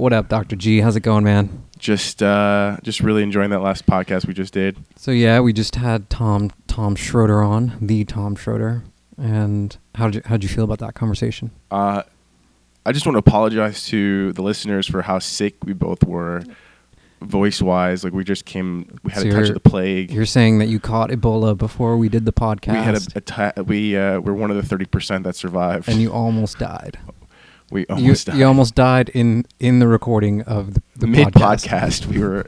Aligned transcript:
What 0.00 0.14
up, 0.14 0.30
Dr. 0.30 0.56
G? 0.56 0.80
How's 0.80 0.96
it 0.96 1.00
going, 1.00 1.24
man? 1.24 1.62
Just 1.76 2.22
uh, 2.22 2.78
just 2.82 3.00
really 3.00 3.22
enjoying 3.22 3.50
that 3.50 3.60
last 3.60 3.84
podcast 3.84 4.26
we 4.26 4.32
just 4.32 4.54
did. 4.54 4.78
So 4.96 5.10
yeah, 5.10 5.40
we 5.40 5.52
just 5.52 5.76
had 5.76 6.08
Tom 6.08 6.50
Tom 6.66 6.96
Shroder 6.96 7.46
on, 7.46 7.76
the 7.82 8.06
Tom 8.06 8.34
Shroder. 8.34 8.82
And 9.18 9.76
how 9.96 10.06
did 10.06 10.14
you, 10.14 10.22
how 10.24 10.38
did 10.38 10.44
you 10.44 10.48
feel 10.48 10.64
about 10.64 10.78
that 10.78 10.94
conversation? 10.94 11.50
Uh, 11.70 12.04
I 12.86 12.92
just 12.92 13.04
want 13.04 13.16
to 13.16 13.18
apologize 13.18 13.84
to 13.88 14.32
the 14.32 14.40
listeners 14.40 14.86
for 14.86 15.02
how 15.02 15.18
sick 15.18 15.56
we 15.66 15.74
both 15.74 16.02
were, 16.02 16.44
voice 17.20 17.60
wise. 17.60 18.02
Like 18.02 18.14
we 18.14 18.24
just 18.24 18.46
came, 18.46 18.98
we 19.02 19.12
had 19.12 19.24
So 19.24 19.28
a 19.28 19.32
touch 19.32 19.48
of 19.48 19.54
the 19.54 19.60
plague. 19.60 20.12
You're 20.12 20.24
saying 20.24 20.60
that 20.60 20.68
you 20.68 20.80
caught 20.80 21.10
Ebola 21.10 21.58
before 21.58 21.98
we 21.98 22.08
did 22.08 22.24
the 22.24 22.32
podcast, 22.32 22.72
We 22.72 22.78
had 22.78 23.52
a, 23.54 23.60
a 23.60 23.64
we 23.64 23.98
uh, 23.98 24.20
we're 24.20 24.32
one 24.32 24.50
of 24.50 24.56
the 24.56 24.62
thirty 24.62 24.86
percent 24.86 25.24
that 25.24 25.36
survived. 25.36 25.90
and 25.90 26.00
you 26.00 26.10
almost 26.14 26.58
died. 26.58 26.98
We 27.70 27.80
You, 27.82 27.86
almost 27.90 28.26
died. 28.26 28.36
you 28.36 28.44
almost 28.46 28.74
died 28.74 29.08
in 29.10 29.46
in 29.60 29.78
the 29.78 29.86
recording 29.88 30.42
of 30.42 30.74
the, 30.74 30.82
the 30.96 31.06
mid 31.06 31.28
podcast. 31.28 31.66
podcast. 31.68 32.06
We 32.06 32.18
were 32.20 32.44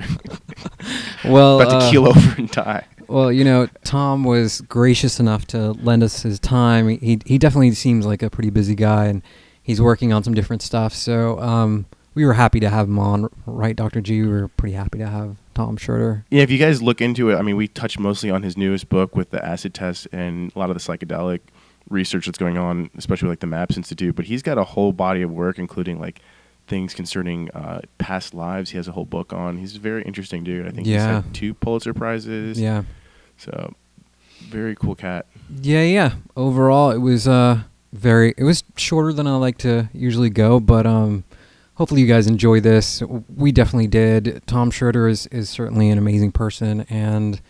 Well, 1.25 1.61
about 1.61 1.81
to 1.81 1.87
uh, 1.87 1.91
keel 1.91 2.09
over 2.09 2.35
and 2.37 2.51
die. 2.51 2.85
Well, 3.09 3.31
you 3.33 3.45
know, 3.45 3.69
Tom 3.85 4.25
was 4.25 4.61
gracious 4.63 5.21
enough 5.21 5.47
to 5.49 5.73
lend 5.73 6.03
us 6.03 6.23
his 6.23 6.39
time. 6.41 6.89
He 6.89 7.21
he 7.25 7.39
definitely 7.39 7.73
seems 7.73 8.07
like 8.07 8.23
a 8.23 8.31
pretty 8.31 8.51
busy 8.51 8.75
guy, 8.75 9.07
and 9.07 9.23
he's 9.63 9.81
working 9.81 10.13
on 10.13 10.23
some 10.25 10.35
different 10.35 10.63
stuff. 10.63 10.95
So 10.95 11.39
um, 11.41 11.87
we 12.15 12.25
were 12.25 12.33
happy 12.35 12.61
to 12.61 12.69
have 12.71 12.89
him 12.89 12.99
on, 12.99 13.29
right, 13.47 13.77
Doctor 13.77 14.01
G? 14.01 14.23
We 14.23 14.29
were 14.29 14.49
pretty 14.49 14.75
happy 14.75 14.99
to 14.99 15.07
have 15.07 15.37
Tom 15.55 15.77
Shroder. 15.77 16.25
Yeah, 16.31 16.43
if 16.43 16.51
you 16.51 16.59
guys 16.59 16.81
look 16.83 17.01
into 17.01 17.31
it, 17.31 17.37
I 17.37 17.43
mean, 17.43 17.57
we 17.57 17.69
touch 17.69 17.99
mostly 17.99 18.31
on 18.31 18.43
his 18.43 18.57
newest 18.57 18.89
book 18.89 19.15
with 19.15 19.31
the 19.31 19.45
acid 19.45 19.75
test 19.75 20.09
and 20.13 20.51
a 20.55 20.59
lot 20.59 20.71
of 20.71 20.77
the 20.77 20.81
psychedelic 20.81 21.41
research 21.91 22.27
that's 22.27 22.39
going 22.39 22.59
on, 22.59 22.91
especially 22.97 23.29
like 23.29 23.41
the 23.41 23.47
MAPS 23.47 23.77
Institute. 23.77 24.15
But 24.17 24.27
he's 24.27 24.43
got 24.43 24.59
a 24.59 24.65
whole 24.65 24.93
body 24.93 25.23
of 25.23 25.31
work, 25.31 25.59
including 25.59 26.01
like 26.01 26.21
things 26.67 26.95
concerning 26.95 27.51
uh, 27.53 27.81
past 27.99 28.35
lives. 28.35 28.71
He 28.71 28.77
has 28.77 28.89
a 28.89 28.93
whole 28.93 29.05
book 29.05 29.33
on. 29.33 29.59
He's 29.59 29.77
a 29.77 29.81
very 29.81 30.03
interesting 30.05 30.45
dude. 30.45 30.67
I 30.67 30.71
think 30.71 30.87
he's 30.87 30.97
had 31.03 31.35
two 31.35 31.55
Pulitzer 31.55 31.93
prizes. 31.95 32.61
Yeah, 32.61 32.85
So 33.37 33.75
very 34.49 34.75
cool 34.75 34.95
cat. 34.95 35.27
yeah, 35.61 35.83
yeah. 35.83 36.15
Overall, 36.37 36.91
it 36.91 36.99
was 36.99 37.27
uh 37.29 37.61
very. 37.93 38.35
It 38.39 38.45
was 38.45 38.65
shorter 38.77 39.13
than 39.13 39.27
I 39.27 39.37
like 39.37 39.59
to 39.59 39.89
usually 39.93 40.31
go, 40.31 40.61
but 40.61 40.87
um. 40.87 41.25
Hopefully 41.77 42.03
you 42.03 42.07
guys 42.07 42.27
enjoy 42.27 42.61
this. 42.61 43.03
We 43.35 43.51
definitely 43.51 43.87
did. 43.87 44.43
Tom 44.47 44.71
Shroder 44.71 45.11
is, 45.11 45.27
is 45.29 45.49
certainly 45.49 45.89
an 45.89 45.97
amazing 45.97 46.31
person, 46.31 46.83
and 46.91 47.41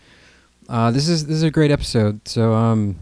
uh, 0.69 0.91
this 0.91 1.09
is 1.09 1.25
this 1.27 1.35
is 1.35 1.43
a 1.43 1.51
great 1.51 1.71
episode. 1.71 2.25
So 2.25 2.53
um, 2.53 2.95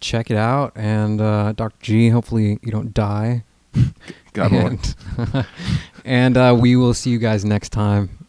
check 0.00 0.30
it 0.30 0.36
out. 0.36 0.72
And 0.74 1.20
uh, 1.20 1.52
Dr. 1.52 1.76
G, 1.80 2.08
hopefully 2.10 2.58
you 2.62 2.72
don't 2.72 2.92
die. 2.92 3.44
God 4.32 4.52
and, 4.52 4.94
and 6.04 6.36
uh, 6.36 6.56
we 6.58 6.76
will 6.76 6.94
see 6.94 7.10
you 7.10 7.18
guys 7.18 7.44
next 7.44 7.70
time. 7.70 8.26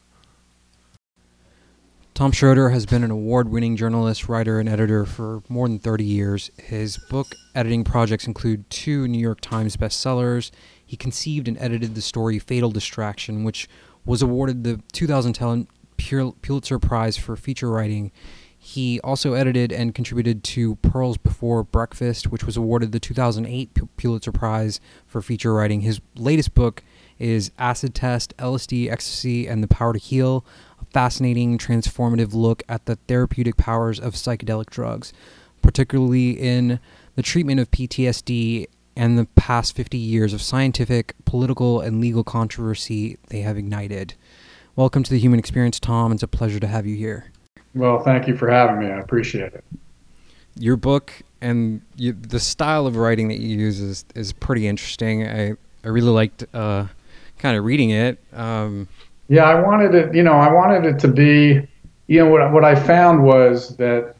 Tom 2.18 2.32
Shroder 2.32 2.72
has 2.72 2.88
been 2.88 3.04
an 3.04 3.12
award 3.12 3.50
winning 3.50 3.76
journalist, 3.76 4.28
writer, 4.28 4.60
and 4.60 4.68
editor 4.68 5.06
for 5.06 5.44
more 5.50 5.68
than 5.68 5.78
30 5.78 6.04
years. 6.04 6.50
His 6.58 6.98
book 7.12 7.28
editing 7.54 7.84
projects 7.84 8.26
include 8.26 8.68
two 8.72 9.08
New 9.08 9.20
York 9.20 9.40
Times 9.40 9.78
bestsellers. 9.78 10.50
He 10.84 10.98
conceived 10.98 11.48
and 11.48 11.56
edited 11.60 11.94
the 11.94 12.02
story 12.02 12.40
Fatal 12.40 12.72
Distraction, 12.72 13.44
which 13.44 13.70
was 14.04 14.24
awarded 14.24 14.64
the 14.64 14.82
2010 14.94 15.68
Pul- 15.98 16.36
Pulitzer 16.42 16.80
Prize 16.80 17.18
for 17.18 17.36
feature 17.36 17.70
writing. 17.70 18.12
He 18.68 19.00
also 19.00 19.32
edited 19.32 19.72
and 19.72 19.96
contributed 19.96 20.44
to 20.44 20.76
Pearls 20.76 21.16
Before 21.16 21.64
Breakfast, 21.64 22.28
which 22.28 22.44
was 22.44 22.58
awarded 22.58 22.92
the 22.92 23.00
2008 23.00 23.74
Pu- 23.74 23.88
Pulitzer 23.96 24.34
Prize 24.34 24.82
for 25.06 25.22
feature 25.22 25.54
writing. 25.54 25.82
His 25.82 26.02
latest 26.18 26.54
book 26.54 26.84
is 27.18 27.50
Acid 27.58 27.96
Test, 27.96 28.36
LSD, 28.36 28.92
Ecstasy, 28.92 29.48
and 29.48 29.64
the 29.64 29.70
Power 29.70 29.94
to 29.94 30.00
Heal, 30.00 30.46
a 30.82 30.86
fascinating, 30.92 31.58
transformative 31.58 32.34
look 32.34 32.62
at 32.68 32.88
the 32.88 32.98
therapeutic 33.08 33.56
powers 33.56 34.02
of 34.02 34.16
psychedelic 34.16 34.70
drugs, 34.70 35.14
particularly 35.62 36.32
in 36.32 36.82
the 37.16 37.24
treatment 37.24 37.62
of 37.62 37.72
PTSD 37.72 38.66
and 38.98 39.18
the 39.18 39.28
past 39.38 39.78
50 39.78 39.98
years 39.98 40.34
of 40.34 40.42
scientific, 40.42 41.16
political, 41.24 41.80
and 41.80 42.02
legal 42.02 42.26
controversy 42.26 43.18
they 43.30 43.40
have 43.40 43.58
ignited. 43.58 44.16
Welcome 44.76 45.04
to 45.04 45.12
the 45.12 45.20
Human 45.20 45.40
Experience, 45.40 45.80
Tom. 45.80 46.12
It's 46.12 46.22
a 46.22 46.28
pleasure 46.28 46.60
to 46.60 46.68
have 46.68 46.86
you 46.86 46.98
here. 46.98 47.32
Well, 47.78 48.00
thank 48.04 48.28
you 48.28 48.36
for 48.36 48.50
having 48.50 48.80
me. 48.80 48.88
I 48.88 49.00
appreciate 49.00 49.54
it. 49.54 49.64
your 50.56 50.78
book 50.78 51.14
and 51.42 51.82
you, 51.96 52.14
the 52.14 52.40
style 52.40 52.88
of 52.88 52.96
writing 52.96 53.28
that 53.28 53.40
you 53.40 53.58
use 53.58 53.80
is, 53.80 54.06
is 54.16 54.34
pretty 54.34 54.68
interesting. 54.68 55.28
I, 55.28 55.52
I 55.84 55.88
really 55.88 56.10
liked 56.10 56.44
uh, 56.54 56.88
kind 57.38 57.58
of 57.58 57.64
reading 57.64 57.92
it. 57.92 58.18
Um, 58.34 58.88
Yeah, 59.30 59.44
I 59.44 59.62
wanted 59.62 59.94
it, 59.94 60.16
you 60.16 60.24
know, 60.24 60.34
I 60.34 60.52
wanted 60.52 60.86
it 60.86 61.00
to 61.00 61.08
be, 61.08 61.68
you 62.08 62.20
know, 62.20 62.30
what, 62.30 62.52
what 62.52 62.64
I 62.66 62.74
found 62.76 63.24
was 63.24 63.78
that 63.78 64.16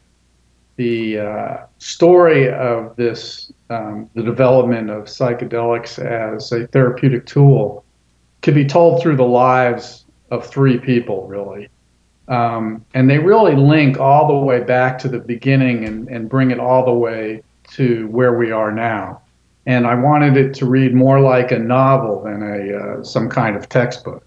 the 0.76 1.18
uh, 1.18 1.56
story 1.78 2.48
of 2.52 2.94
this, 2.94 3.52
um, 3.70 4.08
the 4.14 4.22
development 4.22 4.90
of 4.90 5.04
psychedelics 5.06 5.98
as 5.98 6.52
a 6.52 6.68
therapeutic 6.68 7.26
tool, 7.26 7.84
could 8.42 8.54
be 8.54 8.64
told 8.64 9.02
through 9.02 9.16
the 9.16 9.24
lives 9.24 10.04
of 10.30 10.46
three 10.46 10.78
people, 10.78 11.26
really. 11.26 11.68
Um, 12.28 12.84
and 12.94 13.08
they 13.08 13.18
really 13.18 13.56
link 13.56 13.98
all 13.98 14.28
the 14.28 14.34
way 14.34 14.62
back 14.62 14.98
to 15.00 15.08
the 15.08 15.18
beginning 15.18 15.84
and, 15.84 16.08
and 16.08 16.28
bring 16.28 16.50
it 16.50 16.60
all 16.60 16.84
the 16.84 16.92
way 16.92 17.42
to 17.70 18.06
where 18.08 18.36
we 18.36 18.50
are 18.50 18.70
now. 18.70 19.22
And 19.66 19.86
I 19.86 19.94
wanted 19.94 20.36
it 20.36 20.54
to 20.54 20.66
read 20.66 20.94
more 20.94 21.20
like 21.20 21.50
a 21.52 21.58
novel 21.58 22.22
than 22.22 22.42
a 22.42 22.76
uh, 22.76 23.02
some 23.02 23.28
kind 23.28 23.56
of 23.56 23.68
textbook. 23.68 24.26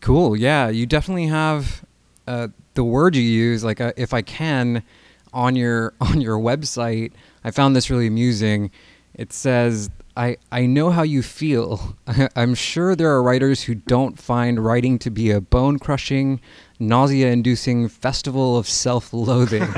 cool. 0.00 0.36
Yeah, 0.36 0.68
you 0.68 0.86
definitely 0.86 1.26
have 1.26 1.84
uh, 2.26 2.48
the 2.74 2.84
word 2.84 3.16
you 3.16 3.22
use. 3.22 3.64
Like, 3.64 3.80
uh, 3.80 3.92
if 3.96 4.14
I 4.14 4.22
can, 4.22 4.84
on 5.32 5.54
your 5.54 5.94
on 6.00 6.20
your 6.20 6.38
website, 6.38 7.12
I 7.44 7.50
found 7.52 7.76
this 7.76 7.90
really 7.90 8.06
amusing. 8.06 8.70
It 9.14 9.32
says, 9.32 9.90
"I 10.16 10.36
I 10.50 10.66
know 10.66 10.90
how 10.90 11.02
you 11.02 11.22
feel. 11.22 11.96
I'm 12.36 12.54
sure 12.54 12.96
there 12.96 13.10
are 13.10 13.22
writers 13.22 13.64
who 13.64 13.74
don't 13.74 14.18
find 14.18 14.64
writing 14.64 14.98
to 15.00 15.10
be 15.10 15.30
a 15.30 15.40
bone 15.40 15.78
crushing, 15.78 16.40
nausea 16.78 17.30
inducing 17.30 17.88
festival 17.88 18.56
of 18.56 18.68
self 18.68 19.12
loathing. 19.12 19.62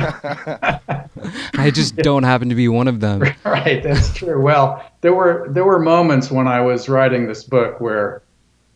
I 1.55 1.71
just 1.73 1.97
don't 1.97 2.23
happen 2.23 2.49
to 2.49 2.55
be 2.55 2.69
one 2.69 2.89
of 2.89 3.01
them. 3.01 3.21
right, 3.45 3.83
that's 3.83 4.13
true. 4.15 4.41
Well, 4.41 4.85
there 5.01 5.15
were 5.15 5.47
there 5.51 5.65
were 5.65 5.79
moments 5.79 6.31
when 6.31 6.47
I 6.49 6.61
was 6.61 6.89
writing 6.89 7.27
this 7.27 7.45
book 7.45 7.81
where 7.81 8.23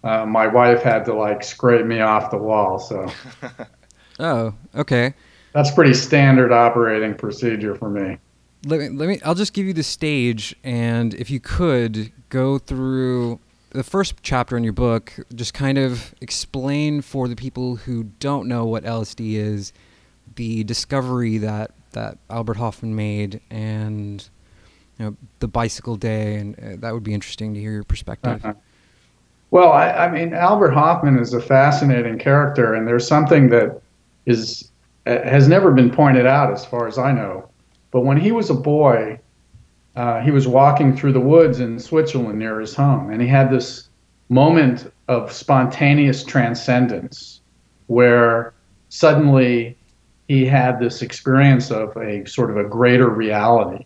uh, 0.05 0.27
my 0.27 0.47
wife 0.47 0.83
had 0.83 1.05
to 1.07 1.15
like 1.15 1.43
scrape 1.45 1.87
me 1.87 2.01
off 2.01 2.31
the 2.31 2.39
wall. 2.39 2.79
So 2.79 3.11
Oh, 4.21 4.55
okay. 4.75 5.15
that's 5.53 5.71
pretty 5.71 5.95
standard 5.95 6.53
operating 6.53 7.15
procedure 7.15 7.75
for 7.75 7.89
me. 7.91 8.19
Let 8.65 8.79
me, 8.79 8.89
let 8.91 9.09
me, 9.09 9.21
I'll 9.25 9.35
just 9.35 9.55
give 9.55 9.67
you 9.67 9.73
the 9.73 9.83
stage, 9.83 10.55
and 10.63 11.15
if 11.15 11.31
you 11.31 11.41
could 11.41 12.13
go 12.29 12.59
through 12.59 13.41
the 13.73 13.83
first 13.83 14.15
chapter 14.23 14.57
in 14.57 14.65
your 14.65 14.73
book, 14.73 15.15
just 15.35 15.55
kind 15.55 15.79
of 15.79 16.15
explain 16.21 17.01
for 17.01 17.27
the 17.27 17.37
people 17.37 17.77
who 17.77 18.05
don't 18.05 18.47
know 18.47 18.65
what 18.65 18.85
LSD 18.85 19.35
is, 19.35 19.73
the 20.37 20.63
discovery 20.65 21.39
that, 21.39 21.73
that 21.93 22.19
Albert 22.29 22.59
Hofmann 22.59 22.95
made, 22.95 23.41
and 23.51 24.29
you 24.99 25.07
know, 25.07 25.17
the 25.39 25.49
bicycle 25.49 25.97
day, 25.97 26.37
and 26.37 26.59
uh, 26.59 26.77
that 26.79 26.93
would 26.93 27.03
be 27.03 27.15
interesting 27.15 27.55
to 27.55 27.61
hear 27.61 27.73
your 27.73 27.85
perspective. 27.85 28.45
Uh-huh. 28.45 28.55
Well, 29.51 29.73
I, 29.73 29.91
I 29.91 30.11
mean, 30.11 30.33
Albert 30.33 30.71
Hofmann 30.73 31.19
is 31.19 31.35
a 31.35 31.41
fascinating 31.41 32.19
character, 32.19 32.75
and 32.75 32.87
there's 32.87 33.07
something 33.07 33.49
that 33.51 33.81
is 34.27 34.71
uh, 35.07 35.23
has 35.23 35.49
never 35.49 35.73
been 35.73 35.91
pointed 35.91 36.27
out, 36.27 36.53
as 36.53 36.65
far 36.65 36.87
as 36.87 36.99
I 36.99 37.13
know. 37.13 37.49
But 37.91 38.01
when 38.01 38.17
he 38.17 38.33
was 38.33 38.49
a 38.49 38.55
boy, 38.55 39.19
uh, 39.97 40.21
he 40.21 40.31
was 40.31 40.47
walking 40.49 40.97
through 40.97 41.13
the 41.13 41.21
woods 41.21 41.61
in 41.61 41.79
Switzerland 41.79 42.39
near 42.39 42.61
his 42.61 42.75
home, 42.75 43.11
and 43.11 43.21
he 43.21 43.29
had 43.29 43.51
this 43.51 43.89
moment 44.29 44.91
of 45.09 45.31
spontaneous 45.31 46.25
transcendence, 46.25 47.41
where 47.89 48.55
suddenly 48.89 49.77
he 50.29 50.47
had 50.47 50.79
this 50.81 51.03
experience 51.03 51.71
of 51.71 51.97
a 51.97 52.25
sort 52.27 52.51
of 52.51 52.57
a 52.57 52.65
greater 52.65 53.11
reality. 53.11 53.85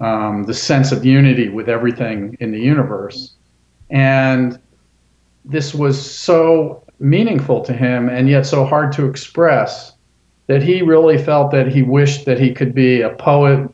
um, 0.00 0.44
the 0.44 0.54
sense 0.54 0.92
of 0.92 1.04
unity 1.04 1.48
with 1.48 1.68
everything 1.68 2.36
in 2.40 2.52
the 2.52 2.60
universe. 2.60 3.34
And 3.90 4.58
this 5.44 5.74
was 5.74 5.98
so 6.10 6.82
meaningful 6.98 7.60
to 7.62 7.72
him 7.72 8.08
and 8.08 8.28
yet 8.28 8.46
so 8.46 8.64
hard 8.64 8.92
to 8.92 9.06
express 9.06 9.92
that 10.46 10.62
he 10.62 10.82
really 10.82 11.18
felt 11.18 11.50
that 11.52 11.68
he 11.68 11.82
wished 11.82 12.26
that 12.26 12.40
he 12.40 12.52
could 12.52 12.74
be 12.74 13.00
a 13.00 13.10
poet 13.10 13.70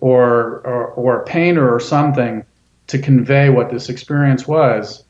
or, 0.00 0.60
or, 0.66 0.88
or 0.88 1.20
a 1.20 1.24
painter 1.24 1.72
or 1.72 1.80
something 1.80 2.44
to 2.88 2.98
convey 2.98 3.48
what 3.48 3.70
this 3.70 3.88
experience 3.88 4.46
was. 4.46 5.04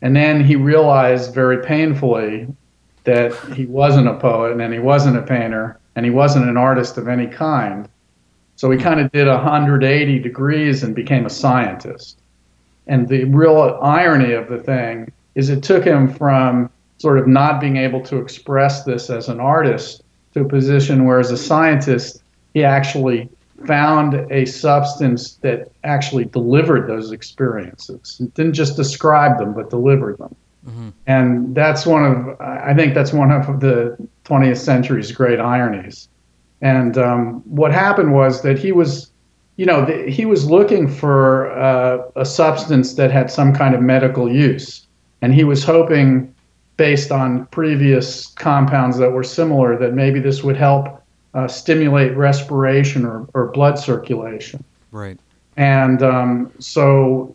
And 0.00 0.16
then 0.16 0.42
he 0.42 0.56
realized 0.56 1.34
very 1.34 1.64
painfully 1.64 2.48
that 3.04 3.34
he 3.54 3.66
wasn't 3.66 4.08
a 4.08 4.18
poet 4.18 4.58
and 4.58 4.72
he 4.72 4.78
wasn't 4.78 5.16
a 5.16 5.22
painter 5.22 5.78
and 5.94 6.04
he 6.04 6.10
wasn't 6.10 6.48
an 6.48 6.56
artist 6.56 6.96
of 6.98 7.08
any 7.08 7.26
kind. 7.26 7.88
So 8.56 8.70
he 8.70 8.78
kind 8.78 9.00
of 9.00 9.10
did 9.12 9.26
180 9.26 10.18
degrees 10.18 10.82
and 10.82 10.94
became 10.94 11.26
a 11.26 11.30
scientist. 11.30 12.18
And 12.86 13.08
the 13.08 13.24
real 13.24 13.78
irony 13.82 14.32
of 14.32 14.48
the 14.48 14.58
thing 14.58 15.12
is 15.34 15.48
it 15.48 15.62
took 15.62 15.84
him 15.84 16.12
from 16.12 16.70
sort 16.98 17.18
of 17.18 17.26
not 17.26 17.60
being 17.60 17.76
able 17.76 18.00
to 18.02 18.18
express 18.18 18.84
this 18.84 19.10
as 19.10 19.28
an 19.28 19.40
artist 19.40 20.02
to 20.34 20.40
a 20.40 20.48
position 20.48 21.04
where, 21.04 21.18
as 21.18 21.30
a 21.30 21.36
scientist, 21.36 22.22
he 22.54 22.64
actually 22.64 23.28
found 23.66 24.14
a 24.30 24.44
substance 24.44 25.34
that 25.36 25.70
actually 25.84 26.24
delivered 26.26 26.88
those 26.88 27.12
experiences. 27.12 28.18
It 28.20 28.34
didn't 28.34 28.54
just 28.54 28.76
describe 28.76 29.38
them, 29.38 29.54
but 29.54 29.70
delivered 29.70 30.18
them. 30.18 30.34
Mm-hmm. 30.66 30.90
And 31.06 31.54
that's 31.54 31.86
one 31.86 32.04
of, 32.04 32.40
I 32.40 32.74
think 32.74 32.94
that's 32.94 33.12
one 33.12 33.30
of 33.30 33.60
the 33.60 33.96
20th 34.24 34.58
century's 34.58 35.10
great 35.10 35.40
ironies. 35.40 36.08
And 36.60 36.96
um, 36.96 37.42
what 37.44 37.72
happened 37.72 38.12
was 38.12 38.42
that 38.42 38.58
he 38.58 38.70
was, 38.70 39.10
you 39.56 39.66
know, 39.66 39.84
the, 39.84 40.08
he 40.08 40.24
was 40.24 40.48
looking 40.48 40.88
for 40.88 41.50
uh, 41.50 41.98
a 42.14 42.24
substance 42.24 42.94
that 42.94 43.10
had 43.10 43.30
some 43.30 43.52
kind 43.52 43.74
of 43.74 43.82
medical 43.82 44.32
use. 44.32 44.86
And 45.20 45.34
he 45.34 45.44
was 45.44 45.64
hoping, 45.64 46.32
based 46.76 47.10
on 47.10 47.46
previous 47.46 48.28
compounds 48.28 48.96
that 48.98 49.10
were 49.10 49.24
similar, 49.24 49.76
that 49.78 49.94
maybe 49.94 50.20
this 50.20 50.44
would 50.44 50.56
help 50.56 51.01
uh, 51.34 51.48
stimulate 51.48 52.16
respiration 52.16 53.04
or, 53.04 53.26
or 53.34 53.46
blood 53.52 53.78
circulation. 53.78 54.62
Right. 54.90 55.18
And 55.56 56.02
um, 56.02 56.52
so 56.58 57.34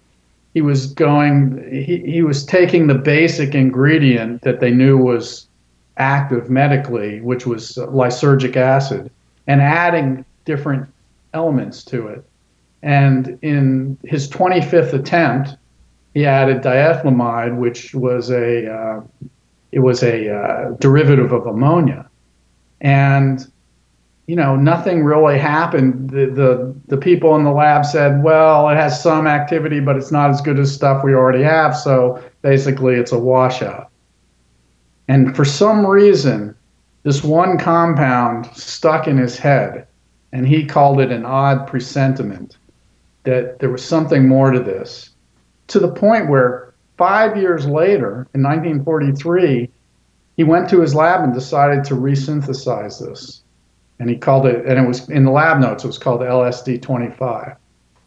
he 0.54 0.62
was 0.62 0.88
going, 0.88 1.64
he, 1.72 2.00
he 2.00 2.22
was 2.22 2.46
taking 2.46 2.88
the 2.88 2.96
basic 2.96 3.56
ingredient 3.56 4.42
that 4.42 4.60
they 4.60 4.72
knew 4.72 4.98
was 4.98 5.48
active 5.98 6.50
medically, 6.50 7.22
which 7.22 7.46
was 7.46 7.76
lysergic 7.76 8.56
acid, 8.56 9.12
and 9.48 9.62
adding 9.62 10.26
different 10.46 10.88
elements 11.34 11.84
to 11.86 12.08
it. 12.08 12.24
And 12.84 13.38
in 13.42 13.98
his 14.04 14.30
25th 14.30 14.94
attempt, 14.94 15.56
he 16.14 16.26
added 16.26 16.62
diethylamide, 16.62 17.58
which 17.58 17.94
was 17.94 18.32
a 18.32 18.74
uh, 18.74 19.02
it 19.72 19.80
was 19.80 20.02
a 20.02 20.34
uh, 20.34 20.72
derivative 20.80 21.32
of 21.32 21.46
ammonia, 21.46 22.10
and 22.82 23.46
you 24.27 24.35
know, 24.35 24.57
nothing 24.57 25.06
really 25.06 25.39
happened. 25.39 26.09
The, 26.09 26.25
the 26.25 26.75
the 26.88 26.97
people 26.97 27.35
in 27.38 27.45
the 27.45 27.51
lab 27.51 27.85
said, 27.85 28.21
well, 28.24 28.69
it 28.69 28.75
has 28.75 29.01
some 29.01 29.25
activity, 29.25 29.79
but 29.79 29.95
it's 29.95 30.12
not 30.12 30.29
as 30.29 30.41
good 30.41 30.59
as 30.59 30.74
stuff 30.74 31.03
we 31.03 31.13
already 31.13 31.44
have. 31.44 31.75
So 31.75 32.21
basically, 32.41 32.95
it's 32.95 33.13
a 33.13 33.19
washout. 33.19 33.89
And 35.07 35.33
for 35.33 35.45
some 35.45 35.88
reason, 35.88 36.53
this 37.03 37.24
one 37.24 37.57
compound 37.57 38.47
stuck 38.53 39.07
in 39.07 39.18
his 39.18 39.38
head, 39.38 39.88
and 40.33 40.45
he 40.45 40.65
called 40.65 41.00
it 41.00 41.09
an 41.09 41.24
odd 41.24 41.65
presentiment 41.65 42.57
that 43.24 43.59
there 43.59 43.69
was 43.69 43.83
something 43.83 44.27
more 44.27 44.51
to 44.51 44.59
this. 44.59 45.12
To 45.68 45.79
the 45.79 45.91
point 45.91 46.29
where 46.29 46.74
five 46.97 47.38
years 47.38 47.65
later, 47.65 48.27
in 48.33 48.44
1943, 48.44 49.69
he 50.35 50.44
went 50.44 50.69
to 50.69 50.81
his 50.81 50.94
lab 50.94 51.24
and 51.24 51.33
decided 51.33 51.85
to 51.85 51.94
resynthesize 51.94 53.00
this 53.00 53.41
and 54.00 54.10
he 54.10 54.16
called 54.16 54.46
it, 54.46 54.66
and 54.66 54.78
it 54.78 54.88
was 54.88 55.10
in 55.10 55.24
the 55.24 55.32
lab 55.32 55.60
notes. 55.60 55.84
It 55.84 55.88
was 55.88 55.98
called 55.98 56.22
LSD 56.22 56.82
25. 56.82 57.56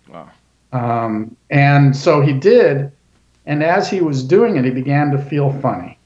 Wow. 0.09 0.31
Um, 0.73 1.37
and 1.51 1.97
so 1.97 2.21
he 2.21 2.33
did, 2.33 2.93
and 3.47 3.63
as 3.63 3.91
he 3.91 4.01
was 4.01 4.23
doing 4.23 4.57
it, 4.57 4.65
he 4.65 4.71
began 4.71 5.11
to 5.11 5.19
feel 5.19 5.53
funny, 5.61 5.99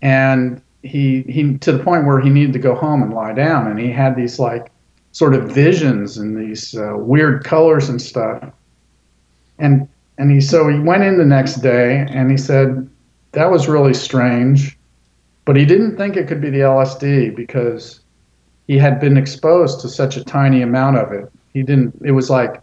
and 0.00 0.60
he 0.82 1.22
he 1.22 1.56
to 1.58 1.72
the 1.72 1.82
point 1.82 2.06
where 2.06 2.20
he 2.20 2.30
needed 2.30 2.52
to 2.54 2.58
go 2.58 2.74
home 2.74 3.02
and 3.02 3.14
lie 3.14 3.32
down, 3.32 3.68
and 3.68 3.78
he 3.78 3.90
had 3.90 4.16
these 4.16 4.38
like 4.38 4.72
sort 5.12 5.34
of 5.34 5.50
visions 5.50 6.16
and 6.16 6.36
these 6.36 6.74
uh, 6.74 6.94
weird 6.96 7.44
colors 7.44 7.88
and 7.88 8.02
stuff, 8.02 8.44
and 9.58 9.88
and 10.18 10.30
he 10.30 10.40
so 10.40 10.68
he 10.68 10.78
went 10.78 11.04
in 11.04 11.18
the 11.18 11.24
next 11.24 11.56
day 11.56 12.06
and 12.10 12.30
he 12.30 12.36
said 12.36 12.88
that 13.32 13.50
was 13.50 13.68
really 13.68 13.94
strange, 13.94 14.78
but 15.44 15.56
he 15.56 15.64
didn't 15.64 15.96
think 15.96 16.16
it 16.16 16.28
could 16.28 16.40
be 16.40 16.50
the 16.50 16.58
LSD 16.58 17.34
because 17.34 18.00
he 18.66 18.78
had 18.78 19.00
been 19.00 19.16
exposed 19.16 19.80
to 19.80 19.88
such 19.88 20.16
a 20.16 20.24
tiny 20.24 20.62
amount 20.62 20.96
of 20.96 21.12
it. 21.12 21.30
He 21.52 21.62
didn't. 21.62 21.94
It 22.04 22.12
was 22.12 22.30
like 22.30 22.60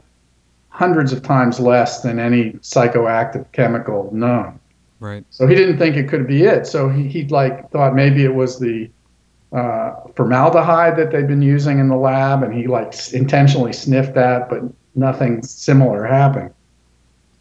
hundreds 0.70 1.12
of 1.12 1.22
times 1.22 1.60
less 1.60 2.02
than 2.02 2.20
any 2.20 2.54
psychoactive 2.54 3.52
chemical 3.52 4.10
known. 4.14 4.60
Right. 5.00 5.26
So 5.30 5.48
he 5.48 5.56
didn't 5.56 5.78
think 5.78 5.96
it 5.96 6.08
could 6.08 6.28
be 6.28 6.44
it. 6.44 6.68
So 6.68 6.90
he 6.90 7.08
he 7.08 7.26
like 7.26 7.70
thought 7.72 7.96
maybe 7.96 8.24
it 8.24 8.34
was 8.34 8.60
the 8.60 8.90
uh, 9.52 9.96
formaldehyde 10.16 10.96
that 10.98 11.12
they'd 11.12 11.28
been 11.28 11.42
using 11.42 11.80
in 11.80 11.90
the 11.90 11.96
lab, 11.96 12.44
and 12.44 12.54
he 12.54 12.68
like 12.68 12.94
intentionally 13.14 13.74
sniffed 13.74 14.14
that, 14.16 14.50
but 14.50 14.62
nothing 14.96 15.42
similar 15.42 16.06
happened. 16.06 16.54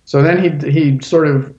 So 0.05 0.23
then 0.23 0.43
he 0.43 0.71
he 0.71 1.01
sort 1.01 1.29
of 1.29 1.55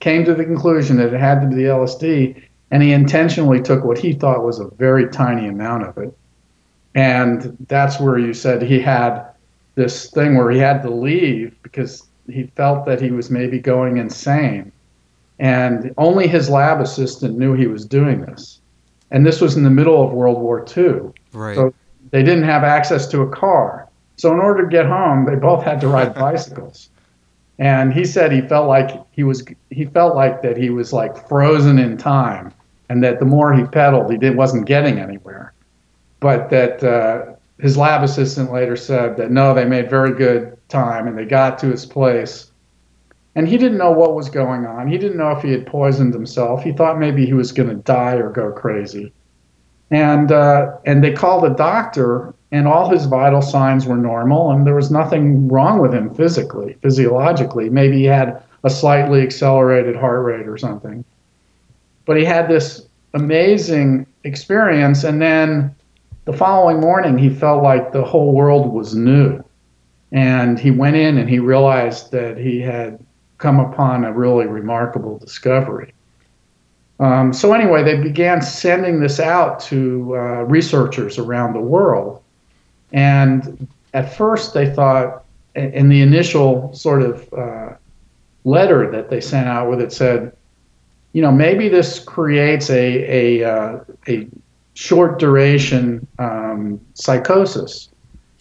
came 0.00 0.24
to 0.24 0.34
the 0.34 0.44
conclusion 0.44 0.96
that 0.98 1.14
it 1.14 1.20
had 1.20 1.40
to 1.40 1.46
be 1.46 1.54
the 1.54 1.62
LSD, 1.62 2.42
and 2.74 2.82
he 2.82 2.92
intentionally 2.92 3.62
took 3.62 3.84
what 3.84 3.98
he 3.98 4.12
thought 4.12 4.42
was 4.42 4.58
a 4.58 4.66
very 4.66 5.08
tiny 5.08 5.46
amount 5.46 5.84
of 5.84 5.96
it. 5.96 6.12
And 6.96 7.56
that's 7.68 8.00
where 8.00 8.18
you 8.18 8.34
said 8.34 8.62
he 8.62 8.80
had 8.80 9.24
this 9.76 10.10
thing 10.10 10.36
where 10.36 10.50
he 10.50 10.58
had 10.58 10.82
to 10.82 10.90
leave 10.90 11.56
because 11.62 12.02
he 12.28 12.50
felt 12.56 12.84
that 12.86 13.00
he 13.00 13.12
was 13.12 13.30
maybe 13.30 13.60
going 13.60 13.98
insane. 13.98 14.72
And 15.38 15.94
only 15.98 16.26
his 16.26 16.50
lab 16.50 16.80
assistant 16.80 17.38
knew 17.38 17.54
he 17.54 17.68
was 17.68 17.86
doing 17.86 18.22
this. 18.22 18.60
And 19.12 19.24
this 19.24 19.40
was 19.40 19.56
in 19.56 19.62
the 19.62 19.70
middle 19.70 20.04
of 20.04 20.10
World 20.12 20.40
War 20.40 20.66
II. 20.76 21.12
Right. 21.32 21.54
So 21.54 21.72
they 22.10 22.24
didn't 22.24 22.42
have 22.42 22.64
access 22.64 23.06
to 23.06 23.20
a 23.20 23.30
car. 23.30 23.88
So 24.16 24.32
in 24.32 24.40
order 24.40 24.64
to 24.64 24.68
get 24.68 24.86
home, 24.86 25.26
they 25.26 25.36
both 25.36 25.62
had 25.62 25.80
to 25.82 25.86
ride 25.86 26.12
bicycles. 26.16 26.88
And 27.56 27.92
he 27.92 28.04
said 28.04 28.32
he 28.32 28.40
felt 28.40 28.66
like 28.66 29.00
he 29.12 29.22
was 29.22 29.44
he 29.70 29.84
felt 29.84 30.16
like 30.16 30.42
that 30.42 30.56
he 30.56 30.70
was 30.70 30.92
like 30.92 31.28
frozen 31.28 31.78
in 31.78 31.96
time, 31.96 32.52
and 32.88 33.02
that 33.02 33.18
the 33.18 33.24
more 33.24 33.54
he 33.54 33.64
pedaled, 33.64 34.10
he 34.10 34.18
did, 34.18 34.36
wasn't 34.36 34.66
getting 34.66 34.98
anywhere. 34.98 35.52
But 36.20 36.50
that 36.50 36.82
uh, 36.82 37.34
his 37.58 37.76
lab 37.76 38.02
assistant 38.02 38.52
later 38.52 38.76
said 38.76 39.16
that 39.16 39.30
no, 39.30 39.54
they 39.54 39.64
made 39.64 39.90
very 39.90 40.12
good 40.12 40.56
time, 40.68 41.06
and 41.06 41.16
they 41.16 41.24
got 41.24 41.58
to 41.60 41.66
his 41.66 41.86
place. 41.86 42.50
And 43.36 43.48
he 43.48 43.56
didn't 43.56 43.78
know 43.78 43.90
what 43.90 44.14
was 44.14 44.28
going 44.28 44.64
on. 44.64 44.86
He 44.86 44.96
didn't 44.96 45.16
know 45.16 45.32
if 45.32 45.42
he 45.42 45.50
had 45.50 45.66
poisoned 45.66 46.14
himself. 46.14 46.62
He 46.62 46.72
thought 46.72 46.98
maybe 46.98 47.26
he 47.26 47.32
was 47.32 47.50
going 47.50 47.68
to 47.68 47.74
die 47.74 48.14
or 48.14 48.30
go 48.30 48.52
crazy. 48.52 49.12
And 49.90 50.30
uh, 50.30 50.76
and 50.86 51.02
they 51.02 51.12
called 51.12 51.44
a 51.44 51.54
doctor 51.54 52.34
and 52.54 52.68
all 52.68 52.88
his 52.88 53.06
vital 53.06 53.42
signs 53.42 53.84
were 53.84 53.96
normal, 53.96 54.52
and 54.52 54.64
there 54.64 54.76
was 54.76 54.88
nothing 54.88 55.48
wrong 55.48 55.80
with 55.80 55.92
him 55.92 56.14
physically, 56.14 56.76
physiologically. 56.82 57.68
Maybe 57.68 57.98
he 57.98 58.04
had 58.04 58.40
a 58.62 58.70
slightly 58.70 59.22
accelerated 59.22 59.96
heart 59.96 60.24
rate 60.24 60.46
or 60.46 60.56
something. 60.56 61.04
But 62.06 62.16
he 62.16 62.24
had 62.24 62.48
this 62.48 62.86
amazing 63.14 64.06
experience, 64.24 65.04
and 65.04 65.20
then 65.20 65.74
the 66.24 66.32
following 66.32 66.80
morning, 66.80 67.18
he 67.18 67.30
felt 67.30 67.62
like 67.62 67.92
the 67.92 68.04
whole 68.04 68.32
world 68.32 68.72
was 68.72 68.94
new. 68.94 69.42
And 70.12 70.58
he 70.58 70.70
went 70.70 70.96
in 70.96 71.18
and 71.18 71.28
he 71.28 71.38
realized 71.38 72.12
that 72.12 72.38
he 72.38 72.60
had 72.60 73.04
come 73.38 73.58
upon 73.58 74.04
a 74.04 74.12
really 74.12 74.46
remarkable 74.46 75.18
discovery. 75.18 75.92
Um, 77.00 77.32
so, 77.32 77.52
anyway, 77.52 77.82
they 77.82 78.00
began 78.00 78.40
sending 78.40 79.00
this 79.00 79.18
out 79.18 79.58
to 79.60 80.16
uh, 80.16 80.44
researchers 80.44 81.18
around 81.18 81.52
the 81.52 81.60
world. 81.60 82.22
And 82.92 83.66
at 83.92 84.16
first, 84.16 84.54
they 84.54 84.72
thought, 84.72 85.24
in 85.56 85.88
the 85.88 86.00
initial 86.00 86.72
sort 86.72 87.02
of 87.02 87.32
uh, 87.32 87.74
letter 88.44 88.90
that 88.90 89.10
they 89.10 89.20
sent 89.20 89.48
out 89.48 89.68
with 89.68 89.80
it 89.80 89.92
said, 89.92 90.32
you 91.14 91.22
know, 91.22 91.30
maybe 91.30 91.68
this 91.68 92.00
creates 92.00 92.68
a 92.68 93.40
a, 93.40 93.44
uh, 93.50 93.84
a 94.08 94.28
short 94.74 95.18
duration 95.18 96.06
um, 96.18 96.80
psychosis, 96.94 97.88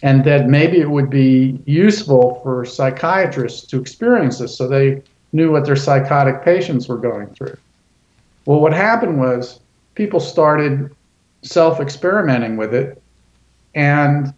and 0.02 0.26
that 0.26 0.48
maybe 0.48 0.82
it 0.82 0.90
would 0.90 1.10
be 1.10 1.62
useful 1.66 2.42
for 2.44 2.66
psychiatrists 2.66 3.68
to 3.68 3.80
experience 3.80 4.40
this, 4.40 4.58
so 4.58 4.68
they 4.68 5.02
knew 5.34 5.52
what 5.52 5.66
their 5.66 5.76
psychotic 5.76 6.44
patients 6.44 6.88
were 6.88 6.98
going 6.98 7.28
through. 7.28 7.56
Well, 8.46 8.60
what 8.60 8.74
happened 8.74 9.20
was 9.20 9.60
people 9.94 10.20
started 10.20 10.94
self 11.44 11.80
experimenting 11.80 12.58
with 12.58 12.74
it, 12.74 13.00
and 13.76 14.34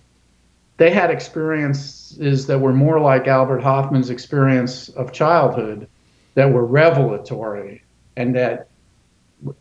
they 0.76 0.92
had 0.92 1.10
experiences 1.10 2.48
that 2.48 2.60
were 2.60 2.74
more 2.74 3.00
like 3.00 3.28
Albert 3.28 3.64
Hofmann's 3.64 4.10
experience 4.10 4.90
of 4.90 5.14
childhood, 5.14 5.88
that 6.34 6.52
were 6.52 6.66
revelatory, 6.66 7.82
and 8.18 8.36
that 8.36 8.68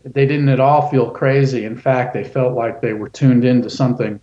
they 0.04 0.26
didn't 0.26 0.48
at 0.48 0.60
all 0.60 0.88
feel 0.88 1.10
crazy. 1.10 1.64
In 1.64 1.76
fact, 1.76 2.14
they 2.14 2.24
felt 2.24 2.54
like 2.54 2.80
they 2.80 2.92
were 2.92 3.08
tuned 3.08 3.44
into 3.44 3.68
something, 3.68 4.20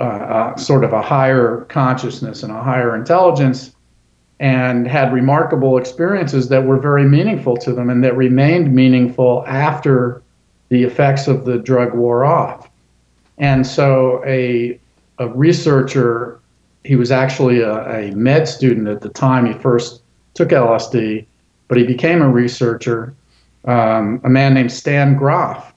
uh, 0.00 0.04
uh, 0.04 0.56
sort 0.56 0.84
of 0.84 0.92
a 0.92 1.02
higher 1.02 1.66
consciousness 1.68 2.42
and 2.42 2.52
a 2.52 2.62
higher 2.62 2.94
intelligence, 2.94 3.74
and 4.38 4.86
had 4.86 5.12
remarkable 5.12 5.76
experiences 5.76 6.48
that 6.48 6.64
were 6.64 6.78
very 6.78 7.04
meaningful 7.04 7.56
to 7.58 7.74
them 7.74 7.90
and 7.90 8.02
that 8.02 8.16
remained 8.16 8.74
meaningful 8.74 9.44
after 9.46 10.22
the 10.70 10.82
effects 10.82 11.26
of 11.28 11.44
the 11.44 11.58
drug 11.58 11.94
wore 11.94 12.24
off. 12.24 12.70
And 13.36 13.66
so 13.66 14.22
a, 14.24 14.78
a 15.18 15.28
researcher, 15.28 16.40
he 16.84 16.96
was 16.96 17.10
actually 17.10 17.60
a, 17.60 18.08
a 18.08 18.14
med 18.14 18.48
student 18.48 18.88
at 18.88 19.02
the 19.02 19.08
time 19.10 19.44
he 19.44 19.52
first 19.52 20.02
took 20.32 20.50
LSD, 20.50 21.26
but 21.68 21.76
he 21.76 21.84
became 21.84 22.22
a 22.22 22.28
researcher 22.28 23.14
um, 23.64 24.20
a 24.24 24.28
man 24.28 24.54
named 24.54 24.72
Stan 24.72 25.16
Grof, 25.16 25.72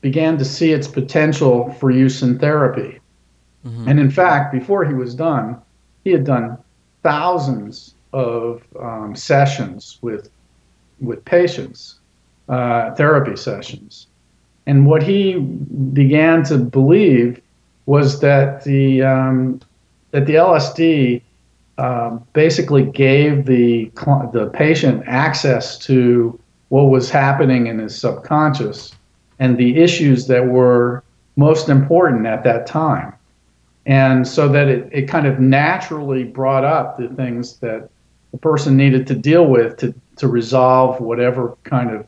began 0.00 0.38
to 0.38 0.44
see 0.44 0.72
its 0.72 0.88
potential 0.88 1.72
for 1.72 1.90
use 1.90 2.22
in 2.22 2.38
therapy. 2.38 3.00
Mm-hmm. 3.66 3.88
And 3.88 4.00
in 4.00 4.10
fact, 4.10 4.52
before 4.52 4.84
he 4.84 4.94
was 4.94 5.14
done, 5.14 5.60
he 6.04 6.10
had 6.10 6.24
done 6.24 6.56
thousands 7.02 7.94
of 8.12 8.62
um, 8.80 9.14
sessions 9.14 9.98
with 10.02 10.30
with 11.00 11.24
patients, 11.24 11.98
uh, 12.48 12.94
therapy 12.94 13.36
sessions. 13.36 14.06
And 14.66 14.86
what 14.86 15.02
he 15.02 15.38
began 15.38 16.42
to 16.44 16.58
believe 16.58 17.40
was 17.86 18.20
that 18.20 18.64
the 18.64 19.02
um, 19.02 19.60
that 20.12 20.26
the 20.26 20.34
LSD 20.34 21.22
uh, 21.78 22.10
basically 22.32 22.84
gave 22.84 23.46
the 23.46 23.90
the 24.32 24.50
patient 24.54 25.02
access 25.06 25.78
to 25.78 26.39
what 26.70 26.84
was 26.84 27.10
happening 27.10 27.66
in 27.66 27.78
his 27.78 27.96
subconscious 27.96 28.92
and 29.38 29.58
the 29.58 29.76
issues 29.76 30.26
that 30.26 30.46
were 30.46 31.04
most 31.36 31.68
important 31.68 32.26
at 32.26 32.42
that 32.44 32.66
time. 32.66 33.12
And 33.86 34.26
so 34.26 34.48
that 34.48 34.68
it, 34.68 34.88
it 34.92 35.08
kind 35.08 35.26
of 35.26 35.40
naturally 35.40 36.24
brought 36.24 36.64
up 36.64 36.96
the 36.96 37.08
things 37.08 37.58
that 37.58 37.88
the 38.30 38.38
person 38.38 38.76
needed 38.76 39.06
to 39.08 39.14
deal 39.14 39.46
with 39.46 39.76
to, 39.78 39.94
to 40.16 40.28
resolve 40.28 41.00
whatever 41.00 41.56
kind 41.64 41.90
of 41.90 42.06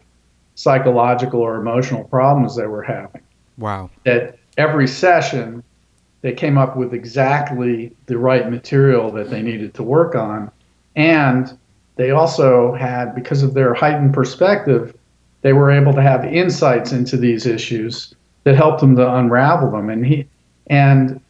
psychological 0.54 1.40
or 1.40 1.56
emotional 1.56 2.04
problems 2.04 2.56
they 2.56 2.66
were 2.66 2.82
having. 2.82 3.22
Wow. 3.58 3.90
That 4.04 4.38
every 4.58 4.86
session, 4.86 5.64
they 6.20 6.32
came 6.32 6.56
up 6.56 6.76
with 6.76 6.94
exactly 6.94 7.96
the 8.06 8.18
right 8.18 8.48
material 8.48 9.10
that 9.12 9.30
they 9.30 9.42
needed 9.42 9.74
to 9.74 9.82
work 9.82 10.14
on. 10.14 10.50
And 10.94 11.58
they 11.96 12.10
also 12.10 12.74
had, 12.74 13.14
because 13.14 13.42
of 13.42 13.54
their 13.54 13.74
heightened 13.74 14.14
perspective, 14.14 14.94
they 15.42 15.52
were 15.52 15.70
able 15.70 15.92
to 15.92 16.02
have 16.02 16.24
insights 16.24 16.92
into 16.92 17.16
these 17.16 17.46
issues 17.46 18.14
that 18.44 18.54
helped 18.54 18.80
them 18.80 18.96
to 18.96 19.14
unravel 19.14 19.70
them. 19.70 19.90
And 19.90 20.06
he, 20.06 20.26
and 20.68 21.20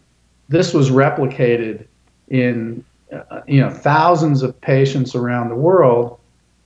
this 0.48 0.72
was 0.72 0.90
replicated 0.90 1.86
in, 2.28 2.84
uh, 3.12 3.40
you 3.46 3.60
know, 3.60 3.70
thousands 3.70 4.42
of 4.42 4.58
patients 4.60 5.14
around 5.14 5.48
the 5.48 5.56
world, 5.56 6.18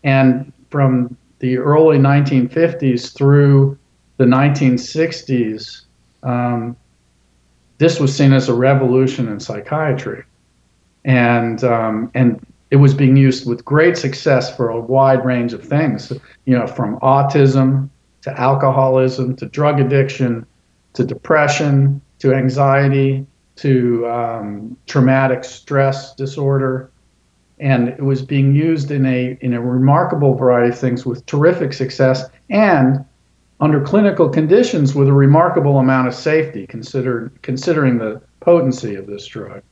and 0.04 0.52
from 0.70 1.16
the 1.38 1.58
early 1.58 1.98
1950s 1.98 3.14
through 3.14 3.78
the 4.16 4.24
1960s, 4.24 5.82
um, 6.22 6.76
this 7.78 8.00
was 8.00 8.14
seen 8.14 8.32
as 8.32 8.48
a 8.48 8.54
revolution 8.54 9.28
in 9.28 9.38
psychiatry, 9.38 10.24
and 11.04 11.62
um, 11.62 12.10
and 12.14 12.45
it 12.70 12.76
was 12.76 12.94
being 12.94 13.16
used 13.16 13.46
with 13.46 13.64
great 13.64 13.96
success 13.96 14.54
for 14.54 14.68
a 14.68 14.80
wide 14.80 15.24
range 15.24 15.52
of 15.52 15.62
things, 15.62 16.12
you 16.44 16.58
know, 16.58 16.66
from 16.66 16.98
autism 17.00 17.88
to 18.22 18.40
alcoholism 18.40 19.36
to 19.36 19.46
drug 19.46 19.80
addiction 19.80 20.44
to 20.94 21.04
depression 21.04 22.00
to 22.18 22.34
anxiety 22.34 23.26
to 23.56 24.06
um, 24.08 24.76
traumatic 24.86 25.44
stress 25.44 26.14
disorder. 26.14 26.90
And 27.58 27.88
it 27.88 28.02
was 28.02 28.22
being 28.22 28.54
used 28.54 28.90
in 28.90 29.06
a, 29.06 29.38
in 29.40 29.54
a 29.54 29.60
remarkable 29.60 30.34
variety 30.34 30.70
of 30.70 30.78
things 30.78 31.06
with 31.06 31.24
terrific 31.26 31.72
success 31.72 32.24
and 32.50 33.04
under 33.60 33.80
clinical 33.80 34.28
conditions 34.28 34.94
with 34.94 35.08
a 35.08 35.12
remarkable 35.12 35.78
amount 35.78 36.08
of 36.08 36.14
safety 36.14 36.66
considered, 36.66 37.32
considering 37.42 37.96
the 37.98 38.20
potency 38.40 38.96
of 38.96 39.06
this 39.06 39.26
drug. 39.26 39.62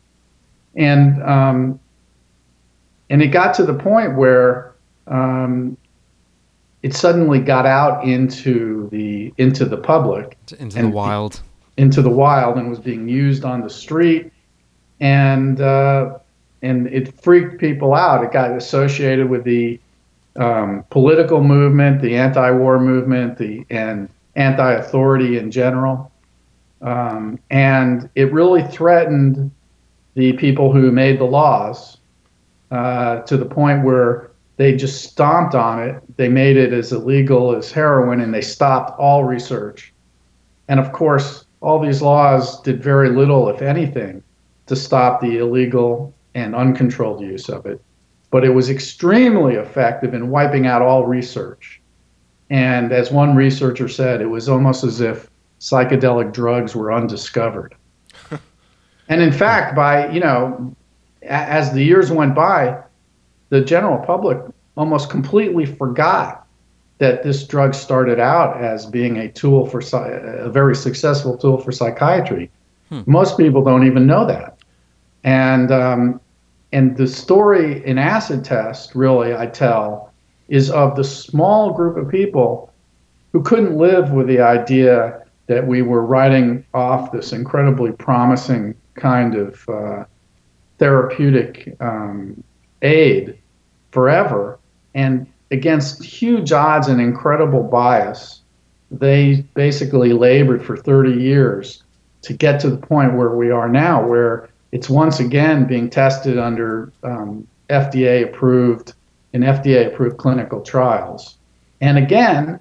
And 0.76 1.22
um, 1.22 1.80
and 3.10 3.22
it 3.22 3.28
got 3.28 3.54
to 3.54 3.64
the 3.64 3.74
point 3.74 4.16
where 4.16 4.74
um, 5.06 5.76
it 6.82 6.94
suddenly 6.94 7.38
got 7.38 7.66
out 7.66 8.04
into 8.04 8.88
the 8.90 9.32
into 9.38 9.64
the 9.64 9.76
public, 9.76 10.36
into 10.58 10.82
the 10.82 10.88
wild, 10.88 11.40
into 11.76 12.02
the 12.02 12.10
wild, 12.10 12.56
and 12.56 12.68
was 12.68 12.78
being 12.78 13.08
used 13.08 13.44
on 13.44 13.62
the 13.62 13.70
street, 13.70 14.32
and 15.00 15.60
uh, 15.60 16.18
and 16.62 16.86
it 16.88 17.18
freaked 17.20 17.58
people 17.58 17.94
out. 17.94 18.24
It 18.24 18.32
got 18.32 18.50
associated 18.52 19.28
with 19.28 19.44
the 19.44 19.80
um, 20.36 20.84
political 20.90 21.42
movement, 21.42 22.02
the 22.02 22.16
anti-war 22.16 22.80
movement, 22.80 23.38
the 23.38 23.64
and 23.70 24.08
anti-authority 24.36 25.38
in 25.38 25.50
general, 25.50 26.10
um, 26.82 27.38
and 27.50 28.08
it 28.14 28.32
really 28.32 28.62
threatened 28.62 29.50
the 30.14 30.32
people 30.34 30.72
who 30.72 30.90
made 30.92 31.18
the 31.18 31.24
laws 31.24 31.98
uh, 32.70 33.20
to 33.22 33.36
the 33.36 33.44
point 33.44 33.84
where 33.84 34.30
they 34.56 34.76
just 34.76 35.04
stomped 35.04 35.54
on 35.54 35.82
it. 35.82 36.16
They 36.16 36.28
made 36.28 36.56
it 36.56 36.72
as 36.72 36.92
illegal 36.92 37.54
as 37.54 37.72
heroin 37.72 38.20
and 38.20 38.32
they 38.32 38.40
stopped 38.40 38.98
all 38.98 39.24
research. 39.24 39.92
And 40.68 40.78
of 40.78 40.92
course, 40.92 41.44
all 41.60 41.78
these 41.78 42.02
laws 42.02 42.60
did 42.62 42.82
very 42.82 43.10
little, 43.10 43.48
if 43.48 43.62
anything, 43.62 44.22
to 44.66 44.76
stop 44.76 45.20
the 45.20 45.38
illegal 45.38 46.14
and 46.34 46.54
uncontrolled 46.54 47.20
use 47.20 47.48
of 47.48 47.66
it. 47.66 47.80
But 48.30 48.44
it 48.44 48.50
was 48.50 48.70
extremely 48.70 49.54
effective 49.54 50.14
in 50.14 50.30
wiping 50.30 50.66
out 50.66 50.82
all 50.82 51.06
research. 51.06 51.80
And 52.50 52.92
as 52.92 53.10
one 53.10 53.34
researcher 53.34 53.88
said, 53.88 54.20
it 54.20 54.26
was 54.26 54.48
almost 54.48 54.84
as 54.84 55.00
if 55.00 55.30
psychedelic 55.60 56.32
drugs 56.32 56.74
were 56.74 56.92
undiscovered. 56.92 57.74
and 59.08 59.22
in 59.22 59.32
fact, 59.32 59.74
by, 59.74 60.10
you 60.10 60.20
know, 60.20 60.74
as 61.26 61.72
the 61.72 61.82
years 61.82 62.10
went 62.10 62.34
by, 62.34 62.82
the 63.50 63.60
general 63.60 63.98
public 63.98 64.38
almost 64.76 65.10
completely 65.10 65.66
forgot 65.66 66.46
that 66.98 67.22
this 67.22 67.46
drug 67.46 67.74
started 67.74 68.20
out 68.20 68.62
as 68.62 68.86
being 68.86 69.16
a 69.16 69.28
tool 69.28 69.66
for 69.66 69.80
a 69.80 70.50
very 70.50 70.76
successful 70.76 71.36
tool 71.36 71.58
for 71.58 71.72
psychiatry. 71.72 72.50
Hmm. 72.88 73.02
Most 73.06 73.36
people 73.36 73.62
don't 73.64 73.86
even 73.86 74.06
know 74.06 74.26
that, 74.26 74.58
and 75.24 75.72
um, 75.72 76.20
and 76.72 76.96
the 76.96 77.06
story 77.06 77.84
in 77.84 77.98
acid 77.98 78.44
test 78.44 78.94
really 78.94 79.34
I 79.34 79.46
tell 79.46 80.12
is 80.48 80.70
of 80.70 80.96
the 80.96 81.04
small 81.04 81.72
group 81.72 81.96
of 81.96 82.08
people 82.10 82.72
who 83.32 83.42
couldn't 83.42 83.76
live 83.76 84.10
with 84.10 84.26
the 84.26 84.40
idea 84.40 85.22
that 85.46 85.66
we 85.66 85.82
were 85.82 86.04
writing 86.04 86.64
off 86.74 87.12
this 87.12 87.32
incredibly 87.32 87.92
promising 87.92 88.74
kind 88.94 89.34
of 89.34 89.68
uh, 89.68 90.04
therapeutic 90.84 91.74
um, 91.80 92.44
aid 92.82 93.38
forever. 93.90 94.58
And 94.94 95.26
against 95.50 96.04
huge 96.04 96.52
odds 96.52 96.88
and 96.88 97.00
incredible 97.00 97.62
bias, 97.62 98.42
they 98.90 99.46
basically 99.54 100.12
labored 100.12 100.62
for 100.62 100.76
30 100.76 101.12
years 101.12 101.82
to 102.20 102.34
get 102.34 102.60
to 102.60 102.68
the 102.68 102.76
point 102.76 103.14
where 103.14 103.30
we 103.30 103.50
are 103.50 103.66
now, 103.66 104.06
where 104.06 104.50
it's 104.72 104.90
once 104.90 105.20
again 105.20 105.66
being 105.66 105.88
tested 105.88 106.38
under 106.38 106.92
um, 107.02 107.48
FDA 107.70 108.22
approved 108.22 108.92
in 109.32 109.40
FDA 109.40 109.86
approved 109.86 110.18
clinical 110.18 110.60
trials. 110.60 111.38
And 111.80 111.96
again, 111.96 112.60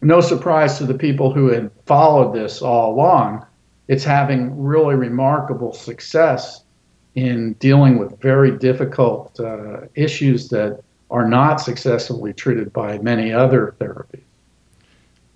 no 0.00 0.22
surprise 0.22 0.78
to 0.78 0.86
the 0.86 0.94
people 0.94 1.30
who 1.30 1.48
had 1.48 1.70
followed 1.84 2.34
this 2.34 2.62
all 2.62 2.94
along, 2.94 3.44
it's 3.86 4.02
having 4.02 4.58
really 4.62 4.94
remarkable 4.94 5.74
success 5.74 6.63
in 7.14 7.52
dealing 7.54 7.98
with 7.98 8.20
very 8.20 8.56
difficult 8.58 9.38
uh, 9.38 9.82
issues 9.94 10.48
that 10.48 10.82
are 11.10 11.28
not 11.28 11.60
successfully 11.60 12.32
treated 12.32 12.72
by 12.72 12.98
many 12.98 13.32
other 13.32 13.74
therapies. 13.78 14.22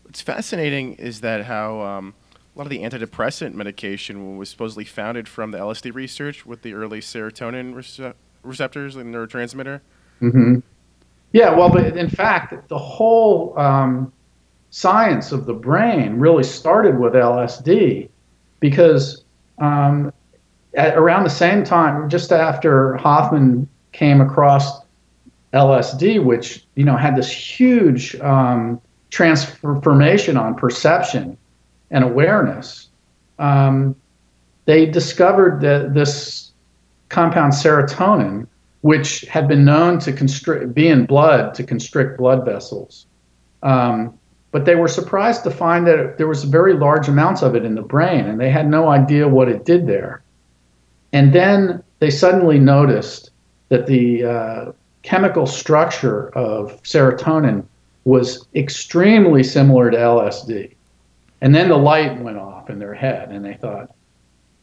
What's 0.03 0.21
fascinating 0.21 0.95
is 0.95 1.21
that 1.21 1.45
how 1.45 1.81
um, 1.83 2.15
a 2.55 2.59
lot 2.59 2.65
of 2.65 2.71
the 2.71 2.81
antidepressant 2.81 3.55
medication 3.55 4.37
was 4.37 4.49
supposedly 4.49 4.85
founded 4.85 5.29
from 5.29 5.53
the 5.53 5.59
LSD 5.59 5.95
research 5.95 6.45
with 6.45 6.63
the 6.63 6.75
early 6.75 7.01
serotonin 7.01 7.75
rece- 7.75 8.15
receptors 8.43 8.97
and 8.97 9.15
neurotransmitter. 9.15 9.81
Mm-hmm. 10.21 10.59
Yeah, 11.33 11.55
well, 11.55 11.69
but 11.69 11.97
in 11.97 12.09
fact, 12.09 12.69
the 12.69 12.79
whole 12.79 13.57
um, 13.59 14.13
science 14.71 15.31
of 15.31 15.47
the 15.47 15.55
brain 15.55 16.19
really 16.19 16.43
started 16.43 16.99
with 16.99 17.13
LSD 17.13 18.09
because 18.61 19.25
um, 19.59 20.13
at 20.75 20.97
around 20.97 21.25
the 21.25 21.31
same 21.31 21.65
time, 21.65 22.09
just 22.09 22.33
after 22.33 22.97
Hofmann 22.97 23.69
came 23.93 24.21
across 24.21 24.81
LSD, 25.53 26.23
which 26.23 26.67
you 26.75 26.85
know 26.85 26.97
had 26.97 27.17
this 27.17 27.31
huge 27.31 28.15
um, 28.17 28.81
transformation 29.11 30.37
on 30.37 30.55
perception 30.55 31.37
and 31.91 32.05
awareness, 32.05 32.89
um, 33.39 33.97
they 34.67 34.85
discovered 34.85 35.61
that 35.63 35.95
this 35.95 36.53
compound 37.09 37.55
serotonin, 37.55 38.47
which 38.83 39.23
had 39.23 39.49
been 39.49 39.65
known 39.65 39.99
to 40.01 40.13
constrict, 40.13 40.75
be 40.75 40.89
in 40.89 41.07
blood 41.07 41.55
to 41.55 41.65
constrict 41.65 42.19
blood 42.19 42.45
vessels. 42.45 43.07
Um, 43.63 44.19
but 44.51 44.65
they 44.65 44.77
were 44.77 44.89
surprised 44.89 45.45
to 45.45 45.51
find 45.51 45.87
that 45.87 46.17
there 46.17 46.29
was 46.29 46.45
very 46.45 46.75
large 46.75 47.09
amounts 47.09 47.43
of 47.43 47.55
it 47.55 47.65
in 47.65 47.75
the 47.75 47.83
brain, 47.83 48.27
and 48.27 48.41
they 48.41 48.51
had 48.51 48.69
no 48.69 48.89
idea 48.89 49.29
what 49.29 49.49
it 49.49 49.65
did 49.65 49.87
there. 49.87 50.23
And 51.13 51.33
then 51.33 51.83
they 52.01 52.11
suddenly 52.11 52.59
noticed 52.59 53.31
that 53.69 53.87
the 53.87 54.25
uh, 54.25 54.73
chemical 55.03 55.47
structure 55.47 56.29
of 56.37 56.83
serotonin 56.83 57.65
was 58.05 58.47
extremely 58.55 59.43
similar 59.43 59.91
to 59.91 59.97
LSD. 59.97 60.75
And 61.41 61.55
then 61.55 61.69
the 61.69 61.77
light 61.77 62.19
went 62.21 62.39
off 62.39 62.71
in 62.71 62.79
their 62.79 62.95
head, 62.95 63.31
and 63.31 63.45
they 63.45 63.55
thought, 63.55 63.95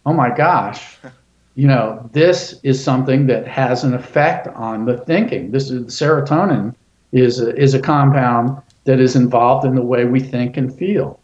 oh 0.06 0.14
my 0.14 0.36
gosh, 0.36 0.98
you 1.56 1.68
know, 1.68 2.10
this 2.12 2.60
is 2.64 2.84
something 2.84 3.28
that 3.28 3.48
has 3.48 3.84
an 3.84 3.94
effect 3.94 4.48
on 4.48 4.86
the 4.86 4.98
thinking. 4.98 5.52
This 5.52 5.70
is 5.70 5.86
serotonin 5.88 6.76
is 7.12 7.40
a, 7.40 7.56
is 7.56 7.74
a 7.74 7.80
compound 7.80 8.62
that 8.84 9.00
is 9.00 9.16
involved 9.16 9.66
in 9.66 9.74
the 9.74 9.82
way 9.82 10.06
we 10.06 10.20
think 10.20 10.58
and 10.58 10.76
feel. 10.76 11.20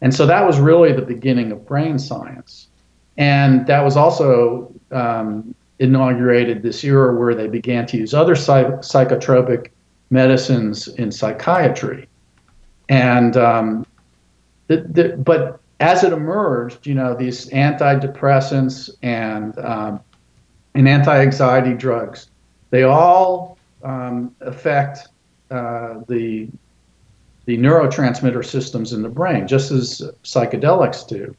And 0.00 0.14
so 0.14 0.26
that 0.26 0.46
was 0.46 0.58
really 0.58 0.92
the 0.92 1.02
beginning 1.02 1.52
of 1.52 1.66
brain 1.66 1.98
science. 1.98 2.68
And 3.20 3.66
that 3.66 3.84
was 3.84 3.98
also 3.98 4.72
um, 4.90 5.54
inaugurated 5.78 6.62
this 6.62 6.82
era 6.82 7.14
where 7.14 7.34
they 7.34 7.48
began 7.48 7.84
to 7.86 7.98
use 7.98 8.14
other 8.14 8.34
psych- 8.34 8.80
psychotropic 8.80 9.68
medicines 10.08 10.88
in 10.88 11.12
psychiatry. 11.12 12.08
And 12.88 13.36
um, 13.36 13.86
the, 14.68 14.78
the, 14.78 15.16
but 15.18 15.60
as 15.80 16.02
it 16.02 16.14
emerged, 16.14 16.86
you 16.86 16.94
know, 16.94 17.14
these 17.14 17.50
antidepressants 17.50 18.90
and 19.02 19.56
um, 19.58 20.00
and 20.74 20.88
anti-anxiety 20.88 21.74
drugs, 21.74 22.30
they 22.70 22.84
all 22.84 23.58
um, 23.82 24.34
affect 24.40 25.08
uh, 25.50 26.00
the 26.08 26.48
the 27.44 27.58
neurotransmitter 27.58 28.44
systems 28.44 28.92
in 28.92 29.02
the 29.02 29.08
brain, 29.08 29.46
just 29.46 29.70
as 29.72 30.02
psychedelics 30.24 31.06
do. 31.06 31.34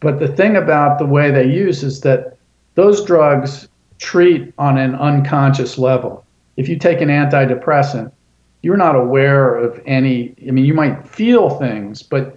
But 0.00 0.20
the 0.20 0.28
thing 0.28 0.56
about 0.56 0.98
the 0.98 1.06
way 1.06 1.30
they 1.30 1.46
use 1.46 1.82
is 1.82 2.00
that 2.02 2.36
those 2.74 3.04
drugs 3.04 3.68
treat 3.98 4.52
on 4.58 4.78
an 4.78 4.94
unconscious 4.94 5.78
level. 5.78 6.24
If 6.56 6.68
you 6.68 6.78
take 6.78 7.00
an 7.00 7.08
antidepressant, 7.08 8.12
you're 8.62 8.76
not 8.76 8.94
aware 8.94 9.54
of 9.56 9.80
any, 9.86 10.34
I 10.46 10.50
mean, 10.50 10.64
you 10.64 10.74
might 10.74 11.06
feel 11.06 11.50
things, 11.50 12.02
but 12.02 12.36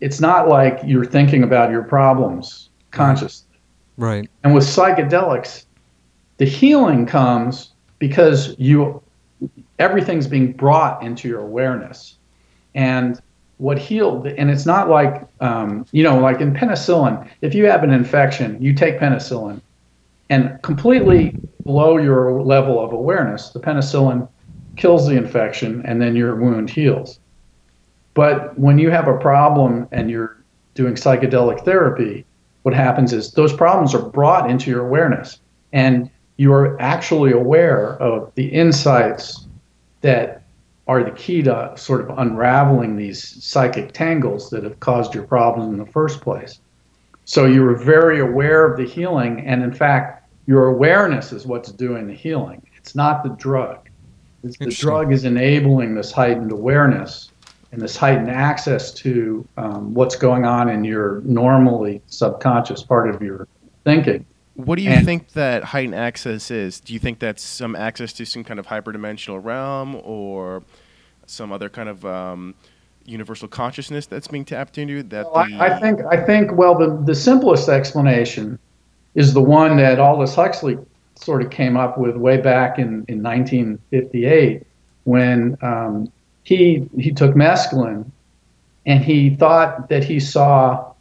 it's 0.00 0.20
not 0.20 0.48
like 0.48 0.80
you're 0.84 1.04
thinking 1.04 1.42
about 1.42 1.70
your 1.70 1.82
problems 1.82 2.70
consciously. 2.90 3.46
Right. 3.96 4.28
And 4.44 4.54
with 4.54 4.64
psychedelics, 4.64 5.64
the 6.38 6.46
healing 6.46 7.06
comes 7.06 7.72
because 7.98 8.54
you 8.58 9.02
everything's 9.78 10.26
being 10.26 10.52
brought 10.52 11.02
into 11.02 11.28
your 11.28 11.40
awareness. 11.40 12.16
And 12.74 13.20
what 13.60 13.78
healed, 13.78 14.26
and 14.26 14.50
it's 14.50 14.64
not 14.64 14.88
like, 14.88 15.26
um, 15.40 15.84
you 15.92 16.02
know, 16.02 16.18
like 16.18 16.40
in 16.40 16.54
penicillin, 16.54 17.28
if 17.42 17.54
you 17.54 17.66
have 17.66 17.84
an 17.84 17.90
infection, 17.90 18.60
you 18.60 18.72
take 18.72 18.98
penicillin, 18.98 19.60
and 20.30 20.60
completely 20.62 21.36
below 21.64 21.98
your 21.98 22.42
level 22.42 22.82
of 22.82 22.92
awareness, 22.92 23.50
the 23.50 23.60
penicillin 23.60 24.26
kills 24.76 25.06
the 25.06 25.14
infection 25.14 25.82
and 25.84 26.00
then 26.00 26.16
your 26.16 26.36
wound 26.36 26.70
heals. 26.70 27.20
But 28.14 28.58
when 28.58 28.78
you 28.78 28.90
have 28.90 29.08
a 29.08 29.18
problem 29.18 29.86
and 29.92 30.10
you're 30.10 30.42
doing 30.74 30.94
psychedelic 30.94 31.62
therapy, 31.64 32.24
what 32.62 32.74
happens 32.74 33.12
is 33.12 33.32
those 33.32 33.52
problems 33.52 33.94
are 33.94 34.02
brought 34.02 34.50
into 34.50 34.70
your 34.70 34.86
awareness 34.86 35.38
and 35.72 36.10
you're 36.38 36.80
actually 36.80 37.32
aware 37.32 37.96
of 38.02 38.32
the 38.36 38.46
insights 38.46 39.46
that 40.00 40.42
are 40.90 41.04
the 41.04 41.12
key 41.12 41.40
to 41.40 41.72
sort 41.76 42.00
of 42.00 42.18
unraveling 42.18 42.96
these 42.96 43.44
psychic 43.44 43.92
tangles 43.92 44.50
that 44.50 44.64
have 44.64 44.80
caused 44.80 45.14
your 45.14 45.22
problems 45.22 45.72
in 45.72 45.78
the 45.78 45.92
first 45.92 46.20
place. 46.20 46.58
So 47.26 47.46
you 47.46 47.62
were 47.62 47.76
very 47.76 48.18
aware 48.18 48.66
of 48.66 48.76
the 48.76 48.84
healing, 48.84 49.46
and 49.46 49.62
in 49.62 49.72
fact, 49.72 50.28
your 50.46 50.66
awareness 50.66 51.30
is 51.30 51.46
what's 51.46 51.70
doing 51.70 52.08
the 52.08 52.12
healing. 52.12 52.60
It's 52.76 52.96
not 52.96 53.22
the 53.22 53.28
drug. 53.28 53.88
It's 54.42 54.58
the 54.58 54.66
drug 54.66 55.12
is 55.12 55.24
enabling 55.24 55.94
this 55.94 56.10
heightened 56.10 56.50
awareness 56.50 57.30
and 57.70 57.80
this 57.80 57.96
heightened 57.96 58.28
access 58.30 58.92
to 58.94 59.46
um, 59.58 59.94
what's 59.94 60.16
going 60.16 60.44
on 60.44 60.68
in 60.68 60.82
your 60.82 61.20
normally 61.20 62.02
subconscious 62.06 62.82
part 62.82 63.14
of 63.14 63.22
your 63.22 63.46
thinking. 63.84 64.26
What 64.54 64.76
do 64.76 64.82
you 64.82 64.90
and, 64.90 65.06
think 65.06 65.34
that 65.34 65.62
heightened 65.62 65.94
access 65.94 66.50
is? 66.50 66.80
Do 66.80 66.92
you 66.94 66.98
think 66.98 67.20
that's 67.20 67.44
some 67.44 67.76
access 67.76 68.12
to 68.14 68.24
some 68.24 68.42
kind 68.42 68.58
of 68.58 68.66
hyperdimensional 68.66 69.42
realm 69.42 70.00
or 70.02 70.64
some 71.30 71.52
other 71.52 71.68
kind 71.68 71.88
of 71.88 72.04
um, 72.04 72.54
universal 73.04 73.48
consciousness 73.48 74.06
that's 74.06 74.28
being 74.28 74.44
tapped 74.44 74.78
into? 74.78 75.02
That 75.04 75.32
well, 75.32 75.46
the... 75.46 75.56
I, 75.56 75.76
I, 75.76 75.80
think 75.80 76.00
I 76.10 76.24
think 76.24 76.52
well 76.52 76.76
the 76.76 77.02
the 77.04 77.14
simplest 77.14 77.68
explanation 77.68 78.58
is 79.14 79.34
the 79.34 79.42
one 79.42 79.76
that 79.78 79.98
Aldous 79.98 80.34
Huxley 80.34 80.78
sort 81.14 81.42
of 81.42 81.50
came 81.50 81.76
up 81.76 81.98
with 81.98 82.16
way 82.16 82.38
back 82.38 82.78
in, 82.78 83.04
in 83.08 83.22
1958 83.22 84.66
when 85.04 85.56
um, 85.62 86.10
he 86.44 86.88
he 86.98 87.12
took 87.12 87.34
mescaline 87.34 88.10
and 88.86 89.04
he 89.04 89.30
thought 89.36 89.88
that 89.88 90.04
he 90.04 90.18
saw 90.18 90.92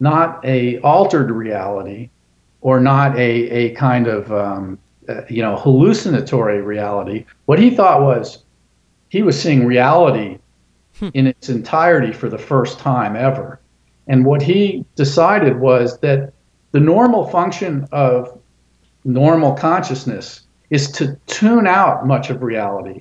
not 0.00 0.44
a 0.44 0.78
altered 0.80 1.30
reality 1.30 2.10
or 2.60 2.80
not 2.80 3.16
a, 3.16 3.30
a 3.50 3.74
kind 3.74 4.06
of 4.06 4.32
um, 4.32 4.78
uh, 5.08 5.22
you 5.28 5.42
know 5.42 5.56
hallucinatory 5.56 6.60
reality. 6.62 7.24
What 7.46 7.58
he 7.58 7.70
thought 7.70 8.02
was 8.02 8.43
he 9.08 9.22
was 9.22 9.40
seeing 9.40 9.66
reality 9.66 10.38
hmm. 10.98 11.08
in 11.14 11.26
its 11.26 11.48
entirety 11.48 12.12
for 12.12 12.28
the 12.28 12.38
first 12.38 12.78
time 12.78 13.16
ever. 13.16 13.60
And 14.06 14.24
what 14.24 14.42
he 14.42 14.84
decided 14.96 15.60
was 15.60 15.98
that 16.00 16.32
the 16.72 16.80
normal 16.80 17.26
function 17.28 17.86
of 17.92 18.38
normal 19.04 19.54
consciousness 19.54 20.42
is 20.70 20.90
to 20.92 21.16
tune 21.26 21.66
out 21.66 22.06
much 22.06 22.30
of 22.30 22.42
reality, 22.42 23.00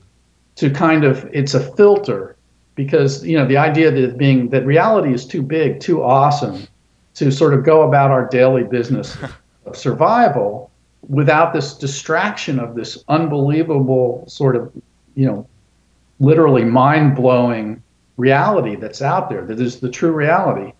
to 0.55 0.69
kind 0.69 1.03
of 1.03 1.27
it's 1.33 1.53
a 1.53 1.75
filter 1.75 2.35
because 2.75 3.25
you 3.25 3.37
know 3.37 3.47
the 3.47 3.57
idea 3.57 3.91
that 3.91 4.17
being 4.17 4.49
that 4.49 4.65
reality 4.65 5.13
is 5.13 5.25
too 5.25 5.41
big, 5.41 5.79
too 5.79 6.03
awesome 6.03 6.67
to 7.15 7.31
sort 7.31 7.53
of 7.53 7.63
go 7.63 7.83
about 7.83 8.11
our 8.11 8.27
daily 8.27 8.63
business 8.63 9.17
of 9.65 9.75
survival 9.75 10.71
without 11.09 11.53
this 11.53 11.73
distraction 11.73 12.59
of 12.59 12.75
this 12.75 13.03
unbelievable 13.07 14.23
sort 14.27 14.55
of, 14.55 14.71
you 15.15 15.25
know, 15.25 15.47
literally 16.23 16.63
mind 16.63 17.15
blowing 17.15 17.81
reality 18.17 18.75
that's 18.75 19.01
out 19.01 19.29
there 19.29 19.45
that 19.45 19.59
is 19.59 19.79
the 19.79 19.89
true 19.89 20.11
reality. 20.11 20.73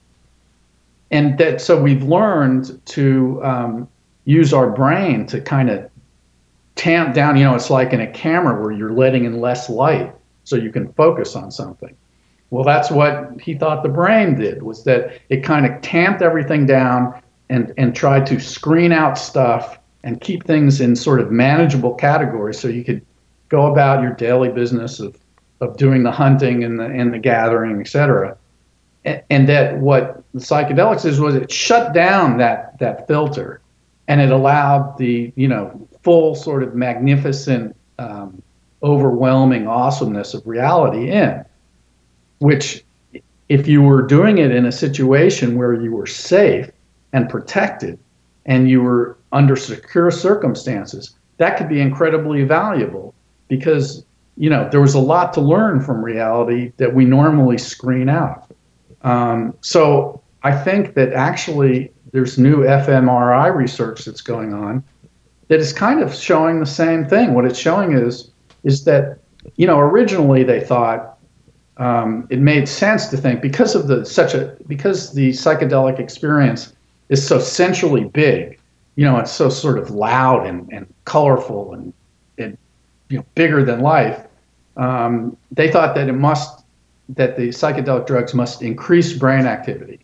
And 1.12 1.38
that 1.38 1.62
so 1.62 1.80
we've 1.80 2.04
learned 2.04 2.84
to 2.88 3.44
um, 3.44 3.90
use 4.26 4.54
our 4.54 4.70
brain 4.70 5.26
to 5.28 5.42
kind 5.42 5.70
of 5.70 5.90
tamp 6.76 7.14
down, 7.14 7.38
you 7.38 7.44
know, 7.44 7.56
it's 7.56 7.70
like 7.70 7.94
in 7.94 8.02
a 8.02 8.12
camera 8.12 8.60
where 8.60 8.72
you're 8.72 8.94
letting 8.94 9.26
in 9.26 9.40
less 9.40 9.70
light 9.70 10.14
so 10.44 10.56
you 10.56 10.72
can 10.72 10.92
focus 10.94 11.36
on 11.36 11.52
something. 11.52 11.96
Well, 12.50 12.64
that's 12.64 12.92
what 12.92 13.40
he 13.42 13.56
thought 13.56 13.84
the 13.84 13.90
brain 13.90 14.36
did 14.36 14.64
was 14.64 14.84
that 14.84 15.20
it 15.30 15.44
kind 15.44 15.66
of 15.66 15.82
tamped 15.82 16.22
everything 16.22 16.66
down 16.66 17.22
and 17.50 17.74
and 17.78 17.96
try 17.96 18.20
to 18.20 18.40
screen 18.40 18.92
out 18.92 19.18
stuff 19.18 19.80
and 20.04 20.20
keep 20.22 20.44
things 20.46 20.82
in 20.82 20.96
sort 20.96 21.20
of 21.20 21.32
manageable 21.32 21.94
categories 21.94 22.60
so 22.60 22.68
you 22.68 22.84
could 22.84 23.06
go 23.50 23.72
about 23.72 24.02
your 24.02 24.14
daily 24.14 24.50
business 24.50 25.00
of 25.00 25.18
of 25.64 25.78
doing 25.78 26.04
the 26.04 26.12
hunting 26.12 26.64
and 26.64 26.80
the 26.80 26.86
and 26.86 27.14
the 27.14 27.20
gathering, 27.20 27.80
etc. 27.80 28.38
And, 29.06 29.24
and 29.30 29.50
that 29.50 29.78
what 29.78 30.24
the 30.34 30.40
psychedelics 30.40 31.06
is 31.06 31.20
was 31.20 31.36
it 31.36 31.52
shut 31.52 31.94
down 31.94 32.38
that 32.38 32.78
that 32.80 33.08
filter, 33.08 33.62
and 34.08 34.22
it 34.22 34.32
allowed 34.32 34.98
the 34.98 35.32
you 35.36 35.48
know 35.48 35.88
full 36.04 36.36
sort 36.36 36.64
of 36.64 36.76
magnificent, 36.76 37.76
um, 37.98 38.42
overwhelming 38.82 39.68
awesomeness 39.68 40.34
of 40.34 40.46
reality 40.46 41.10
in, 41.10 41.44
which 42.40 42.84
if 43.50 43.68
you 43.68 43.82
were 43.82 44.02
doing 44.02 44.38
it 44.38 44.52
in 44.52 44.66
a 44.66 44.72
situation 44.72 45.58
where 45.58 45.74
you 45.74 45.92
were 45.92 46.08
safe 46.08 46.70
and 47.14 47.30
protected 47.30 48.00
and 48.46 48.70
you 48.70 48.82
were 48.82 49.18
under 49.32 49.56
secure 49.56 50.12
circumstances, 50.12 51.16
that 51.38 51.58
could 51.58 51.70
be 51.70 51.80
incredibly 51.80 52.44
valuable 52.44 53.14
because 53.48 54.06
you 54.38 54.50
know 54.50 54.68
there 54.70 54.82
was 54.82 54.94
a 54.94 55.00
lot 55.00 55.34
to 55.34 55.42
learn 55.42 55.82
from 55.82 56.04
reality 56.04 56.72
that 56.78 56.94
we 56.94 57.06
normally 57.06 57.58
screen 57.58 58.10
out. 58.10 58.52
Um, 59.02 59.56
so 59.62 60.22
I 60.44 60.56
think 60.56 60.94
that 60.96 61.14
actually 61.14 61.92
there's 62.12 62.38
new 62.38 62.58
fMRI 62.64 63.56
research 63.56 64.06
that's 64.06 64.22
going 64.22 64.54
on 64.54 64.84
that 65.48 65.60
is 65.60 65.74
kind 65.74 66.02
of 66.02 66.14
showing 66.14 66.60
the 66.60 66.66
same 66.66 67.06
thing. 67.06 67.34
What 67.34 67.46
it's 67.46 67.60
showing 67.60 67.94
is 67.94 68.32
is 68.64 68.86
that 68.86 69.20
you 69.56 69.68
know 69.68 69.80
originally 69.80 70.44
they 70.44 70.62
thought 70.62 71.18
um, 71.78 72.28
it 72.30 72.40
made 72.40 72.68
sense 72.68 73.08
to 73.08 73.18
think 73.18 73.42
because 73.42 73.76
of 73.76 73.88
the 73.88 74.06
such 74.06 74.34
a 74.34 74.56
because 74.68 75.14
the 75.14 75.32
psychedelic 75.32 76.00
experience 76.00 76.74
is 77.10 77.26
so 77.26 77.40
centrally 77.40 78.06
big, 78.06 78.60
you 78.96 79.06
know, 79.06 79.18
it's 79.18 79.32
so 79.32 79.50
sort 79.50 79.78
of 79.78 79.92
loud 79.92 80.46
and, 80.46 80.72
and 80.72 80.92
colorful 81.06 81.74
and, 81.74 81.94
and 82.03 82.03
you 83.10 83.18
know 83.18 83.26
bigger 83.36 83.64
than 83.64 83.82
life. 83.82 84.26
Um, 84.78 85.38
they 85.52 85.72
thought 85.72 85.96
that 85.96 86.10
it 86.10 86.14
must 86.14 86.64
that 87.10 87.38
the 87.38 87.50
psychedelic 87.50 88.08
drugs 88.08 88.34
must 88.34 88.62
increase 88.62 89.14
brain 89.14 89.46
activity. 89.46 90.00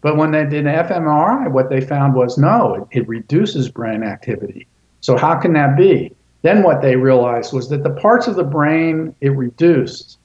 But 0.00 0.16
when 0.16 0.30
they 0.30 0.44
did 0.44 0.64
fMRI, 0.64 1.50
what 1.50 1.70
they 1.70 1.80
found 1.80 2.14
was 2.14 2.38
no, 2.38 2.86
it, 2.90 3.00
it 3.00 3.08
reduces 3.08 3.68
brain 3.68 4.02
activity. 4.02 4.66
So 5.00 5.16
how 5.16 5.36
can 5.36 5.52
that 5.54 5.76
be? 5.76 6.14
Then 6.42 6.62
what 6.62 6.82
they 6.82 6.96
realized 6.96 7.52
was 7.52 7.68
that 7.70 7.82
the 7.82 7.90
parts 7.90 8.26
of 8.26 8.36
the 8.36 8.44
brain 8.44 9.14
it 9.20 9.30
reduced 9.30 10.18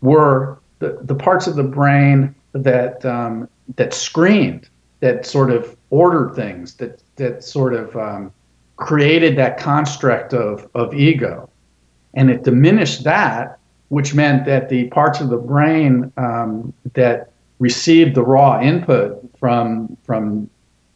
were 0.00 0.58
the, 0.80 0.98
the 1.02 1.14
parts 1.14 1.46
of 1.46 1.56
the 1.56 1.62
brain 1.62 2.34
that 2.52 3.04
um, 3.04 3.48
that 3.76 3.94
screened, 3.94 4.68
that 5.00 5.26
sort 5.26 5.50
of 5.50 5.76
ordered 5.90 6.34
things, 6.34 6.74
that 6.74 7.02
that 7.16 7.44
sort 7.44 7.74
of 7.74 7.96
um, 7.96 8.32
created 8.76 9.36
that 9.36 9.58
construct 9.58 10.34
of, 10.34 10.68
of 10.74 10.94
ego. 10.94 11.48
And 12.14 12.30
it 12.30 12.44
diminished 12.44 13.04
that, 13.04 13.58
which 13.88 14.14
meant 14.14 14.46
that 14.46 14.68
the 14.68 14.88
parts 14.88 15.20
of 15.20 15.28
the 15.28 15.36
brain 15.36 16.12
um, 16.16 16.72
that 16.94 17.30
received 17.58 18.14
the 18.14 18.22
raw 18.22 18.60
input 18.60 19.22
from, 19.38 19.96
from 20.04 20.48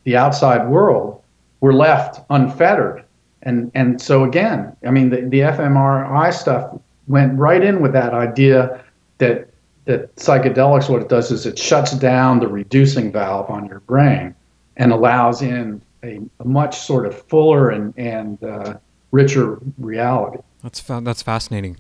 the 0.05 0.17
outside 0.17 0.69
world 0.69 1.23
were 1.61 1.73
left 1.73 2.21
unfettered. 2.31 3.05
And, 3.43 3.71
and 3.75 4.01
so, 4.01 4.25
again, 4.25 4.77
I 4.87 4.91
mean, 4.91 5.11
the, 5.11 5.23
the 5.23 5.41
fMRI 5.41 6.33
stuff 6.33 6.79
went 7.07 7.39
right 7.39 7.63
in 7.63 7.81
with 7.81 7.93
that 7.93 8.13
idea 8.13 8.83
that, 9.19 9.49
that 9.87 10.15
psychedelics, 10.17 10.91
what 10.91 11.03
it 11.03 11.09
does 11.09 11.31
is 11.31 11.47
it 11.47 11.59
shuts 11.59 11.93
down 11.93 12.41
the 12.41 12.49
reducing 12.49 13.11
valve 13.11 13.49
on 13.49 13.67
your 13.67 13.81
brain 13.81 14.35
and 14.77 14.93
allows 14.93 15.43
in 15.43 15.81
a, 16.03 16.21
a 16.39 16.45
much 16.45 16.79
sort 16.79 17.07
of 17.07 17.21
fuller 17.29 17.71
and, 17.71 17.95
and 17.97 18.43
uh, 18.43 18.75
richer 19.11 19.59
reality. 19.79 20.39
That's 20.63 20.81
fa- 20.81 21.01
that's 21.03 21.23
fascinating. 21.23 21.79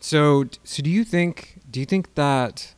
So, 0.00 0.44
so 0.64 0.82
do 0.82 0.90
you 0.90 1.04
think 1.04 1.60
do 1.70 1.80
you 1.80 1.86
think 1.86 2.14
that 2.14 2.74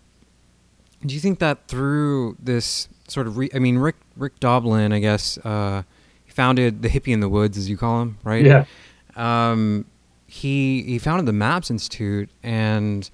do 1.05 1.14
you 1.14 1.20
think 1.20 1.38
that 1.40 1.68
through 1.68 2.37
this 2.38 2.88
sort 3.09 3.27
of 3.27 3.37
re- 3.37 3.51
I 3.55 3.59
mean 3.59 3.79
Rick 3.79 3.96
Rick 4.16 4.40
Doblin, 4.40 4.92
I 4.92 4.99
guess, 4.99 5.38
uh, 5.38 5.83
founded 6.37 6.83
the 6.83 6.88
hippie 6.88 7.12
in 7.12 7.20
the 7.20 7.29
woods, 7.31 7.57
as 7.57 7.68
you 7.70 7.79
call 7.79 8.03
him, 8.03 8.18
right? 8.22 8.44
Yeah. 8.44 8.64
Um, 9.16 9.87
he 10.27 10.83
he 10.83 10.99
founded 10.99 11.27
the 11.27 11.33
Maps 11.33 11.70
Institute, 11.70 12.29
and 12.42 13.09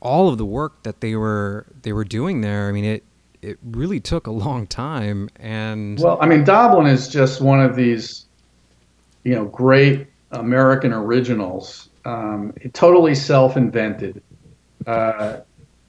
all 0.00 0.28
of 0.28 0.36
the 0.36 0.44
work 0.44 0.82
that 0.82 1.00
they 1.00 1.16
were 1.16 1.66
they 1.82 1.92
were 1.92 2.04
doing 2.04 2.42
there. 2.42 2.68
I 2.68 2.72
mean, 2.72 2.84
it 2.84 3.02
it 3.44 3.58
really 3.62 4.00
took 4.00 4.26
a 4.26 4.30
long 4.30 4.66
time. 4.66 5.28
And 5.36 6.00
well, 6.00 6.18
I 6.20 6.26
mean, 6.26 6.44
Doblin 6.44 6.86
is 6.86 7.08
just 7.08 7.40
one 7.40 7.60
of 7.60 7.76
these, 7.76 8.24
you 9.24 9.34
know, 9.34 9.44
great 9.44 10.06
American 10.30 10.92
originals. 10.92 11.90
Um, 12.06 12.52
totally 12.72 13.14
self-invented. 13.14 14.22
Uh, 14.86 15.40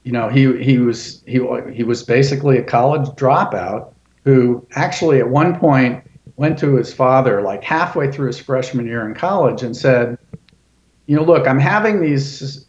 you 0.04 0.12
know, 0.12 0.30
he 0.30 0.62
he 0.62 0.78
was 0.78 1.24
he 1.26 1.40
he 1.74 1.84
was 1.84 2.04
basically 2.04 2.58
a 2.58 2.64
college 2.64 3.08
dropout 3.16 3.94
who 4.24 4.66
actually 4.76 5.20
at 5.20 5.30
one 5.30 5.58
point 5.60 6.04
went 6.38 6.60
to 6.60 6.76
his 6.76 6.94
father 6.94 7.42
like 7.42 7.64
halfway 7.64 8.12
through 8.12 8.28
his 8.28 8.40
freshman 8.40 8.86
year 8.86 9.08
in 9.08 9.16
college 9.16 9.64
and 9.64 9.76
said, 9.76 10.18
you 11.08 11.16
know, 11.16 11.24
look, 11.24 11.48
I'm 11.48 11.60
having 11.60 12.02
these 12.02 12.66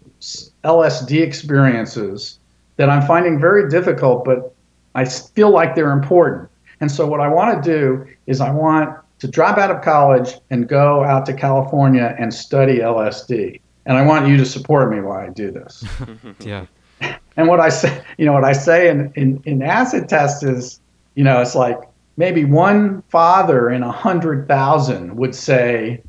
LSD 0.64 1.22
experiences 1.22 2.38
that 2.76 2.88
I'm 2.88 3.06
finding 3.06 3.40
very 3.40 3.68
difficult, 3.68 4.24
but 4.24 4.55
I 4.96 5.04
feel 5.04 5.50
like 5.50 5.74
they're 5.74 5.92
important. 5.92 6.48
And 6.80 6.90
so 6.90 7.06
what 7.06 7.20
I 7.20 7.28
want 7.28 7.62
to 7.62 7.70
do 7.70 8.06
is 8.26 8.40
I 8.40 8.50
want 8.50 8.98
to 9.18 9.28
drop 9.28 9.58
out 9.58 9.70
of 9.70 9.82
college 9.82 10.34
and 10.50 10.66
go 10.66 11.04
out 11.04 11.26
to 11.26 11.34
California 11.34 12.16
and 12.18 12.32
study 12.32 12.78
LSD. 12.78 13.60
And 13.84 13.96
I 13.96 14.04
want 14.04 14.26
you 14.26 14.38
to 14.38 14.44
support 14.44 14.90
me 14.90 15.00
while 15.00 15.18
I 15.18 15.28
do 15.28 15.50
this. 15.50 15.84
yeah. 16.40 16.66
And 17.38 17.48
what 17.48 17.60
I 17.60 17.68
say, 17.68 18.02
you 18.16 18.24
know, 18.24 18.32
what 18.32 18.44
I 18.44 18.54
say 18.54 18.88
in, 18.88 19.12
in, 19.14 19.42
in 19.44 19.60
acid 19.60 20.08
test 20.08 20.42
is, 20.42 20.80
you 21.16 21.22
know, 21.22 21.42
it's 21.42 21.54
like 21.54 21.78
maybe 22.16 22.46
one 22.46 23.02
father 23.10 23.68
in 23.68 23.82
a 23.82 23.92
hundred 23.92 24.48
thousand 24.48 25.14
would 25.16 25.34
say, 25.34 26.00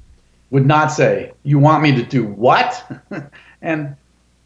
would 0.51 0.65
not 0.65 0.87
say, 0.87 1.33
you 1.43 1.59
want 1.59 1.83
me 1.83 1.93
to 1.93 2.01
do 2.01 2.25
what? 2.25 2.89
and 3.61 3.93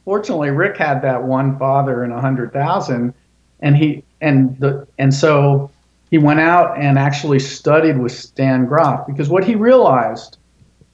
fortunately, 0.05 0.49
Rick 0.49 0.77
had 0.77 1.03
that 1.03 1.21
one 1.21 1.59
father 1.59 2.03
in 2.03 2.11
a 2.11 2.19
hundred 2.19 2.51
thousand 2.51 3.13
and 3.61 3.77
he 3.77 4.03
and 4.21 4.57
the 4.59 4.87
and 4.97 5.13
so 5.13 5.71
he 6.09 6.17
went 6.17 6.39
out 6.39 6.77
and 6.77 6.99
actually 6.99 7.39
studied 7.39 7.97
with 7.97 8.11
Stan 8.11 8.65
Grof 8.65 9.05
because 9.07 9.29
what 9.29 9.43
he 9.43 9.55
realized 9.55 10.37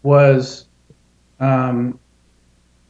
was 0.03 0.67
um, 1.39 1.99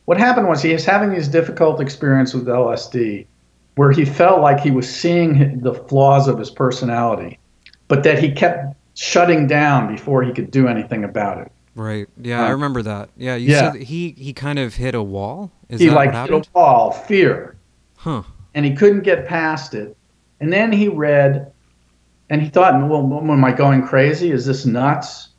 what 0.06 0.18
happened 0.18 0.48
was 0.48 0.62
he 0.62 0.74
was 0.74 0.86
having 0.86 1.12
these 1.12 1.28
difficult 1.28 1.80
experiences 1.80 2.36
with 2.36 2.48
LSD 2.48 3.26
where 3.76 3.92
he 3.92 4.06
felt 4.06 4.42
like 4.42 4.60
he 4.60 4.72
was 4.72 4.90
seeing 4.90 5.60
the 5.60 5.74
flaws 5.74 6.28
of 6.28 6.40
his 6.40 6.50
personality, 6.50 7.38
but 7.88 8.04
that 8.04 8.18
he 8.18 8.32
kept 8.32 8.76
shutting 8.96 9.48
down 9.48 9.94
before 9.94 10.24
he 10.24 10.34
could 10.34 10.50
do 10.50 10.68
anything 10.68 11.04
about 11.04 11.38
it. 11.38 11.52
Right. 11.76 12.08
Yeah, 12.20 12.44
I 12.44 12.50
remember 12.50 12.82
that. 12.82 13.10
Yeah, 13.16 13.36
you 13.36 13.52
yeah. 13.52 13.72
said 13.72 13.84
he 13.84 14.16
he 14.18 14.34
kind 14.34 14.58
of 14.58 14.74
hit 14.74 14.96
a 14.96 15.04
wall. 15.04 15.52
Is 15.70 15.80
he 15.80 15.92
like 15.92 16.12
hit 16.12 16.32
a 16.32 16.50
wall, 16.54 16.92
fear. 16.92 17.56
Huh. 17.98 18.24
And 18.58 18.66
he 18.66 18.74
couldn't 18.74 19.02
get 19.02 19.28
past 19.28 19.76
it. 19.76 19.96
And 20.40 20.52
then 20.52 20.72
he 20.72 20.88
read, 20.88 21.52
and 22.32 22.42
he 22.42 22.50
thought, 22.50 22.74
well, 22.90 23.32
am 23.32 23.46
I 23.46 23.52
going 23.52 23.86
crazy? 23.86 24.32
Is 24.32 24.48
this 24.48 24.66
nuts? 24.66 25.30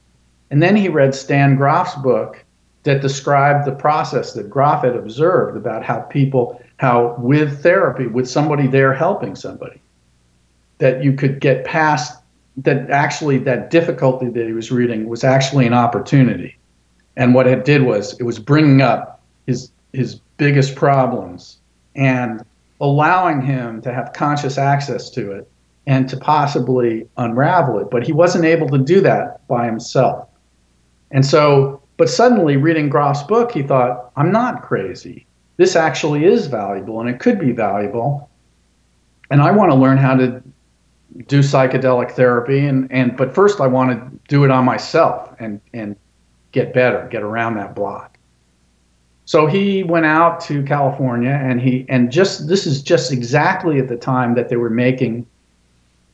And 0.52 0.62
then 0.62 0.76
he 0.76 0.88
read 0.88 1.16
Stan 1.16 1.56
Grof's 1.56 1.96
book 1.96 2.44
that 2.84 3.02
described 3.02 3.66
the 3.66 3.74
process 3.74 4.34
that 4.34 4.48
Grof 4.48 4.84
had 4.84 4.94
observed 4.94 5.56
about 5.56 5.84
how 5.84 5.98
people, 6.02 6.62
how 6.76 7.16
with 7.18 7.60
therapy, 7.60 8.06
with 8.06 8.30
somebody 8.30 8.68
there 8.68 8.94
helping 8.94 9.34
somebody, 9.34 9.80
that 10.78 11.02
you 11.02 11.12
could 11.12 11.40
get 11.40 11.64
past 11.64 12.22
that 12.58 12.88
actually 12.88 13.38
that 13.38 13.70
difficulty 13.70 14.28
that 14.28 14.46
he 14.46 14.52
was 14.52 14.70
reading 14.70 15.08
was 15.08 15.24
actually 15.24 15.66
an 15.66 15.74
opportunity. 15.74 16.56
And 17.16 17.34
what 17.34 17.48
it 17.48 17.64
did 17.64 17.82
was 17.82 18.16
it 18.20 18.22
was 18.22 18.38
bringing 18.38 18.80
up 18.80 19.20
his 19.48 19.72
his 19.92 20.20
biggest 20.36 20.76
problems 20.76 21.58
and 21.96 22.44
allowing 22.80 23.40
him 23.40 23.80
to 23.82 23.92
have 23.92 24.12
conscious 24.12 24.58
access 24.58 25.10
to 25.10 25.32
it 25.32 25.50
and 25.86 26.08
to 26.08 26.16
possibly 26.16 27.08
unravel 27.16 27.78
it. 27.78 27.90
But 27.90 28.06
he 28.06 28.12
wasn't 28.12 28.44
able 28.44 28.68
to 28.68 28.78
do 28.78 29.00
that 29.00 29.46
by 29.48 29.66
himself. 29.66 30.28
And 31.10 31.24
so, 31.24 31.82
but 31.96 32.08
suddenly 32.08 32.56
reading 32.56 32.88
Grof's 32.88 33.22
book, 33.22 33.52
he 33.52 33.62
thought, 33.62 34.12
I'm 34.16 34.30
not 34.30 34.62
crazy. 34.62 35.26
This 35.56 35.74
actually 35.74 36.24
is 36.24 36.46
valuable 36.46 37.00
and 37.00 37.08
it 37.08 37.18
could 37.18 37.40
be 37.40 37.52
valuable. 37.52 38.30
And 39.30 39.40
I 39.42 39.50
want 39.50 39.72
to 39.72 39.76
learn 39.76 39.96
how 39.96 40.14
to 40.16 40.42
do 41.26 41.40
psychedelic 41.40 42.12
therapy 42.12 42.66
and, 42.66 42.90
and 42.92 43.16
but 43.16 43.34
first 43.34 43.60
I 43.60 43.66
want 43.66 43.90
to 43.90 44.18
do 44.28 44.44
it 44.44 44.50
on 44.50 44.64
myself 44.64 45.34
and, 45.40 45.60
and 45.72 45.96
get 46.52 46.74
better, 46.74 47.08
get 47.10 47.22
around 47.22 47.54
that 47.54 47.74
block. 47.74 48.17
So 49.28 49.44
he 49.44 49.82
went 49.82 50.06
out 50.06 50.40
to 50.46 50.62
California 50.62 51.28
and 51.28 51.60
he 51.60 51.84
and 51.90 52.10
just 52.10 52.48
this 52.48 52.66
is 52.66 52.80
just 52.80 53.12
exactly 53.12 53.78
at 53.78 53.86
the 53.86 53.96
time 53.98 54.34
that 54.36 54.48
they 54.48 54.56
were 54.56 54.70
making 54.70 55.26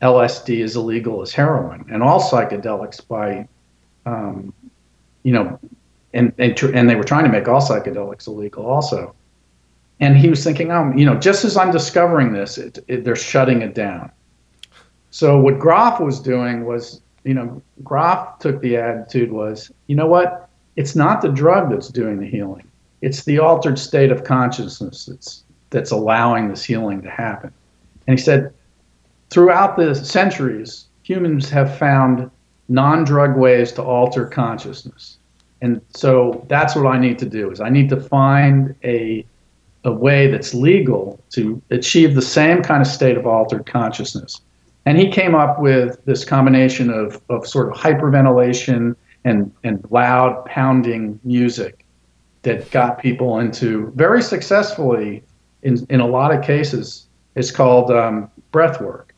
LSD 0.03 0.65
as 0.65 0.75
illegal 0.75 1.23
as 1.23 1.33
heroin 1.33 1.85
and 1.93 2.03
all 2.03 2.21
psychedelics 2.21 3.07
by, 3.07 3.47
um, 4.05 4.53
you 5.23 5.33
know, 5.33 5.61
and 6.13 6.33
and, 6.39 6.57
tr- 6.57 6.75
and 6.75 6.91
they 6.91 6.97
were 6.97 7.05
trying 7.05 7.23
to 7.23 7.31
make 7.31 7.47
all 7.47 7.61
psychedelics 7.61 8.27
illegal 8.27 8.67
also. 8.67 9.15
And 10.01 10.17
he 10.17 10.29
was 10.29 10.43
thinking, 10.43 10.73
oh, 10.73 10.93
you 10.97 11.05
know, 11.05 11.15
just 11.15 11.45
as 11.45 11.57
I'm 11.57 11.71
discovering 11.71 12.33
this, 12.33 12.59
it, 12.59 12.81
it, 12.89 13.05
they're 13.05 13.15
shutting 13.15 13.63
it 13.63 13.77
down. 13.77 14.11
So 15.13 15.39
what 15.39 15.61
Grof 15.61 16.01
was 16.01 16.19
doing 16.19 16.65
was, 16.65 17.01
you 17.23 17.35
know, 17.35 17.63
Grof 17.85 18.41
took 18.41 18.61
the 18.61 18.77
attitude 18.77 19.31
was, 19.31 19.71
you 19.87 19.95
know 19.95 20.09
what? 20.09 20.51
It's 20.75 20.97
not 20.97 21.23
the 21.23 21.29
drug 21.29 21.71
that's 21.71 21.91
doing 21.91 22.19
the 22.19 22.27
healing 22.27 22.69
it's 23.05 23.25
the 23.25 23.39
altered 23.39 23.79
state 23.79 24.11
of 24.11 24.25
consciousness 24.25 25.05
that's 25.05 25.45
that's 25.71 25.91
allowing 25.91 26.49
this 26.49 26.65
healing 26.65 27.03
to 27.03 27.11
happen. 27.11 27.53
And 28.07 28.19
he 28.19 28.25
said, 28.25 28.53
throughout 29.31 29.77
the 29.77 29.95
centuries, 29.95 30.87
humans 31.03 31.51
have 31.51 31.77
found 31.79 32.31
non-drug 32.69 33.37
ways 33.37 33.73
to 33.73 33.83
alter 33.83 34.27
consciousness. 34.27 35.19
And 35.61 35.81
so 35.95 36.47
that's 36.49 36.77
what 36.77 36.87
I 36.87 36.99
need 36.99 37.19
to 37.19 37.27
do 37.27 37.51
is 37.51 37.61
I 37.61 37.69
need 37.69 37.89
to 37.91 38.01
find 38.01 38.75
a 38.85 39.27
a 39.87 39.93
way 39.93 40.29
that's 40.29 40.55
legal 40.55 41.21
to 41.29 41.61
achieve 41.71 42.15
the 42.15 42.23
same 42.23 42.63
kind 42.63 42.81
of 42.81 42.89
state 42.89 43.19
of 43.19 43.27
altered 43.27 43.67
consciousness. 43.67 44.41
And 44.87 44.97
he 44.99 45.11
came 45.11 45.35
up 45.35 45.61
with 45.61 46.03
this 46.07 46.25
combination 46.25 46.89
of, 46.89 47.21
of 47.29 47.47
sort 47.47 47.69
of 47.69 47.75
hyperventilation 47.75 48.97
and, 49.25 49.53
and 49.63 49.87
loud 49.91 50.47
pounding 50.47 51.21
music 51.23 51.84
that 52.45 52.71
got 52.71 52.99
people 52.99 53.39
into 53.41 53.93
very 53.97 54.23
successfully 54.23 55.23
in, 55.63 55.85
in 55.91 56.01
a 56.01 56.07
lot 56.07 56.35
of 56.35 56.45
cases. 56.45 57.07
It's 57.35 57.51
called 57.51 57.91
um, 57.91 58.31
breath 58.53 58.81
work. 58.81 59.15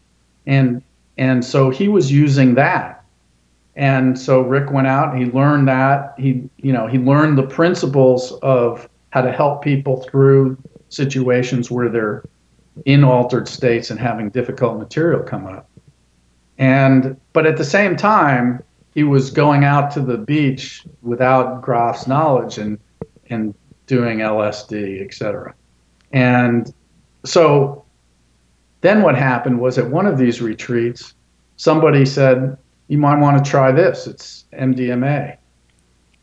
And, 0.47 0.83
and 1.19 1.45
so 1.45 1.71
he 1.71 1.89
was 1.89 2.11
using 2.11 2.55
that. 2.55 3.05
And 3.75 4.19
so 4.19 4.41
Rick 4.41 4.71
went 4.71 4.87
out, 4.87 5.13
and 5.13 5.23
he 5.23 5.31
learned 5.31 5.69
that. 5.69 6.15
He, 6.17 6.49
you 6.57 6.73
know, 6.73 6.87
he 6.87 6.99
learned 6.99 7.37
the 7.37 7.47
principles 7.47 8.33
of 8.41 8.89
how 9.11 9.21
to 9.21 9.31
help 9.31 9.63
people 9.63 10.03
through 10.03 10.57
situations 10.89 11.71
where 11.71 11.91
they're 11.91 12.25
in 12.87 13.05
altered 13.05 13.49
states 13.49 13.91
and 13.91 14.01
having 14.01 14.31
difficult 14.31 14.79
material 14.79 15.23
come 15.23 15.47
up. 15.47 15.69
And 16.59 17.21
but 17.35 17.47
at 17.47 17.59
the 17.59 17.65
same 17.65 17.97
time, 17.97 18.63
he 18.95 19.05
was 19.05 19.31
going 19.31 19.65
out 19.65 19.91
to 19.93 20.01
the 20.01 20.17
beach 20.17 20.85
without 21.03 21.61
Grof's 21.61 22.07
knowledge 22.07 22.57
and 22.57 22.79
and 23.31 23.55
doing 23.87 24.19
LSD, 24.19 25.05
etc. 25.05 25.55
And 26.13 26.73
so 27.25 27.85
then 28.81 29.03
what 29.03 29.17
happened 29.17 29.61
was 29.61 29.79
at 29.79 29.91
one 29.91 30.07
of 30.07 30.19
these 30.19 30.41
retreats, 30.41 31.15
somebody 31.57 32.05
said, 32.05 32.57
"You 32.89 32.99
might 32.99 33.19
want 33.21 33.43
to 33.43 33.51
try 33.51 33.73
this. 33.73 34.07
It's 34.07 34.45
MDMA." 34.53 35.37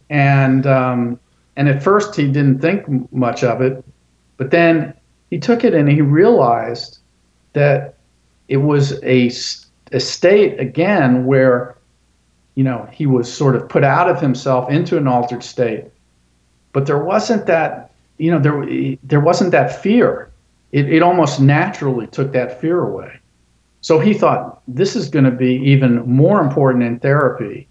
And 0.09 0.67
um, 0.67 1.19
and 1.55 1.69
at 1.69 1.83
first 1.83 2.15
he 2.15 2.27
didn't 2.27 2.59
think 2.59 3.11
much 3.11 3.43
of 3.43 3.61
it, 3.61 3.83
but 4.37 4.51
then 4.51 4.93
he 5.29 5.39
took 5.39 5.63
it 5.63 5.73
and 5.73 5.89
he 5.89 6.01
realized 6.01 6.99
that 7.53 7.95
it 8.47 8.57
was 8.57 8.93
a, 9.03 9.31
a 9.91 9.99
state 9.99 10.59
again 10.59 11.25
where 11.25 11.77
you 12.55 12.63
know 12.63 12.87
he 12.91 13.05
was 13.05 13.31
sort 13.31 13.55
of 13.55 13.67
put 13.69 13.83
out 13.83 14.09
of 14.09 14.19
himself 14.19 14.69
into 14.69 14.97
an 14.97 15.07
altered 15.07 15.43
state 15.43 15.85
but 16.73 16.85
there 16.85 17.03
wasn't 17.03 17.45
that 17.45 17.91
you 18.17 18.29
know 18.29 18.39
there 18.39 18.97
there 19.03 19.21
wasn't 19.21 19.51
that 19.51 19.81
fear. 19.81 20.29
It, 20.71 20.91
it 20.91 21.03
almost 21.03 21.39
naturally 21.39 22.07
took 22.07 22.31
that 22.33 22.59
fear 22.59 22.81
away. 22.81 23.19
So 23.81 23.99
he 23.99 24.13
thought 24.13 24.61
this 24.67 24.95
is 24.95 25.07
going 25.07 25.25
to 25.25 25.31
be 25.31 25.55
even 25.57 26.01
more 26.09 26.41
important 26.41 26.83
in 26.83 26.99
therapy 26.99 27.67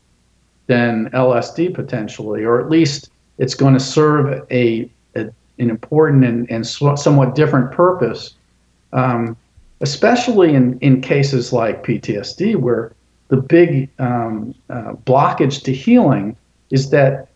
than 0.69 1.11
LSD 1.11 1.75
potentially 1.75 2.45
or 2.45 2.61
at 2.61 2.71
least 2.71 3.11
it's 3.39 3.55
going 3.55 3.75
to 3.75 3.81
serve 3.81 4.47
a, 4.51 4.89
a 5.17 5.31
an 5.59 5.71
important 5.71 6.25
and, 6.25 6.51
and 6.51 6.67
somewhat 6.67 7.35
different 7.35 7.73
purpose, 7.73 8.35
um, 8.93 9.37
especially 9.81 10.55
in, 10.55 10.79
in 10.81 11.01
cases 11.01 11.53
like 11.53 11.85
PTSD, 11.85 12.57
where 12.57 12.93
the 13.29 13.37
big 13.37 13.89
um, 13.99 14.55
uh, 14.71 14.93
blockage 15.05 15.63
to 15.65 15.73
healing 15.73 16.37
is 16.71 16.91
that 16.91 17.29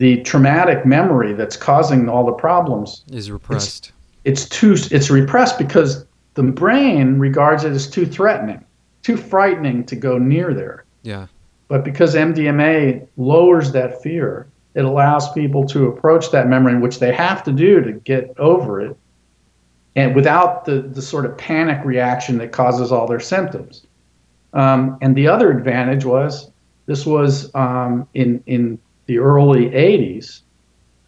the 0.00 0.22
traumatic 0.22 0.86
memory 0.86 1.34
that's 1.34 1.58
causing 1.58 2.08
all 2.08 2.24
the 2.24 2.32
problems 2.32 3.04
is 3.12 3.30
repressed. 3.30 3.92
It's, 4.24 4.44
it's 4.44 4.48
too 4.48 4.94
it's 4.94 5.10
repressed 5.10 5.58
because 5.58 6.06
the 6.34 6.42
brain 6.42 7.18
regards 7.18 7.64
it 7.64 7.72
as 7.72 7.86
too 7.86 8.06
threatening, 8.06 8.64
too 9.02 9.18
frightening 9.18 9.84
to 9.84 9.96
go 9.96 10.16
near 10.16 10.54
there. 10.54 10.84
Yeah. 11.02 11.26
But 11.68 11.84
because 11.84 12.14
MDMA 12.14 13.06
lowers 13.18 13.72
that 13.72 14.02
fear, 14.02 14.46
it 14.74 14.86
allows 14.86 15.30
people 15.34 15.66
to 15.66 15.88
approach 15.88 16.30
that 16.30 16.48
memory, 16.48 16.78
which 16.78 16.98
they 16.98 17.12
have 17.12 17.44
to 17.44 17.52
do 17.52 17.82
to 17.82 17.92
get 17.92 18.32
over 18.38 18.80
it, 18.80 18.96
and 19.96 20.16
without 20.16 20.64
the, 20.64 20.80
the 20.80 21.02
sort 21.02 21.26
of 21.26 21.36
panic 21.36 21.84
reaction 21.84 22.38
that 22.38 22.52
causes 22.52 22.90
all 22.90 23.06
their 23.06 23.20
symptoms. 23.20 23.86
Um, 24.54 24.96
and 25.02 25.14
the 25.14 25.28
other 25.28 25.50
advantage 25.50 26.06
was 26.06 26.50
this 26.86 27.04
was 27.04 27.54
um, 27.54 28.08
in, 28.14 28.42
in 28.46 28.78
the 29.10 29.18
early 29.18 29.70
80s, 29.70 30.42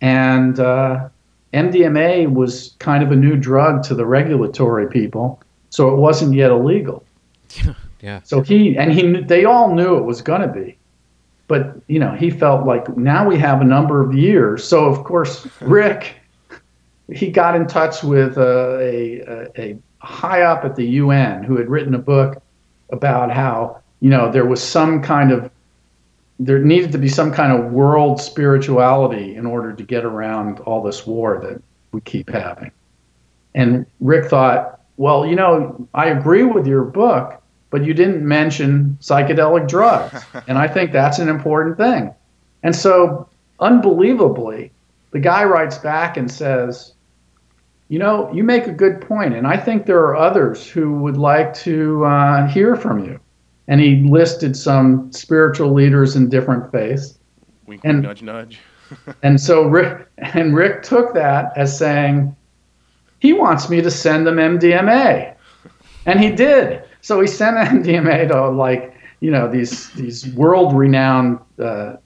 and 0.01 0.59
uh, 0.59 1.09
MDMA 1.55 2.33
was 2.33 2.75
kind 2.81 3.05
of 3.05 3.13
a 3.13 3.17
new 3.17 3.37
drug 3.37 3.85
to 3.85 3.95
the 3.95 4.05
regulatory 4.05 4.89
people, 4.89 5.41
so 5.71 5.89
it 5.89 5.97
wasn't 5.97 6.35
yet 6.35 6.51
illegal. 6.51 7.05
yeah. 8.01 8.21
So 8.25 8.41
he 8.41 8.77
and 8.77 8.93
he 8.93 9.21
they 9.21 9.45
all 9.45 9.73
knew 9.73 9.97
it 9.97 10.03
was 10.03 10.21
going 10.21 10.43
to 10.43 10.49
be 10.49 10.77
but 11.53 11.77
you 11.87 11.99
know 11.99 12.13
he 12.13 12.31
felt 12.31 12.67
like 12.67 12.97
now 12.97 13.29
we 13.29 13.37
have 13.37 13.61
a 13.61 13.65
number 13.65 14.01
of 14.03 14.15
years 14.15 14.65
so 14.65 14.87
of 14.87 15.05
course 15.05 15.47
rick 15.61 16.15
he 17.13 17.31
got 17.31 17.55
in 17.55 17.67
touch 17.67 18.03
with 18.03 18.39
uh, 18.39 18.79
a, 18.79 19.21
a, 19.21 19.61
a 19.61 19.79
high 19.99 20.41
up 20.43 20.65
at 20.65 20.77
the 20.77 20.87
un 21.01 21.43
who 21.43 21.59
had 21.59 21.69
written 21.69 21.95
a 21.95 21.99
book 21.99 22.41
about 22.91 23.31
how 23.31 23.79
you 24.01 24.09
know 24.09 24.33
there 24.33 24.47
was 24.47 24.63
some 24.63 25.03
kind 25.03 25.31
of 25.31 25.51
there 26.47 26.59
needed 26.59 26.93
to 26.93 26.99
be 26.99 27.09
some 27.09 27.33
kind 27.33 27.53
of 27.53 27.73
world 27.73 28.21
spirituality 28.21 29.35
in 29.37 29.47
order 29.47 29.73
to 29.73 29.83
get 29.83 30.05
around 30.05 30.61
all 30.61 30.83
this 30.83 31.07
war 31.07 31.39
that 31.43 31.63
we 31.93 32.01
keep 32.03 32.29
having 32.29 32.71
and 33.55 33.87
rick 34.01 34.29
thought 34.29 34.81
well 34.97 35.27
you 35.27 35.37
know 35.37 35.89
i 35.95 36.07
agree 36.07 36.43
with 36.43 36.67
your 36.67 36.85
book 36.85 37.43
but 37.73 37.87
you 37.87 37.95
didn't 37.95 38.23
mention 38.23 38.99
psychedelic 39.01 39.67
drugs. 39.67 40.23
and 40.47 40.59
I 40.59 40.69
think 40.69 40.93
that's 40.93 41.19
an 41.19 41.29
important 41.29 41.79
thing. 41.79 42.15
And 42.63 42.77
so, 42.77 43.29
unbelievably, 43.59 44.71
the 45.11 45.19
guy 45.19 45.43
writes 45.45 45.79
back 45.79 46.17
and 46.17 46.31
says, 46.31 46.93
You 47.89 47.99
know, 47.99 48.31
you 48.33 48.45
make 48.45 48.67
a 48.67 48.73
good 48.73 49.01
point, 49.01 49.35
and 49.35 49.47
I 49.47 49.57
think 49.57 49.87
there 49.87 50.01
are 50.01 50.15
others 50.15 50.69
who 50.69 50.93
would 51.01 51.17
like 51.17 51.55
to 51.55 52.05
uh, 52.05 52.47
hear 52.47 52.77
from 52.77 53.05
you. 53.05 53.19
And 53.69 53.81
he 53.81 54.03
listed 54.09 54.57
some 54.57 55.13
spiritual 55.13 55.73
leaders 55.73 56.17
in 56.17 56.29
different 56.29 56.71
faiths. 56.73 57.19
Wink, 57.67 57.83
and, 57.85 58.03
nudge, 58.03 58.23
nudge. 58.23 58.59
and 59.23 59.41
so 59.41 59.67
Rick 59.67 60.09
and 60.19 60.55
Rick 60.55 60.83
took 60.83 61.15
that 61.15 61.53
as 61.57 61.77
saying, 61.77 62.35
he 63.21 63.33
wants 63.33 63.71
me 63.71 63.81
to 63.81 63.91
send 63.91 64.27
them 64.27 64.37
MDMA. 64.37 65.35
And 66.07 66.21
he 66.21 66.31
did. 66.31 66.83
So 67.03 67.21
he 67.21 67.27
sent 67.27 67.57
MDMA 67.85 68.29
to 68.29 68.51
like 68.51 68.93
you 69.21 69.31
know 69.31 69.49
these 69.49 69.91
these 69.91 70.27
world 70.35 70.77
renowned 70.77 71.39
uh, 71.59 71.97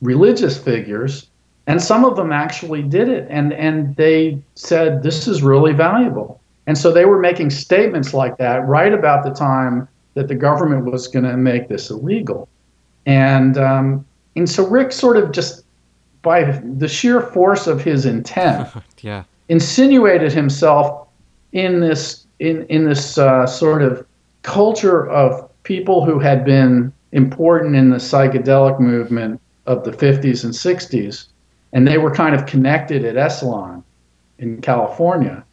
religious 0.00 0.56
figures, 0.56 1.28
and 1.66 1.82
some 1.82 2.04
of 2.04 2.16
them 2.16 2.32
actually 2.32 2.82
did 2.82 3.08
it, 3.08 3.26
and 3.28 3.52
and 3.52 3.94
they 3.96 4.40
said 4.54 5.02
this 5.02 5.28
is 5.28 5.42
really 5.42 5.74
valuable, 5.74 6.40
and 6.66 6.78
so 6.78 6.90
they 6.90 7.04
were 7.04 7.18
making 7.18 7.50
statements 7.50 8.14
like 8.14 8.38
that 8.38 8.66
right 8.66 8.94
about 8.94 9.24
the 9.24 9.30
time 9.30 9.88
that 10.14 10.28
the 10.28 10.34
government 10.34 10.84
was 10.84 11.06
going 11.08 11.24
to 11.24 11.36
make 11.36 11.68
this 11.68 11.90
illegal, 11.90 12.48
and 13.06 13.56
um, 13.58 14.04
and 14.36 14.48
so 14.48 14.66
Rick 14.66 14.92
sort 14.92 15.16
of 15.16 15.32
just 15.32 15.64
by 16.22 16.44
the 16.76 16.88
sheer 16.88 17.20
force 17.20 17.66
of 17.66 17.82
his 17.82 18.06
intent, 18.06 18.68
yeah, 19.00 19.24
insinuated 19.48 20.32
himself 20.32 21.08
in 21.52 21.80
this 21.80 22.26
in 22.38 22.64
in 22.66 22.84
this 22.84 23.18
uh, 23.18 23.46
sort 23.46 23.82
of 23.82 24.06
culture 24.42 25.08
of 25.08 25.48
people 25.62 26.04
who 26.04 26.18
had 26.18 26.44
been 26.44 26.92
important 27.12 27.76
in 27.76 27.90
the 27.90 27.96
psychedelic 27.96 28.80
movement 28.80 29.40
of 29.66 29.84
the 29.84 29.90
50s 29.90 30.44
and 30.44 30.52
60s, 30.52 31.26
and 31.72 31.86
they 31.86 31.98
were 31.98 32.10
kind 32.10 32.34
of 32.34 32.46
connected 32.46 33.04
at 33.04 33.16
Esalen 33.16 33.82
in 34.38 34.60
California. 34.60 35.44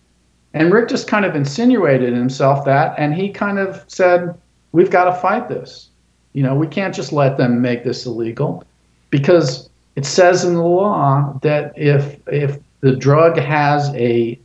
And 0.53 0.71
Rick 0.71 0.87
just 0.87 1.07
kind 1.07 1.25
of 1.25 1.35
insinuated 1.35 2.13
himself 2.13 2.63
that, 2.65 2.95
and 2.97 3.13
he 3.13 3.29
kind 3.29 3.59
of 3.59 3.83
said, 3.87 4.33
We've 4.75 4.91
got 4.91 5.05
to 5.05 5.13
fight 5.21 5.47
this. 5.47 5.89
You 6.33 6.43
know, 6.43 6.53
we 6.53 6.67
can't 6.67 6.93
just 6.93 7.13
let 7.13 7.38
them 7.38 7.61
make 7.61 7.85
this 7.85 8.05
illegal 8.05 8.65
because 9.09 9.69
it 9.95 10.05
says 10.05 10.43
in 10.43 10.55
the 10.55 10.63
law 10.63 11.39
that 11.43 11.71
if 11.77 12.19
if 12.27 12.59
the 12.81 12.93
drug 12.93 13.38
has 13.38 13.88
a 13.95 14.38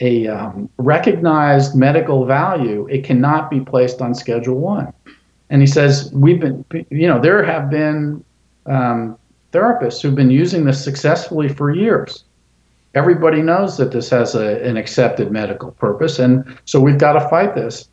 a 0.00 0.26
um, 0.26 0.70
recognized 0.78 1.74
medical 1.74 2.24
value, 2.24 2.86
it 2.88 3.04
cannot 3.04 3.50
be 3.50 3.60
placed 3.60 4.00
on 4.00 4.14
Schedule 4.14 4.58
One. 4.58 4.90
And 5.50 5.60
he 5.60 5.66
says 5.66 6.10
we've 6.14 6.40
been, 6.40 6.64
you 6.88 7.06
know, 7.06 7.20
there 7.20 7.42
have 7.42 7.68
been 7.68 8.24
um, 8.64 9.18
therapists 9.52 10.00
who've 10.00 10.14
been 10.14 10.30
using 10.30 10.64
this 10.64 10.82
successfully 10.82 11.48
for 11.50 11.70
years. 11.70 12.24
Everybody 12.94 13.42
knows 13.42 13.76
that 13.76 13.92
this 13.92 14.08
has 14.08 14.34
a, 14.34 14.64
an 14.66 14.78
accepted 14.78 15.30
medical 15.30 15.72
purpose, 15.72 16.18
and 16.18 16.58
so 16.64 16.80
we've 16.80 16.96
got 16.96 17.12
to 17.12 17.28
fight 17.28 17.54
this. 17.54 17.86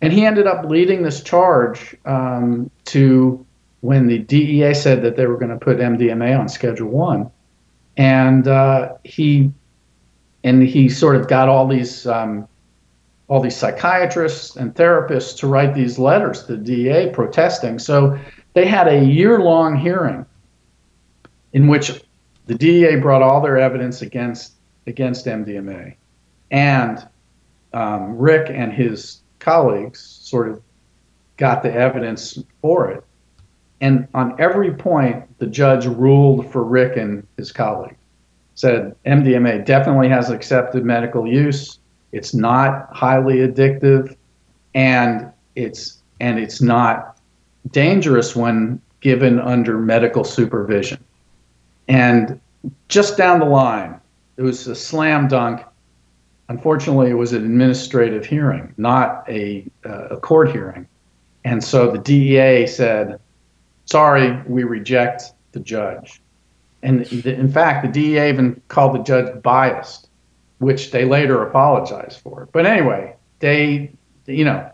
And 0.00 0.12
he 0.12 0.24
ended 0.26 0.46
up 0.46 0.64
leading 0.66 1.02
this 1.02 1.22
charge 1.22 1.96
um, 2.04 2.70
to 2.86 3.44
when 3.80 4.06
the 4.06 4.18
DEA 4.18 4.74
said 4.74 5.02
that 5.02 5.16
they 5.16 5.26
were 5.26 5.36
going 5.36 5.50
to 5.50 5.56
put 5.56 5.78
MDMA 5.78 6.38
on 6.38 6.48
Schedule 6.48 6.88
One, 6.88 7.30
and 7.96 8.46
uh, 8.46 8.94
he 9.04 9.50
and 10.44 10.62
he 10.62 10.88
sort 10.88 11.16
of 11.16 11.28
got 11.28 11.48
all 11.48 11.66
these 11.66 12.06
um, 12.06 12.46
all 13.28 13.40
these 13.40 13.56
psychiatrists 13.56 14.56
and 14.56 14.74
therapists 14.74 15.36
to 15.38 15.46
write 15.46 15.74
these 15.74 15.98
letters 15.98 16.44
to 16.44 16.56
the 16.56 16.62
DEA 16.62 17.10
protesting. 17.12 17.78
So 17.78 18.18
they 18.54 18.66
had 18.66 18.88
a 18.88 19.04
year 19.04 19.40
long 19.40 19.76
hearing 19.76 20.24
in 21.52 21.66
which 21.68 22.02
the 22.46 22.54
DEA 22.54 22.96
brought 22.96 23.22
all 23.22 23.40
their 23.40 23.58
evidence 23.58 24.02
against 24.02 24.52
against 24.86 25.26
MDMA, 25.26 25.96
and 26.50 27.08
um, 27.72 28.16
Rick 28.16 28.50
and 28.54 28.72
his 28.72 29.22
colleagues 29.38 30.00
sort 30.00 30.48
of 30.48 30.62
got 31.36 31.62
the 31.62 31.72
evidence 31.72 32.38
for 32.60 32.90
it. 32.90 33.04
And 33.80 34.08
on 34.14 34.40
every 34.40 34.72
point, 34.72 35.24
the 35.38 35.46
judge 35.46 35.86
ruled 35.86 36.50
for 36.50 36.64
Rick 36.64 36.96
and 36.96 37.26
his 37.36 37.52
colleague. 37.52 37.96
Said 38.54 38.96
MDMA 39.04 39.66
definitely 39.66 40.08
has 40.08 40.30
accepted 40.30 40.84
medical 40.84 41.26
use. 41.26 41.78
It's 42.12 42.32
not 42.32 42.88
highly 42.90 43.38
addictive, 43.38 44.16
and 44.74 45.30
it's 45.56 46.02
and 46.20 46.38
it's 46.38 46.62
not 46.62 47.18
dangerous 47.70 48.34
when 48.34 48.80
given 49.00 49.38
under 49.38 49.78
medical 49.78 50.24
supervision. 50.24 50.98
And 51.88 52.40
just 52.88 53.18
down 53.18 53.40
the 53.40 53.46
line, 53.46 54.00
it 54.38 54.42
was 54.42 54.66
a 54.66 54.74
slam 54.74 55.28
dunk. 55.28 55.62
Unfortunately, 56.48 57.10
it 57.10 57.14
was 57.14 57.32
an 57.32 57.44
administrative 57.44 58.24
hearing, 58.24 58.72
not 58.76 59.28
a, 59.28 59.66
uh, 59.84 60.08
a 60.10 60.20
court 60.20 60.50
hearing. 60.50 60.86
And 61.44 61.62
so 61.62 61.90
the 61.90 61.98
DEA 61.98 62.66
said, 62.66 63.18
sorry, 63.84 64.40
we 64.46 64.64
reject 64.64 65.32
the 65.52 65.60
judge. 65.60 66.20
And 66.82 67.02
in 67.24 67.50
fact, 67.50 67.84
the 67.84 67.90
DEA 67.90 68.28
even 68.28 68.60
called 68.68 68.94
the 68.94 69.02
judge 69.02 69.42
biased, 69.42 70.08
which 70.58 70.90
they 70.90 71.04
later 71.04 71.42
apologized 71.42 72.20
for. 72.20 72.48
But 72.52 72.66
anyway, 72.66 73.16
they, 73.40 73.90
you 74.26 74.44
know, 74.44 74.70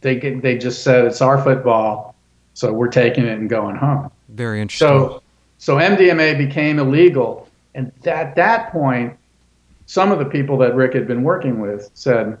they 0.00 0.18
they 0.18 0.58
just 0.58 0.82
said 0.82 1.04
it's 1.04 1.20
our 1.20 1.42
football, 1.42 2.14
so 2.54 2.72
we're 2.72 2.88
taking 2.88 3.24
it 3.24 3.38
and 3.38 3.50
going 3.50 3.76
home. 3.76 4.10
Very 4.28 4.60
interesting. 4.60 4.88
So, 4.88 5.22
so 5.58 5.76
MDMA 5.76 6.38
became 6.38 6.78
illegal, 6.78 7.48
and 7.74 7.92
at 8.06 8.34
that 8.36 8.72
point, 8.72 9.16
some 9.90 10.12
of 10.12 10.20
the 10.20 10.24
people 10.24 10.56
that 10.56 10.76
Rick 10.76 10.94
had 10.94 11.08
been 11.08 11.24
working 11.24 11.58
with 11.58 11.90
said, 11.94 12.38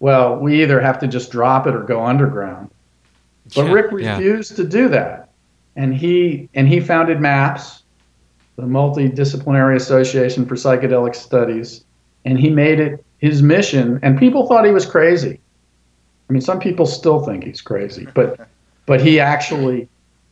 "Well, 0.00 0.38
we 0.38 0.62
either 0.62 0.80
have 0.80 0.98
to 1.00 1.06
just 1.06 1.30
drop 1.30 1.66
it 1.66 1.74
or 1.74 1.82
go 1.82 2.02
underground." 2.02 2.70
But 3.54 3.66
Yeah, 3.66 3.72
Rick 3.72 3.86
yeah. 3.98 4.16
refused 4.16 4.56
to 4.56 4.64
do 4.64 4.88
that, 4.88 5.28
and 5.76 5.94
he 5.94 6.48
and 6.54 6.66
he 6.66 6.80
founded 6.80 7.20
MAPS, 7.20 7.82
the 8.56 8.62
Multidisciplinary 8.62 9.76
Association 9.76 10.46
for 10.46 10.54
Psychedelic 10.54 11.14
Studies, 11.14 11.84
and 12.24 12.40
he 12.40 12.48
made 12.48 12.80
it 12.80 13.04
his 13.18 13.42
mission. 13.42 14.00
And 14.02 14.18
people 14.18 14.46
thought 14.46 14.64
he 14.64 14.72
was 14.72 14.86
crazy. 14.86 15.40
I 16.30 16.32
mean, 16.32 16.40
some 16.40 16.58
people 16.58 16.86
still 16.86 17.20
think 17.20 17.44
he's 17.44 17.60
crazy, 17.60 18.06
but 18.14 18.48
but 18.86 19.02
he 19.02 19.20
actually 19.20 19.90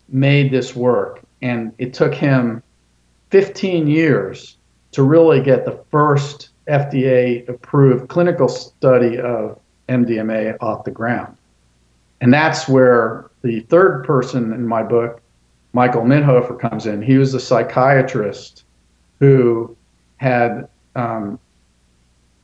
made 0.09 0.51
this 0.51 0.75
work, 0.75 1.21
and 1.43 1.75
it 1.77 1.93
took 1.93 2.15
him 2.15 2.63
15 3.29 3.89
years 3.89 4.57
to 4.97 5.03
really 5.03 5.43
get 5.43 5.67
the 5.67 5.79
first 5.91 6.49
FDA 6.69 7.47
approved 7.51 8.09
clinical 8.09 8.49
study 8.49 9.19
of 9.19 9.61
MDMA 9.91 10.57
off 10.63 10.85
the 10.85 10.91
ground. 10.91 11.37
And 12.23 12.33
that's 12.33 12.67
where 12.67 13.31
the 13.43 13.61
third 13.69 14.05
person 14.05 14.55
in 14.55 14.67
my 14.67 14.83
book, 14.83 15.21
Michael 15.75 16.01
Mithoefer, 16.01 16.59
comes 16.59 16.87
in. 16.87 17.03
He 17.03 17.19
was 17.19 17.35
a 17.35 17.41
psychiatrist 17.41 18.65
who 19.21 19.77
had 20.17 20.67
um, 20.95 21.39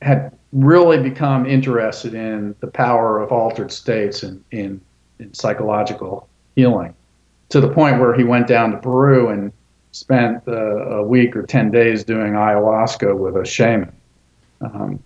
had 0.03 0.31
really 0.51 1.01
become 1.01 1.47
interested 1.47 2.13
in 2.13 2.53
the 2.59 2.67
power 2.67 3.19
of 3.19 3.31
altered 3.31 3.71
states 3.71 4.21
in, 4.21 4.45
in, 4.51 4.79
in 5.17 5.33
psychological 5.33 6.29
healing 6.55 6.93
to 7.49 7.59
the 7.59 7.69
point 7.69 7.99
where 7.99 8.13
he 8.13 8.23
went 8.23 8.45
down 8.45 8.69
to 8.69 8.77
Peru 8.77 9.29
and 9.29 9.51
spent 9.93 10.43
uh, 10.47 10.51
a 10.51 11.03
week 11.03 11.35
or 11.35 11.43
10 11.43 11.71
days 11.71 12.03
doing 12.03 12.33
ayahuasca 12.33 13.17
with 13.17 13.37
a 13.37 13.45
shaman. 13.45 13.91
Um, 14.61 15.01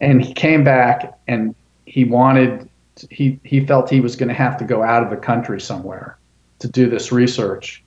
and 0.00 0.24
he 0.24 0.34
came 0.34 0.64
back 0.64 1.18
and 1.28 1.54
he 1.86 2.04
wanted, 2.04 2.68
he, 3.10 3.38
he 3.44 3.64
felt 3.64 3.88
he 3.90 4.00
was 4.00 4.16
going 4.16 4.28
to 4.28 4.34
have 4.34 4.56
to 4.58 4.64
go 4.64 4.82
out 4.82 5.02
of 5.02 5.10
the 5.10 5.16
country 5.16 5.60
somewhere 5.60 6.18
to 6.58 6.68
do 6.68 6.88
this 6.88 7.12
research. 7.12 7.84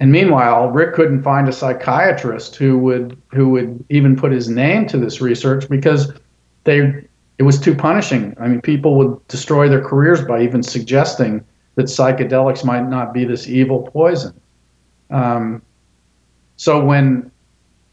And 0.00 0.12
meanwhile, 0.12 0.70
Rick 0.70 0.94
couldn't 0.94 1.22
find 1.22 1.48
a 1.48 1.52
psychiatrist 1.52 2.54
who 2.54 2.78
would 2.78 3.20
who 3.28 3.48
would 3.48 3.84
even 3.88 4.14
put 4.14 4.30
his 4.30 4.48
name 4.48 4.86
to 4.88 4.96
this 4.96 5.20
research 5.20 5.68
because 5.68 6.12
they 6.64 7.04
it 7.38 7.42
was 7.42 7.58
too 7.58 7.74
punishing. 7.74 8.36
I 8.38 8.46
mean, 8.46 8.60
people 8.60 8.96
would 8.96 9.26
destroy 9.28 9.68
their 9.68 9.82
careers 9.82 10.24
by 10.24 10.42
even 10.42 10.62
suggesting 10.62 11.44
that 11.74 11.86
psychedelics 11.86 12.64
might 12.64 12.88
not 12.88 13.12
be 13.12 13.24
this 13.24 13.48
evil 13.48 13.88
poison. 13.92 14.38
Um, 15.10 15.62
so 16.56 16.84
when 16.84 17.30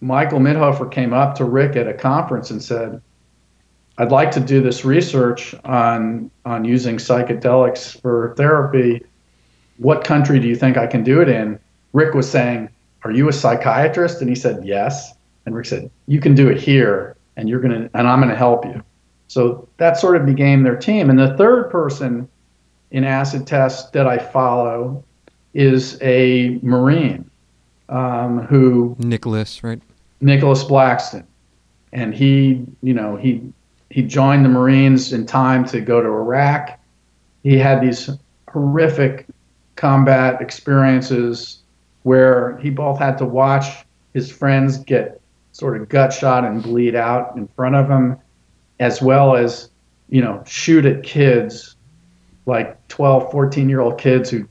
Michael 0.02 0.40
Mithoefer 0.40 0.92
came 0.92 1.14
up 1.14 1.36
to 1.36 1.46
Rick 1.46 1.76
at 1.76 1.88
a 1.88 1.94
conference 1.94 2.52
and 2.52 2.62
said, 2.62 3.02
"I'd 3.98 4.12
like 4.12 4.32
to 4.32 4.40
do 4.40 4.62
this 4.62 4.84
research 4.84 5.56
on 5.64 6.30
on 6.46 6.66
using 6.66 6.98
psychedelics 6.98 8.00
for 8.02 8.34
therapy. 8.38 9.04
What 9.78 10.04
country 10.04 10.40
do 10.40 10.48
you 10.48 10.56
think 10.56 10.78
I 10.78 10.88
can 10.88 11.04
do 11.04 11.22
it 11.22 11.30
in?" 11.30 11.60
Rick 11.94 12.14
was 12.14 12.30
saying, 12.30 12.70
"Are 13.04 13.12
you 13.12 13.30
a 13.30 13.34
psychiatrist?" 13.34 14.20
And 14.20 14.30
he 14.30 14.36
said, 14.36 14.66
"Yes." 14.66 15.14
And 15.46 15.56
Rick 15.56 15.68
said, 15.68 15.90
"You 16.08 16.20
can 16.20 16.36
do 16.36 16.50
it 16.50 16.60
here, 16.60 17.16
and 17.38 17.48
you're 17.48 17.62
gonna, 17.62 17.90
and 17.94 18.08
I'm 18.08 18.20
gonna 18.20 18.36
help 18.36 18.66
you." 18.66 18.84
So 19.28 19.68
that 19.78 19.98
sort 19.98 20.18
of 20.18 20.26
became 20.26 20.64
their 20.64 20.76
team. 20.76 21.10
And 21.10 21.18
the 21.18 21.36
third 21.38 21.70
person 21.70 22.28
in 22.92 23.04
acid 23.04 23.48
test 23.48 23.94
that 23.94 24.08
I 24.08 24.18
follow 24.18 25.04
is 25.56 25.98
a 26.02 26.60
Marine 26.62 27.30
um, 27.90 28.42
who 28.42 28.96
Nicholas, 29.00 29.64
right? 29.64 29.82
Nicholas 30.22 30.64
Blackston, 30.64 31.26
and 31.94 32.14
he, 32.14 32.64
you 32.84 32.94
know, 32.94 33.16
he 33.16 33.42
he 33.90 34.04
joined 34.04 34.46
the 34.46 34.50
Marines 34.50 35.14
in 35.14 35.26
time 35.26 35.66
to 35.66 35.82
go 35.82 36.02
to 36.02 36.08
Iraq. 36.08 36.80
He 37.44 37.58
had 37.58 37.82
these 37.82 38.10
horrific 38.50 39.28
combat 39.76 40.42
experiences 40.42 41.60
where 42.04 42.58
he 42.58 42.70
both 42.70 43.00
had 43.00 43.18
to 43.18 43.26
watch 43.26 43.86
his 44.14 44.32
friends 44.32 44.78
get 44.78 45.22
sort 45.52 45.80
of 45.80 45.88
gut 45.90 46.12
shot 46.12 46.44
and 46.44 46.62
bleed 46.62 46.96
out 46.96 47.36
in 47.36 47.48
front 47.50 47.76
of 47.76 47.90
him, 47.90 48.18
as 48.80 49.02
well 49.02 49.36
as, 49.36 49.70
you 50.10 50.22
know, 50.22 50.44
shoot 50.46 50.86
at 50.86 51.04
kids 51.04 51.76
like 52.46 52.86
12, 52.90 53.32
14 53.32 53.70
year 53.70 53.80
old 53.80 53.98
kids 53.98 54.30
who 54.30 54.48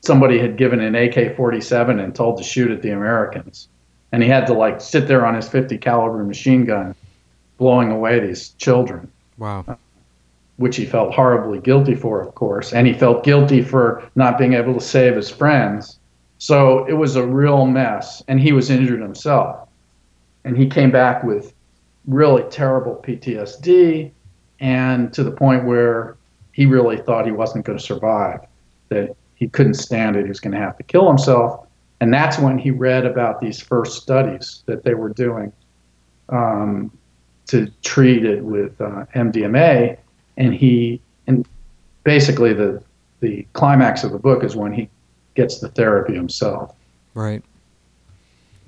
somebody 0.00 0.38
had 0.38 0.56
given 0.56 0.80
an 0.80 0.94
AK 0.94 1.36
47 1.36 1.98
and 1.98 2.14
told 2.14 2.38
to 2.38 2.44
shoot 2.44 2.70
at 2.70 2.82
the 2.82 2.90
Americans. 2.90 3.68
And 4.12 4.22
he 4.22 4.28
had 4.28 4.46
to 4.46 4.54
like 4.54 4.80
sit 4.80 5.06
there 5.06 5.26
on 5.26 5.34
his 5.34 5.48
50 5.48 5.78
caliber 5.78 6.24
machine 6.24 6.64
gun 6.64 6.94
blowing 7.58 7.90
away 7.90 8.20
these 8.20 8.50
children 8.50 9.10
Wow. 9.38 9.64
Uh, 9.66 9.76
which 10.56 10.76
he 10.76 10.84
felt 10.84 11.14
horribly 11.14 11.60
guilty 11.60 11.94
for, 11.94 12.20
of 12.20 12.34
course, 12.34 12.72
and 12.72 12.84
he 12.86 12.92
felt 12.92 13.22
guilty 13.22 13.62
for 13.62 14.02
not 14.16 14.36
being 14.36 14.54
able 14.54 14.74
to 14.74 14.80
save 14.80 15.14
his 15.14 15.30
friends. 15.30 16.00
So 16.38 16.84
it 16.86 16.94
was 16.94 17.14
a 17.14 17.24
real 17.24 17.64
mess, 17.66 18.24
and 18.26 18.40
he 18.40 18.50
was 18.50 18.68
injured 18.68 19.00
himself. 19.00 19.68
And 20.44 20.56
he 20.56 20.68
came 20.68 20.90
back 20.90 21.22
with 21.22 21.54
really 22.08 22.42
terrible 22.50 23.00
PTSD, 23.06 24.10
and 24.58 25.12
to 25.12 25.22
the 25.22 25.30
point 25.30 25.64
where 25.64 26.16
he 26.52 26.66
really 26.66 26.96
thought 26.96 27.24
he 27.24 27.30
wasn't 27.30 27.64
going 27.64 27.78
to 27.78 27.84
survive, 27.84 28.40
that 28.88 29.14
he 29.38 29.48
couldn't 29.48 29.74
stand 29.74 30.16
it, 30.16 30.24
he 30.24 30.28
was 30.28 30.40
going 30.40 30.52
to 30.52 30.60
have 30.60 30.76
to 30.76 30.82
kill 30.82 31.06
himself. 31.06 31.66
And 32.00 32.12
that's 32.12 32.38
when 32.38 32.58
he 32.58 32.70
read 32.70 33.06
about 33.06 33.40
these 33.40 33.60
first 33.60 34.02
studies 34.02 34.62
that 34.66 34.84
they 34.84 34.94
were 34.94 35.08
doing 35.08 35.52
um, 36.28 36.90
to 37.46 37.70
treat 37.82 38.24
it 38.24 38.44
with 38.44 38.80
uh, 38.80 39.06
MDMA 39.14 39.96
and 40.36 40.54
he 40.54 41.00
and 41.26 41.46
basically 42.04 42.54
the 42.54 42.82
the 43.20 43.46
climax 43.52 44.04
of 44.04 44.12
the 44.12 44.18
book 44.18 44.44
is 44.44 44.54
when 44.54 44.72
he 44.72 44.88
gets 45.34 45.58
the 45.58 45.68
therapy 45.68 46.14
himself. 46.14 46.74
Right. 47.14 47.42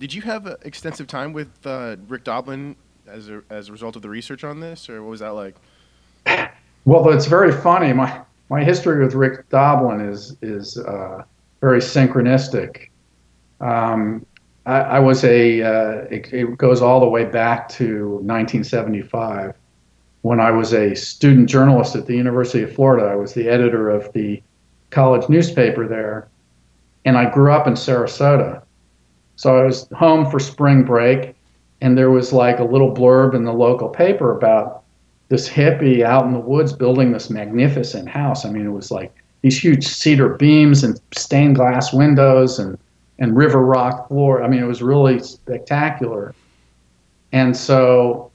Did 0.00 0.12
you 0.12 0.22
have 0.22 0.46
uh, 0.46 0.56
extensive 0.62 1.06
time 1.06 1.32
with 1.32 1.48
uh, 1.64 1.96
Rick 2.08 2.24
Doblin 2.24 2.74
as 3.06 3.28
a, 3.28 3.42
as 3.48 3.68
a 3.68 3.72
result 3.72 3.96
of 3.96 4.02
the 4.02 4.08
research 4.08 4.42
on 4.42 4.58
this, 4.60 4.88
or 4.88 5.02
what 5.02 5.10
was 5.10 5.20
that 5.20 5.30
like? 5.30 5.54
Well, 6.84 7.10
it's 7.10 7.26
very 7.26 7.52
funny. 7.52 7.92
My 7.92 8.22
my 8.50 8.64
history 8.64 9.02
with 9.02 9.14
Rick 9.14 9.48
Doblin 9.48 10.00
is 10.00 10.36
is 10.42 10.76
uh, 10.76 11.22
very 11.60 11.78
synchronistic. 11.78 12.88
Um, 13.60 14.26
I, 14.66 14.80
I 14.80 14.98
was 14.98 15.24
a 15.24 15.62
uh, 15.62 15.92
it, 16.10 16.32
it 16.32 16.58
goes 16.58 16.82
all 16.82 17.00
the 17.00 17.08
way 17.08 17.24
back 17.24 17.68
to 17.70 18.06
1975 18.16 19.54
when 20.22 20.40
I 20.40 20.50
was 20.50 20.74
a 20.74 20.94
student 20.94 21.48
journalist 21.48 21.94
at 21.94 22.06
the 22.06 22.16
University 22.16 22.64
of 22.64 22.74
Florida. 22.74 23.06
I 23.06 23.14
was 23.14 23.32
the 23.32 23.48
editor 23.48 23.88
of 23.88 24.12
the 24.12 24.42
college 24.90 25.28
newspaper 25.28 25.86
there, 25.86 26.28
and 27.04 27.16
I 27.16 27.30
grew 27.30 27.52
up 27.52 27.68
in 27.68 27.74
Sarasota. 27.74 28.62
So 29.36 29.56
I 29.56 29.64
was 29.64 29.88
home 29.96 30.28
for 30.28 30.40
spring 30.40 30.82
break, 30.82 31.36
and 31.80 31.96
there 31.96 32.10
was 32.10 32.32
like 32.32 32.58
a 32.58 32.64
little 32.64 32.92
blurb 32.92 33.34
in 33.34 33.44
the 33.44 33.52
local 33.52 33.88
paper 33.88 34.36
about 34.36 34.82
this 35.30 35.48
hippie 35.48 36.02
out 36.02 36.26
in 36.26 36.32
the 36.32 36.38
woods 36.38 36.74
building 36.74 37.12
this 37.12 37.30
magnificent 37.30 38.08
house. 38.08 38.44
I 38.44 38.50
mean, 38.50 38.66
it 38.66 38.70
was 38.70 38.90
like 38.90 39.14
these 39.40 39.58
huge 39.58 39.86
cedar 39.86 40.34
beams 40.34 40.84
and 40.84 41.00
stained 41.16 41.56
glass 41.56 41.92
windows 41.92 42.58
and 42.58 42.78
and 43.18 43.36
river 43.36 43.64
rock 43.64 44.08
floor. 44.08 44.42
I 44.42 44.48
mean, 44.48 44.62
it 44.62 44.66
was 44.66 44.82
really 44.82 45.18
spectacular. 45.18 46.34
And 47.32 47.56
so, 47.56 48.30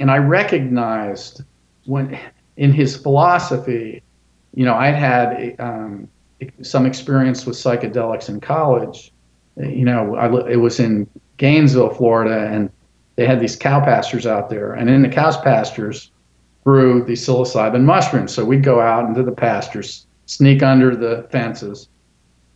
and 0.00 0.10
I 0.10 0.18
recognized 0.18 1.42
when 1.84 2.18
in 2.56 2.72
his 2.72 2.96
philosophy 2.96 4.02
you 4.56 4.64
know, 4.64 4.74
I'd 4.74 4.94
had 4.94 5.54
um, 5.60 6.08
some 6.62 6.86
experience 6.86 7.46
with 7.46 7.56
psychedelics 7.56 8.28
in 8.28 8.40
college. 8.40 9.12
You 9.56 9.84
know, 9.84 10.16
I, 10.16 10.50
it 10.50 10.56
was 10.56 10.80
in 10.80 11.08
Gainesville, 11.36 11.90
Florida, 11.90 12.48
and 12.50 12.70
they 13.16 13.26
had 13.26 13.38
these 13.38 13.54
cow 13.54 13.80
pastures 13.80 14.26
out 14.26 14.48
there. 14.48 14.72
And 14.72 14.88
in 14.88 15.02
the 15.02 15.10
cow 15.10 15.30
pastures 15.42 16.10
grew 16.66 17.04
the 17.04 17.12
psilocybin 17.12 17.84
mushrooms. 17.84 18.34
So 18.34 18.44
we'd 18.44 18.64
go 18.64 18.80
out 18.80 19.08
into 19.08 19.22
the 19.22 19.30
pastures, 19.30 20.04
sneak 20.26 20.64
under 20.64 20.96
the 20.96 21.28
fences, 21.30 21.88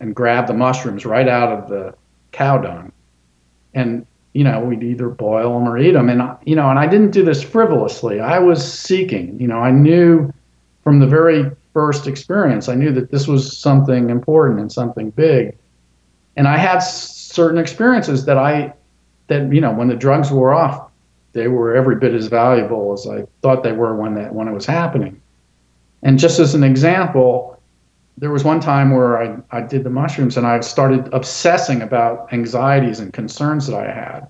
and 0.01 0.13
grab 0.13 0.47
the 0.47 0.53
mushrooms 0.53 1.05
right 1.05 1.29
out 1.29 1.57
of 1.57 1.69
the 1.69 1.95
cow 2.33 2.57
dung. 2.57 2.91
And 3.73 4.05
you 4.33 4.43
know, 4.43 4.59
we'd 4.61 4.83
either 4.83 5.09
boil 5.09 5.53
them 5.57 5.67
or 5.67 5.77
eat 5.77 5.91
them. 5.91 6.09
And, 6.09 6.21
you 6.45 6.55
know, 6.55 6.69
and 6.69 6.79
I 6.79 6.87
didn't 6.87 7.11
do 7.11 7.23
this 7.23 7.43
frivolously. 7.43 8.19
I 8.21 8.39
was 8.39 8.61
seeking, 8.65 9.39
you 9.39 9.47
know, 9.47 9.59
I 9.59 9.71
knew 9.71 10.33
from 10.83 10.99
the 10.99 11.07
very 11.07 11.51
first 11.73 12.07
experience, 12.07 12.69
I 12.69 12.75
knew 12.75 12.91
that 12.93 13.11
this 13.11 13.27
was 13.27 13.57
something 13.57 14.09
important 14.09 14.59
and 14.59 14.71
something 14.71 15.09
big. 15.11 15.57
And 16.37 16.47
I 16.47 16.57
had 16.57 16.79
certain 16.79 17.57
experiences 17.57 18.25
that 18.25 18.37
I, 18.37 18.73
that, 19.27 19.53
you 19.53 19.59
know, 19.59 19.73
when 19.73 19.89
the 19.89 19.95
drugs 19.95 20.31
wore 20.31 20.53
off, 20.53 20.90
they 21.33 21.47
were 21.47 21.75
every 21.75 21.95
bit 21.95 22.13
as 22.13 22.27
valuable 22.27 22.93
as 22.93 23.07
I 23.07 23.25
thought 23.41 23.63
they 23.63 23.71
were 23.71 23.95
when 23.95 24.15
that, 24.15 24.33
when 24.33 24.47
it 24.47 24.53
was 24.53 24.65
happening. 24.65 25.21
And 26.03 26.19
just 26.19 26.39
as 26.39 26.55
an 26.55 26.63
example, 26.63 27.61
there 28.17 28.31
was 28.31 28.43
one 28.43 28.59
time 28.59 28.91
where 28.91 29.21
I, 29.21 29.37
I 29.51 29.61
did 29.61 29.83
the 29.83 29.89
mushrooms 29.89 30.37
and 30.37 30.45
I 30.45 30.59
started 30.59 31.09
obsessing 31.13 31.81
about 31.81 32.31
anxieties 32.33 32.99
and 32.99 33.13
concerns 33.13 33.67
that 33.67 33.75
I 33.75 33.91
had. 33.91 34.27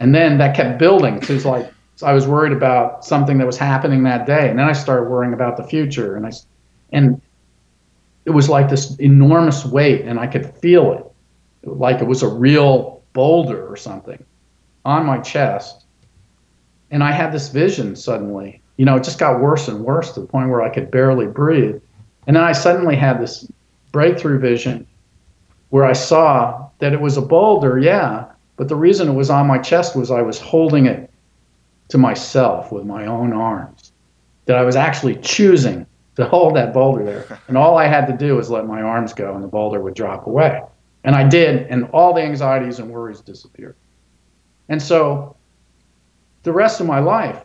And 0.00 0.14
then 0.14 0.38
that 0.38 0.56
kept 0.56 0.78
building 0.78 1.20
to 1.20 1.48
like 1.48 1.72
so 1.96 2.08
I 2.08 2.12
was 2.12 2.26
worried 2.26 2.52
about 2.52 3.04
something 3.04 3.38
that 3.38 3.46
was 3.46 3.56
happening 3.56 4.02
that 4.02 4.26
day. 4.26 4.50
And 4.50 4.58
then 4.58 4.66
I 4.66 4.72
started 4.72 5.08
worrying 5.08 5.32
about 5.32 5.56
the 5.56 5.62
future. 5.62 6.16
And 6.16 6.26
I 6.26 6.32
and 6.92 7.20
it 8.24 8.30
was 8.30 8.48
like 8.48 8.68
this 8.68 8.96
enormous 8.96 9.64
weight 9.64 10.04
and 10.04 10.18
I 10.18 10.26
could 10.26 10.52
feel 10.56 10.92
it. 10.92 11.68
Like 11.68 12.00
it 12.00 12.06
was 12.06 12.22
a 12.22 12.28
real 12.28 13.02
boulder 13.12 13.66
or 13.66 13.76
something 13.76 14.22
on 14.84 15.06
my 15.06 15.18
chest. 15.18 15.83
And 16.90 17.02
I 17.02 17.12
had 17.12 17.32
this 17.32 17.48
vision 17.48 17.96
suddenly. 17.96 18.60
You 18.76 18.84
know, 18.84 18.96
it 18.96 19.04
just 19.04 19.18
got 19.18 19.40
worse 19.40 19.68
and 19.68 19.84
worse 19.84 20.12
to 20.12 20.20
the 20.20 20.26
point 20.26 20.50
where 20.50 20.62
I 20.62 20.68
could 20.68 20.90
barely 20.90 21.26
breathe. 21.26 21.80
And 22.26 22.36
then 22.36 22.42
I 22.42 22.52
suddenly 22.52 22.96
had 22.96 23.20
this 23.20 23.50
breakthrough 23.92 24.38
vision 24.38 24.86
where 25.70 25.84
I 25.84 25.92
saw 25.92 26.68
that 26.78 26.92
it 26.92 27.00
was 27.00 27.16
a 27.16 27.22
boulder, 27.22 27.78
yeah, 27.78 28.26
but 28.56 28.68
the 28.68 28.76
reason 28.76 29.08
it 29.08 29.14
was 29.14 29.30
on 29.30 29.46
my 29.46 29.58
chest 29.58 29.96
was 29.96 30.10
I 30.10 30.22
was 30.22 30.38
holding 30.38 30.86
it 30.86 31.10
to 31.88 31.98
myself 31.98 32.72
with 32.72 32.84
my 32.84 33.06
own 33.06 33.32
arms. 33.32 33.92
That 34.46 34.56
I 34.56 34.62
was 34.62 34.76
actually 34.76 35.16
choosing 35.16 35.86
to 36.16 36.26
hold 36.26 36.54
that 36.56 36.72
boulder 36.72 37.04
there. 37.04 37.40
And 37.48 37.56
all 37.56 37.76
I 37.76 37.86
had 37.86 38.06
to 38.06 38.16
do 38.16 38.36
was 38.36 38.50
let 38.50 38.66
my 38.66 38.82
arms 38.82 39.12
go 39.12 39.34
and 39.34 39.42
the 39.42 39.48
boulder 39.48 39.80
would 39.80 39.94
drop 39.94 40.26
away. 40.26 40.62
And 41.02 41.14
I 41.14 41.28
did, 41.28 41.66
and 41.68 41.84
all 41.92 42.14
the 42.14 42.22
anxieties 42.22 42.78
and 42.78 42.90
worries 42.90 43.20
disappeared. 43.20 43.76
And 44.68 44.80
so 44.80 45.36
the 46.44 46.52
rest 46.52 46.80
of 46.80 46.86
my 46.86 47.00
life, 47.00 47.42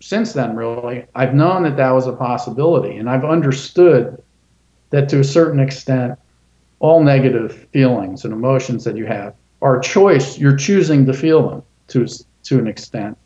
since 0.00 0.34
then, 0.34 0.54
really, 0.54 1.06
I've 1.14 1.34
known 1.34 1.64
that 1.64 1.76
that 1.78 1.90
was 1.90 2.06
a 2.06 2.12
possibility, 2.12 2.96
and 2.96 3.08
I've 3.10 3.24
understood 3.24 4.22
that 4.90 5.08
to 5.08 5.20
a 5.20 5.24
certain 5.24 5.58
extent, 5.58 6.18
all 6.78 7.02
negative 7.02 7.66
feelings 7.72 8.24
and 8.24 8.32
emotions 8.32 8.84
that 8.84 8.96
you 8.96 9.06
have 9.06 9.34
are 9.62 9.78
a 9.78 9.82
choice. 9.82 10.38
You're 10.38 10.56
choosing 10.56 11.06
to 11.06 11.12
feel 11.12 11.48
them 11.48 11.62
to 11.88 12.06
to 12.44 12.58
an 12.58 12.66
extent, 12.66 13.16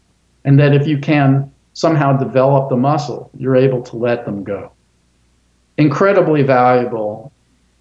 and 0.44 0.58
that 0.60 0.72
if 0.72 0.86
you 0.86 0.98
can 0.98 1.52
somehow 1.72 2.16
develop 2.16 2.68
the 2.68 2.76
muscle, 2.76 3.30
you're 3.36 3.56
able 3.56 3.82
to 3.82 3.96
let 3.96 4.24
them 4.24 4.44
go. 4.44 4.70
Incredibly 5.76 6.42
valuable 6.42 7.32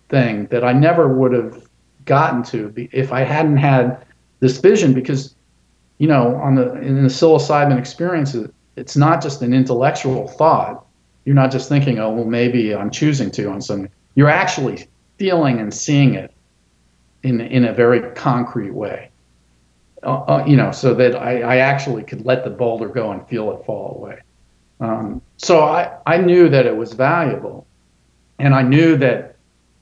thing 0.09 0.47
that 0.47 0.63
I 0.63 0.73
never 0.73 1.07
would 1.07 1.33
have 1.33 1.67
gotten 2.05 2.41
to 2.43 2.73
if 2.91 3.11
I 3.11 3.21
hadn't 3.21 3.57
had 3.57 4.03
this 4.39 4.57
vision 4.59 4.93
because 4.93 5.35
you 5.97 6.07
know 6.07 6.35
on 6.35 6.55
the 6.55 6.73
in 6.81 7.03
the 7.03 7.09
psilocybin 7.09 7.77
experience, 7.77 8.35
it's 8.75 8.95
not 8.95 9.21
just 9.21 9.41
an 9.41 9.53
intellectual 9.53 10.27
thought. 10.27 10.85
You're 11.25 11.35
not 11.35 11.51
just 11.51 11.67
thinking, 11.67 11.99
oh, 11.99 12.11
well, 12.11 12.25
maybe 12.25 12.73
I'm 12.73 12.89
choosing 12.89 13.31
to 13.31 13.49
on 13.49 13.61
something. 13.61 13.91
You're 14.15 14.29
actually 14.29 14.87
feeling 15.17 15.59
and 15.59 15.73
seeing 15.73 16.13
it 16.13 16.33
in, 17.23 17.41
in 17.41 17.65
a 17.65 17.73
very 17.73 18.11
concrete 18.11 18.71
way. 18.71 19.09
Uh, 20.03 20.23
uh, 20.23 20.45
you 20.47 20.55
know, 20.55 20.71
so 20.71 20.93
that 20.93 21.15
I, 21.15 21.41
I 21.41 21.57
actually 21.57 22.03
could 22.03 22.25
let 22.25 22.43
the 22.43 22.49
boulder 22.49 22.87
go 22.87 23.11
and 23.11 23.27
feel 23.27 23.51
it 23.51 23.65
fall 23.65 23.97
away. 23.97 24.21
Um, 24.79 25.21
so 25.37 25.63
I, 25.63 25.97
I 26.05 26.17
knew 26.17 26.49
that 26.49 26.65
it 26.65 26.77
was 26.77 26.93
valuable. 26.93 27.65
And 28.39 28.53
I 28.53 28.61
knew 28.61 28.95
that 28.97 29.35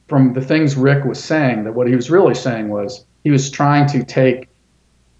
from 0.07 0.33
the 0.33 0.41
things 0.41 0.75
Rick 0.75 1.03
was 1.03 1.21
saying, 1.21 1.65
that 1.65 1.73
what 1.73 1.87
he 1.87 1.95
was 1.95 2.09
really 2.09 2.33
saying 2.33 2.69
was 2.69 3.05
he 3.23 3.31
was 3.31 3.51
trying 3.51 3.87
to 3.89 4.03
take 4.03 4.47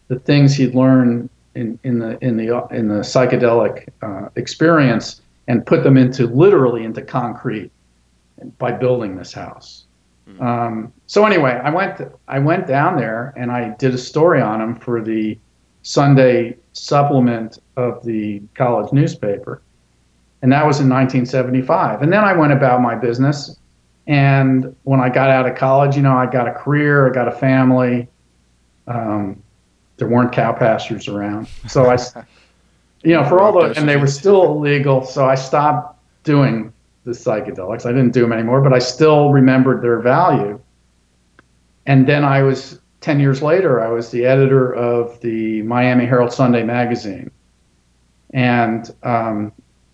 the 0.07 0.19
things 0.19 0.55
he'd 0.55 0.75
learned 0.75 1.29
in, 1.55 1.79
in 1.83 1.99
the 1.99 2.17
in 2.23 2.37
the 2.37 2.67
in 2.71 2.87
the 2.87 2.95
psychedelic 2.95 3.87
uh, 4.01 4.29
experience 4.35 5.21
and 5.47 5.65
put 5.65 5.83
them 5.83 5.97
into 5.97 6.27
literally 6.27 6.83
into 6.83 7.01
concrete 7.01 7.71
by 8.57 8.71
building 8.71 9.15
this 9.15 9.33
house. 9.33 9.85
Mm-hmm. 10.29 10.43
Um, 10.43 10.93
so 11.07 11.25
anyway, 11.25 11.59
I 11.63 11.69
went 11.69 12.01
I 12.27 12.39
went 12.39 12.67
down 12.67 12.97
there 12.97 13.33
and 13.37 13.51
I 13.51 13.69
did 13.77 13.93
a 13.93 13.97
story 13.97 14.41
on 14.41 14.61
him 14.61 14.75
for 14.75 15.01
the 15.01 15.37
Sunday 15.83 16.57
supplement 16.73 17.59
of 17.77 18.03
the 18.03 18.41
college 18.55 18.91
newspaper, 18.91 19.61
and 20.41 20.51
that 20.51 20.65
was 20.65 20.79
in 20.79 20.89
1975. 20.89 22.01
And 22.01 22.11
then 22.11 22.23
I 22.23 22.33
went 22.33 22.53
about 22.53 22.81
my 22.81 22.95
business. 22.95 23.57
And 24.07 24.75
when 24.83 24.99
I 24.99 25.09
got 25.09 25.31
out 25.31 25.47
of 25.47 25.55
college, 25.55 25.95
you 25.95 26.03
know, 26.03 26.15
I 26.15 26.27
got 26.27 26.47
a 26.47 26.51
career, 26.51 27.09
I 27.09 27.13
got 27.13 27.27
a 27.27 27.31
family. 27.31 28.07
Um, 28.87 29.41
there 29.97 30.07
weren't 30.07 30.31
cow 30.31 30.53
pastures 30.53 31.07
around. 31.07 31.47
So 31.67 31.89
I, 31.89 31.97
you 33.03 33.13
know, 33.13 33.23
for 33.23 33.41
all 33.41 33.53
the, 33.53 33.77
and 33.77 33.87
they 33.87 33.97
were 33.97 34.07
still 34.07 34.43
illegal. 34.43 35.03
So 35.03 35.25
I 35.25 35.35
stopped 35.35 35.99
doing 36.23 36.73
the 37.05 37.11
psychedelics. 37.11 37.85
I 37.85 37.91
didn't 37.91 38.11
do 38.11 38.21
them 38.21 38.33
anymore, 38.33 38.61
but 38.61 38.73
I 38.73 38.79
still 38.79 39.31
remembered 39.31 39.81
their 39.81 39.99
value. 39.99 40.59
And 41.85 42.07
then 42.07 42.23
I 42.23 42.41
was, 42.41 42.81
10 43.01 43.19
years 43.19 43.41
later, 43.41 43.79
I 43.79 43.89
was 43.89 44.09
the 44.09 44.25
editor 44.25 44.73
of 44.73 45.19
the 45.21 45.61
Miami 45.61 46.05
Herald 46.05 46.33
Sunday 46.33 46.63
magazine. 46.63 47.29
And 48.31 48.93
um, 49.03 49.51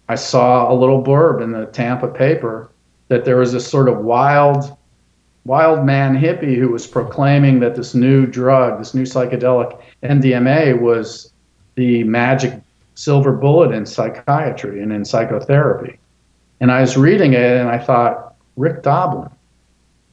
I 0.08 0.16
saw 0.16 0.72
a 0.72 0.74
little 0.74 1.04
blurb 1.04 1.44
in 1.44 1.52
the 1.52 1.66
Tampa 1.68 2.08
paper 2.08 2.72
that 3.10 3.26
there 3.26 3.38
was 3.38 3.52
this 3.52 3.70
sort 3.70 3.90
of 3.90 4.00
wild 4.00 4.78
wild 5.46 5.86
man 5.86 6.16
hippie 6.16 6.58
who 6.58 6.70
was 6.70 6.86
proclaiming 6.86 7.60
that 7.60 7.76
this 7.76 7.96
new 7.96 8.26
drug, 8.26 8.80
this 8.80 8.94
new 8.94 9.04
psychedelic 9.04 9.82
MDMA, 10.04 10.80
was 10.80 11.34
the 11.76 12.04
magic 12.04 12.62
silver 12.96 13.32
bullet 13.32 13.72
in 13.72 13.86
psychiatry 13.86 14.82
and 14.82 14.94
in 14.94 15.04
psychotherapy. 15.04 15.98
And 16.60 16.72
I 16.72 16.82
was 16.82 16.96
reading 16.96 17.34
it 17.34 17.58
and 17.58 17.70
I 17.70 17.80
thought, 17.80 18.36
Rick 18.56 18.84
Doblin, 18.84 19.32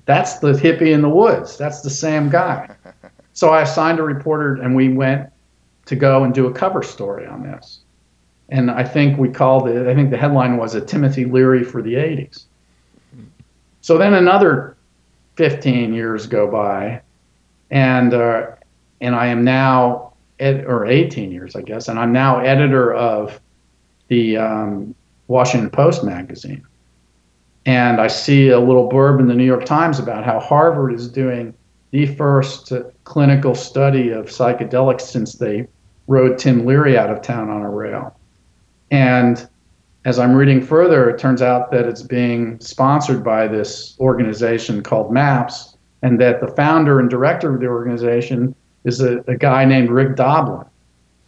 that's 0.07 0.39
the 0.39 0.53
hippie 0.53 0.93
in 0.93 1.03
the 1.03 1.09
woods. 1.09 1.59
That's 1.59 1.83
the 1.83 1.91
same 1.91 2.31
guy. 2.31 2.75
So 3.35 3.51
I 3.51 3.63
assigned 3.63 3.99
a 3.99 4.03
reporter 4.03 4.55
and 4.55 4.75
we 4.75 4.89
went 4.89 5.31
to 5.87 5.97
go 5.97 6.25
and 6.25 6.33
do 6.33 6.47
a 6.47 6.53
cover 6.53 6.83
story 6.83 7.27
on 7.27 7.43
this. 7.43 7.81
And 8.49 8.71
I 8.71 8.85
think 8.85 9.19
we 9.19 9.29
called 9.29 9.69
it, 9.69 9.87
I 9.87 9.95
think 9.95 10.11
the 10.11 10.17
headline 10.17 10.57
was 10.57 10.75
a 10.75 10.81
Timothy 10.81 11.27
Leary 11.27 11.65
for 11.65 11.83
the 11.83 11.95
80s. 11.95 12.45
So 13.83 13.99
then 13.99 14.15
another 14.15 14.78
15 15.39 15.95
years 15.95 16.27
go 16.27 16.51
by, 16.51 17.01
and 17.71 18.13
uh, 18.13 18.49
and 19.01 19.15
I 19.15 19.29
am 19.29 19.45
now 19.45 20.15
ed- 20.41 20.65
or 20.67 20.85
18 20.85 21.31
years, 21.31 21.55
I 21.55 21.63
guess, 21.63 21.87
and 21.87 21.97
I'm 21.97 22.13
now 22.13 22.41
editor 22.41 22.93
of 22.93 23.41
the 24.09 24.37
um, 24.37 24.97
Washington 25.29 25.71
Post 25.71 26.03
magazine. 26.03 26.67
And 27.67 28.01
I 28.01 28.09
see 28.09 28.49
a 28.49 28.59
little 28.59 28.89
blurb 28.89 29.21
in 29.21 29.29
the 29.29 29.35
New 29.35 29.45
York 29.45 29.65
Times 29.65 30.01
about 30.01 30.25
how 30.25 30.41
Harvard 30.41 30.93
is 30.93 31.09
doing 31.09 31.55
the 31.93 32.07
first 32.17 32.73
clinical 33.05 33.55
study 33.55 34.11
of 34.11 34.27
psychedelics 34.27 35.03
since 35.03 35.35
they 35.35 35.69
rode 36.09 36.39
Tim 36.39 36.67
Leary 36.67 36.99
out 36.99 37.11
of 37.11 37.23
town 37.23 37.49
on 37.49 37.63
a 37.63 37.71
rail. 37.71 38.19
And 38.91 39.49
as 40.09 40.19
I'm 40.19 40.35
reading 40.35 40.63
further, 40.63 41.11
it 41.11 41.19
turns 41.19 41.43
out 41.43 41.71
that 41.71 41.85
it's 41.85 42.01
being 42.01 42.59
sponsored 42.61 43.23
by 43.23 43.47
this 43.47 43.95
organization 44.01 44.83
called 44.83 45.13
MAPS, 45.13 45.77
and 46.01 46.19
that 46.19 46.41
the 46.41 46.47
founder 46.47 46.99
and 46.99 47.11
director 47.11 47.55
of 47.55 47.61
the 47.61 47.67
organization 47.67 48.55
is 48.85 49.03
a, 49.03 49.19
a 49.29 49.37
guy 49.37 49.67
named 49.67 49.91
Rick 49.91 50.17
Doblin. 50.17 50.67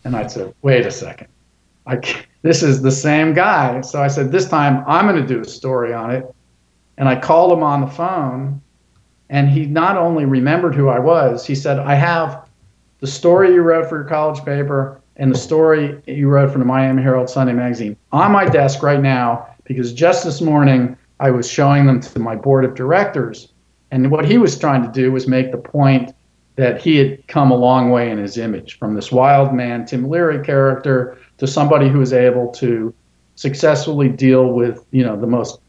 And 0.05 0.17
I 0.17 0.27
said, 0.29 0.55
wait 0.63 0.87
a 0.87 0.91
second, 0.91 1.29
I, 1.87 2.01
this 2.43 2.63
is 2.63 2.81
the 2.81 2.91
same 2.91 3.35
guy. 3.35 3.83
So 3.83 4.03
I 4.03 4.09
said, 4.09 4.33
this 4.33 4.49
time 4.49 4.83
I'm 4.87 5.07
going 5.07 5.21
to 5.21 5.29
do 5.29 5.43
a 5.43 5.45
story 5.45 5.93
on 5.93 6.11
it. 6.11 6.35
And 6.97 7.07
I 7.07 7.21
called 7.21 7.53
him 7.53 7.63
on 7.63 7.83
the 7.83 7.87
phone, 7.87 8.63
and 9.29 9.51
he 9.51 9.67
not 9.67 9.99
only 9.99 10.25
remembered 10.25 10.75
who 10.75 10.89
I 10.89 11.01
was, 11.01 11.47
he 11.47 11.55
said, 11.55 11.79
I 11.79 11.97
have 11.97 12.49
the 13.01 13.07
story 13.07 13.53
you 13.53 13.61
wrote 13.61 13.91
for 13.91 13.99
your 13.99 14.09
college 14.09 14.43
paper 14.43 15.00
and 15.21 15.33
the 15.33 15.39
story 15.39 16.03
you 16.07 16.29
wrote 16.29 16.51
from 16.51 16.61
the 16.61 16.67
Miami 16.67 17.03
Herald 17.03 17.29
Sunday 17.29 17.53
magazine 17.53 17.95
on 18.11 18.33
my 18.33 18.47
desk 18.47 18.83
right 18.83 19.01
now 19.01 19.47
because 19.65 19.93
just 19.93 20.25
this 20.25 20.41
morning 20.41 20.97
I 21.21 21.31
was 21.31 21.49
showing 21.49 21.87
them 21.87 22.01
to 22.01 22.19
my 22.19 22.35
board 22.35 22.65
of 22.65 22.75
directors. 22.75 23.53
And 23.91 24.11
what 24.11 24.25
he 24.25 24.39
was 24.39 24.59
trying 24.59 24.83
to 24.83 24.91
do 24.91 25.13
was 25.13 25.29
make 25.29 25.53
the 25.53 25.59
point 25.59 26.15
that 26.57 26.81
he 26.81 26.97
had 26.97 27.27
come 27.29 27.51
a 27.51 27.57
long 27.57 27.91
way 27.91 28.11
in 28.11 28.17
his 28.17 28.39
image 28.39 28.79
from 28.79 28.95
this 28.95 29.13
wild 29.13 29.55
man, 29.55 29.85
Tim 29.85 30.09
Leary 30.09 30.43
character, 30.43 31.19
to 31.37 31.47
somebody 31.47 31.91
who 31.91 31.99
was 31.99 32.15
able 32.15 32.49
to 32.53 32.95
successfully 33.35 34.09
deal 34.09 34.47
with, 34.47 34.87
you 34.91 35.05
know, 35.05 35.21
the 35.21 35.27
most 35.27 35.61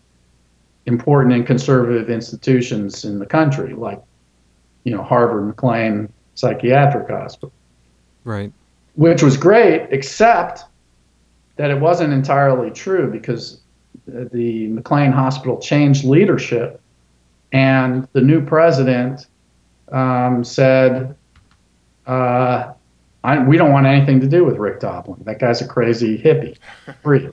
important 0.85 1.33
and 1.33 1.45
conservative 1.45 2.09
institutions 2.09 3.03
in 3.03 3.19
the 3.19 3.25
country, 3.25 3.73
like, 3.73 4.01
you 4.85 4.95
know, 4.95 5.03
Harvard 5.03 5.45
McLean 5.45 6.11
Psychiatric 6.35 7.09
Hospital. 7.09 7.51
Right. 8.23 8.53
Which 8.95 9.23
was 9.23 9.37
great, 9.37 9.87
except 9.91 10.65
that 11.55 11.71
it 11.71 11.79
wasn't 11.79 12.13
entirely 12.13 12.71
true 12.71 13.09
because 13.09 13.61
the 14.05 14.67
McLean 14.67 15.11
Hospital 15.11 15.59
changed 15.59 16.03
leadership, 16.03 16.81
and 17.51 18.07
the 18.13 18.21
new 18.21 18.43
president 18.43 19.27
um, 19.91 20.43
said, 20.43 21.15
uh, 22.07 22.73
I, 23.23 23.39
"We 23.39 23.57
don't 23.57 23.71
want 23.71 23.85
anything 23.85 24.19
to 24.21 24.27
do 24.27 24.43
with 24.43 24.57
Rick 24.57 24.79
Doblin. 24.79 25.21
That 25.25 25.39
guy's 25.39 25.61
a 25.61 25.67
crazy 25.67 26.17
hippie, 26.17 26.57
free." 27.03 27.29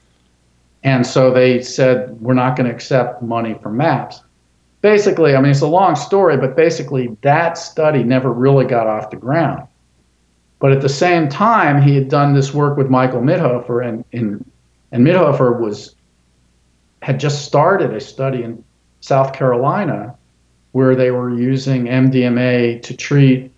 and 0.84 1.06
so 1.06 1.32
they 1.32 1.62
said, 1.62 2.20
"We're 2.20 2.34
not 2.34 2.56
going 2.56 2.68
to 2.68 2.74
accept 2.74 3.22
money 3.22 3.54
from 3.62 3.76
MAPS." 3.76 4.22
Basically, 4.80 5.34
I 5.34 5.40
mean, 5.40 5.50
it's 5.50 5.60
a 5.60 5.66
long 5.66 5.96
story, 5.96 6.36
but 6.36 6.54
basically, 6.54 7.16
that 7.22 7.58
study 7.58 8.04
never 8.04 8.32
really 8.32 8.64
got 8.64 8.86
off 8.86 9.10
the 9.10 9.16
ground. 9.16 9.66
But 10.60 10.72
at 10.72 10.80
the 10.80 10.88
same 10.88 11.28
time, 11.28 11.80
he 11.80 11.94
had 11.94 12.08
done 12.08 12.34
this 12.34 12.52
work 12.52 12.76
with 12.76 12.90
Michael 12.90 13.20
Mithoefer, 13.20 13.86
and, 13.86 14.04
and, 14.12 14.44
and 14.90 15.06
Mithoefer 15.06 15.58
was 15.60 15.94
had 17.02 17.20
just 17.20 17.44
started 17.44 17.94
a 17.94 18.00
study 18.00 18.42
in 18.42 18.62
South 19.00 19.32
Carolina 19.32 20.16
where 20.72 20.96
they 20.96 21.10
were 21.10 21.30
using 21.30 21.84
MDMA 21.84 22.82
to 22.82 22.96
treat 22.96 23.52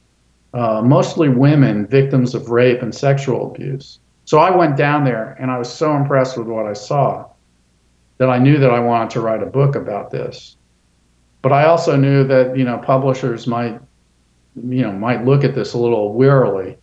uh, 0.53 0.83
mostly 0.83 1.29
women 1.29 1.87
victims 1.87 2.35
of 2.35 2.51
rape 2.51 2.83
and 2.83 2.95
sexual 2.95 3.51
abuse. 3.51 3.99
So 4.25 4.39
I 4.39 4.55
went 4.55 4.77
down 4.77 5.05
there 5.05 5.37
and 5.41 5.51
I 5.51 5.59
was 5.59 5.73
so 5.73 5.97
impressed 5.97 6.37
with 6.37 6.47
what 6.47 6.67
I 6.67 6.73
saw 6.73 7.27
that 8.19 8.29
I 8.29 8.39
knew 8.39 8.59
that 8.59 8.71
I 8.71 8.81
wanted 8.81 9.11
to 9.11 9.21
write 9.21 9.43
a 9.43 9.47
book 9.47 9.75
about 9.75 10.11
this. 10.11 10.57
But 11.43 11.53
I 11.53 11.65
also 11.65 11.97
knew 11.97 12.25
that 12.25 12.57
you 12.57 12.65
know 12.65 12.79
publishers 12.79 13.47
might 13.47 13.81
you 14.55 14.83
know 14.83 14.93
might 14.93 15.25
look 15.25 15.43
at 15.43 15.55
this 15.55 15.73
a 15.73 15.79
little 15.79 16.13
wearily, 16.13 16.77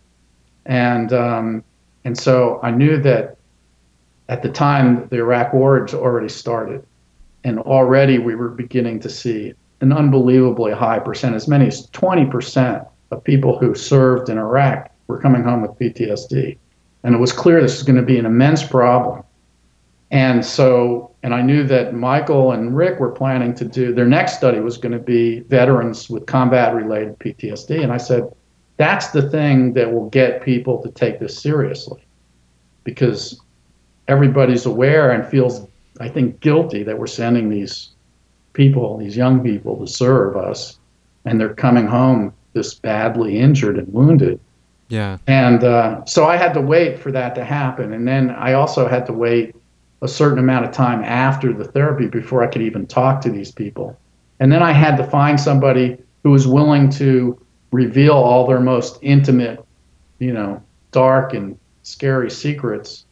and 0.68 1.12
um, 1.12 1.64
and 2.04 2.16
so 2.16 2.60
I 2.62 2.70
knew 2.70 3.00
that 3.02 3.36
at 4.28 4.42
the 4.42 4.50
time 4.50 5.08
the 5.08 5.16
Iraq 5.16 5.52
War 5.52 5.84
had 5.84 5.94
already 5.94 6.28
started, 6.28 6.86
and 7.42 7.58
already 7.58 8.18
we 8.18 8.34
were 8.34 8.50
beginning 8.50 9.00
to 9.00 9.08
see 9.08 9.54
an 9.80 9.92
unbelievably 9.92 10.72
high 10.72 10.98
percent, 10.98 11.34
as 11.34 11.48
many 11.48 11.66
as 11.66 11.86
20% 11.88 12.86
of 13.10 13.24
people 13.24 13.58
who 13.58 13.74
served 13.74 14.28
in 14.28 14.38
Iraq 14.38 14.90
were 15.06 15.18
coming 15.18 15.42
home 15.42 15.62
with 15.62 15.70
PTSD. 15.72 16.58
And 17.04 17.14
it 17.14 17.18
was 17.18 17.32
clear 17.32 17.60
this 17.60 17.76
was 17.76 17.84
going 17.84 17.96
to 17.96 18.02
be 18.02 18.18
an 18.18 18.26
immense 18.26 18.62
problem. 18.62 19.22
And 20.10 20.44
so, 20.44 21.14
and 21.22 21.32
I 21.32 21.42
knew 21.42 21.64
that 21.64 21.94
Michael 21.94 22.52
and 22.52 22.76
Rick 22.76 22.98
were 22.98 23.10
planning 23.10 23.54
to 23.54 23.64
do 23.64 23.94
their 23.94 24.06
next 24.06 24.36
study 24.36 24.58
was 24.60 24.78
going 24.78 24.92
to 24.92 24.98
be 24.98 25.40
veterans 25.40 26.10
with 26.10 26.26
combat 26.26 26.74
related 26.74 27.18
PTSD. 27.18 27.82
And 27.82 27.92
I 27.92 27.98
said, 27.98 28.30
that's 28.78 29.08
the 29.08 29.28
thing 29.28 29.74
that 29.74 29.92
will 29.92 30.08
get 30.08 30.42
people 30.42 30.80
to 30.82 30.90
take 30.90 31.18
this 31.20 31.38
seriously 31.38 32.02
because 32.84 33.40
everybody's 34.06 34.64
aware 34.64 35.10
and 35.10 35.28
feels, 35.28 35.66
I 36.00 36.08
think, 36.08 36.40
guilty 36.40 36.84
that 36.84 36.98
we're 36.98 37.08
sending 37.08 37.50
these 37.50 37.90
people, 38.54 38.96
these 38.96 39.16
young 39.16 39.42
people, 39.42 39.76
to 39.78 39.86
serve 39.86 40.36
us, 40.36 40.78
and 41.24 41.38
they're 41.38 41.54
coming 41.54 41.86
home 41.86 42.32
this 42.54 42.74
badly 42.74 43.38
injured 43.38 43.78
and 43.78 43.92
wounded. 43.92 44.40
Yeah. 44.88 45.18
And 45.26 45.64
uh, 45.64 46.04
so 46.06 46.24
I 46.24 46.36
had 46.36 46.54
to 46.54 46.60
wait 46.60 46.98
for 46.98 47.12
that 47.12 47.34
to 47.34 47.44
happen, 47.44 47.92
and 47.92 48.06
then 48.06 48.30
I 48.30 48.54
also 48.54 48.88
had 48.88 49.04
to 49.06 49.12
wait 49.12 49.54
a 50.00 50.08
certain 50.08 50.38
amount 50.38 50.64
of 50.64 50.70
time 50.70 51.02
after 51.02 51.52
the 51.52 51.64
therapy 51.64 52.06
before 52.06 52.44
I 52.44 52.46
could 52.46 52.62
even 52.62 52.86
talk 52.86 53.20
to 53.22 53.30
these 53.30 53.50
people. 53.50 53.98
And 54.38 54.52
then 54.52 54.62
I 54.62 54.70
had 54.70 54.96
to 54.96 55.04
find 55.04 55.38
somebody 55.38 55.98
who 56.22 56.30
was 56.30 56.46
willing 56.46 56.88
to 56.90 57.38
reveal 57.70 58.14
all 58.14 58.46
their 58.46 58.60
most 58.60 58.98
intimate, 59.02 59.64
you 60.18 60.32
know, 60.32 60.62
dark 60.90 61.34
and 61.34 61.58
scary 61.82 62.30
secrets 62.30 63.04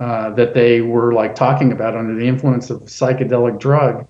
uh, 0.00 0.30
that 0.30 0.54
they 0.54 0.80
were 0.80 1.12
like 1.12 1.34
talking 1.34 1.72
about 1.72 1.96
under 1.96 2.14
the 2.14 2.26
influence 2.26 2.70
of 2.70 2.82
a 2.82 2.86
psychedelic 2.86 3.58
drug, 3.58 4.06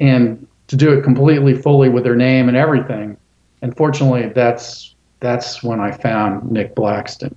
and 0.00 0.46
to 0.68 0.76
do 0.76 0.92
it 0.92 1.02
completely 1.02 1.54
fully 1.54 1.88
with 1.88 2.04
their 2.04 2.16
name 2.16 2.48
and 2.48 2.56
everything. 2.56 3.16
And 3.60 3.76
fortunately, 3.76 4.28
that's 4.28 4.94
that's 5.20 5.62
when 5.62 5.78
I 5.80 5.92
found 5.92 6.50
Nick 6.50 6.74
Blackston, 6.74 7.34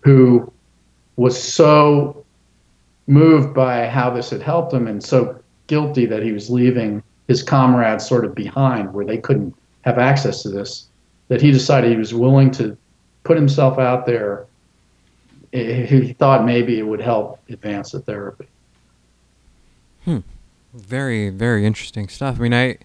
who 0.00 0.52
was 1.16 1.40
so 1.40 2.24
moved 3.06 3.54
by 3.54 3.86
how 3.86 4.10
this 4.10 4.28
had 4.30 4.42
helped 4.42 4.72
him 4.72 4.86
and 4.86 5.02
so 5.02 5.40
guilty 5.66 6.04
that 6.06 6.22
he 6.22 6.32
was 6.32 6.50
leaving 6.50 7.02
his 7.26 7.42
comrades 7.42 8.06
sort 8.06 8.24
of 8.24 8.34
behind 8.34 8.92
where 8.92 9.04
they 9.04 9.16
couldn't 9.16 9.54
have 9.88 9.98
access 9.98 10.42
to 10.42 10.50
this 10.50 10.86
that 11.28 11.40
he 11.40 11.50
decided 11.50 11.90
he 11.90 11.96
was 11.96 12.14
willing 12.14 12.50
to 12.50 12.76
put 13.24 13.36
himself 13.36 13.78
out 13.78 14.06
there 14.06 14.46
he 15.52 16.12
thought 16.12 16.44
maybe 16.44 16.78
it 16.78 16.82
would 16.82 17.00
help 17.00 17.40
advance 17.48 17.92
the 17.92 18.00
therapy. 18.00 18.46
Hmm. 20.04 20.18
Very, 20.74 21.30
very 21.30 21.64
interesting 21.64 22.08
stuff. 22.08 22.36
I 22.38 22.42
mean, 22.42 22.54
I 22.54 22.78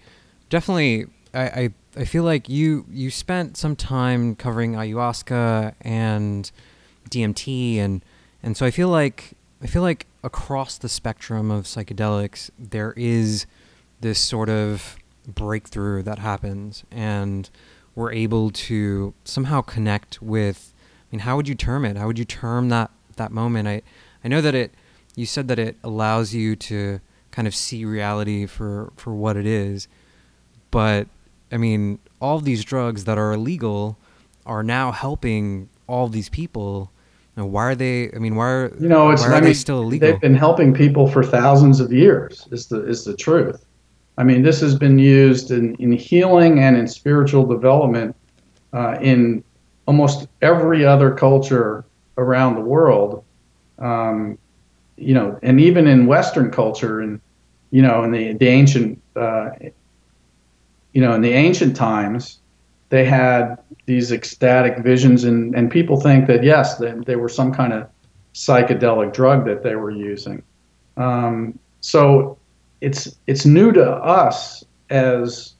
definitely, 0.48 1.06
I, 1.34 1.42
I, 1.42 1.70
I 1.96 2.04
feel 2.04 2.24
like 2.24 2.48
you 2.48 2.86
you 2.90 3.10
spent 3.10 3.56
some 3.56 3.76
time 3.76 4.34
covering 4.34 4.72
ayahuasca 4.72 5.74
and 5.82 6.50
DMT, 7.10 7.76
and 7.76 8.02
and 8.42 8.56
so 8.56 8.64
I 8.64 8.70
feel 8.70 8.88
like 8.88 9.34
I 9.62 9.66
feel 9.66 9.82
like 9.82 10.06
across 10.22 10.78
the 10.78 10.88
spectrum 10.88 11.50
of 11.50 11.64
psychedelics, 11.64 12.50
there 12.58 12.94
is 12.96 13.46
this 14.00 14.18
sort 14.18 14.48
of 14.48 14.96
breakthrough 15.26 16.02
that 16.02 16.18
happens, 16.18 16.84
and 16.90 17.48
we're 17.94 18.12
able 18.12 18.50
to 18.50 19.14
somehow 19.24 19.60
connect 19.60 20.20
with 20.20 20.72
I 21.04 21.16
mean, 21.16 21.20
how 21.20 21.36
would 21.36 21.48
you 21.48 21.54
term 21.54 21.84
it? 21.84 21.96
How 21.96 22.06
would 22.06 22.18
you 22.18 22.24
term 22.24 22.68
that 22.70 22.90
that 23.16 23.30
moment? 23.30 23.68
I 23.68 23.82
I 24.24 24.28
know 24.28 24.40
that 24.40 24.54
it. 24.54 24.72
You 25.16 25.26
said 25.26 25.46
that 25.46 25.60
it 25.60 25.76
allows 25.84 26.34
you 26.34 26.56
to 26.56 27.00
kind 27.30 27.46
of 27.46 27.54
see 27.54 27.84
reality 27.84 28.46
for 28.46 28.92
for 28.96 29.14
what 29.14 29.36
it 29.36 29.46
is, 29.46 29.86
but 30.70 31.06
I 31.52 31.56
mean, 31.56 32.00
all 32.20 32.40
these 32.40 32.64
drugs 32.64 33.04
that 33.04 33.16
are 33.16 33.32
illegal 33.32 33.96
are 34.44 34.64
now 34.64 34.90
helping 34.90 35.68
all 35.86 36.08
these 36.08 36.28
people. 36.28 36.90
Now, 37.36 37.46
why 37.46 37.66
are 37.66 37.74
they? 37.76 38.10
I 38.12 38.18
mean, 38.18 38.34
why 38.34 38.50
are 38.50 38.76
you 38.80 38.88
know? 38.88 39.10
It's 39.10 39.22
why 39.22 39.28
are 39.28 39.34
I 39.34 39.40
they 39.40 39.54
still 39.54 39.82
illegal? 39.82 40.10
They've 40.10 40.20
been 40.20 40.34
helping 40.34 40.74
people 40.74 41.06
for 41.06 41.22
thousands 41.22 41.78
of 41.78 41.92
years. 41.92 42.48
Is 42.50 42.66
the 42.66 42.84
is 42.86 43.04
the 43.04 43.16
truth? 43.16 43.64
I 44.16 44.24
mean, 44.24 44.42
this 44.42 44.60
has 44.60 44.74
been 44.74 44.98
used 44.98 45.50
in, 45.50 45.74
in 45.76 45.92
healing 45.92 46.60
and 46.60 46.76
in 46.76 46.86
spiritual 46.86 47.44
development 47.46 48.14
uh, 48.72 48.96
in 49.00 49.42
almost 49.86 50.28
every 50.40 50.84
other 50.84 51.12
culture 51.14 51.84
around 52.16 52.54
the 52.54 52.60
world, 52.60 53.24
um, 53.78 54.38
you 54.96 55.14
know, 55.14 55.38
and 55.42 55.60
even 55.60 55.86
in 55.86 56.06
Western 56.06 56.50
culture, 56.50 57.00
and 57.00 57.20
you 57.70 57.82
know, 57.82 58.04
in 58.04 58.12
the 58.12 58.34
the 58.34 58.46
ancient, 58.46 59.00
uh, 59.16 59.50
you 60.92 61.00
know, 61.00 61.12
in 61.14 61.20
the 61.20 61.32
ancient 61.32 61.74
times, 61.74 62.38
they 62.90 63.04
had 63.04 63.56
these 63.86 64.12
ecstatic 64.12 64.78
visions, 64.78 65.24
and 65.24 65.54
and 65.56 65.70
people 65.70 66.00
think 66.00 66.28
that 66.28 66.44
yes, 66.44 66.78
they, 66.78 66.92
they 67.04 67.16
were 67.16 67.28
some 67.28 67.52
kind 67.52 67.72
of 67.72 67.88
psychedelic 68.32 69.12
drug 69.12 69.44
that 69.46 69.62
they 69.62 69.74
were 69.74 69.90
using. 69.90 70.42
Um, 70.96 71.58
so 71.80 72.38
it's 72.84 73.16
it's 73.26 73.46
new 73.46 73.72
to 73.72 73.90
us 73.90 74.62
as 74.90 75.54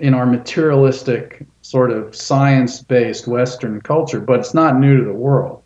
in 0.00 0.14
our 0.14 0.24
materialistic 0.24 1.44
sort 1.62 1.90
of 1.90 2.14
science-based 2.14 3.26
Western 3.26 3.80
culture, 3.80 4.20
but 4.20 4.38
it's 4.38 4.54
not 4.54 4.78
new 4.78 4.96
to 4.96 5.04
the 5.04 5.12
world. 5.12 5.62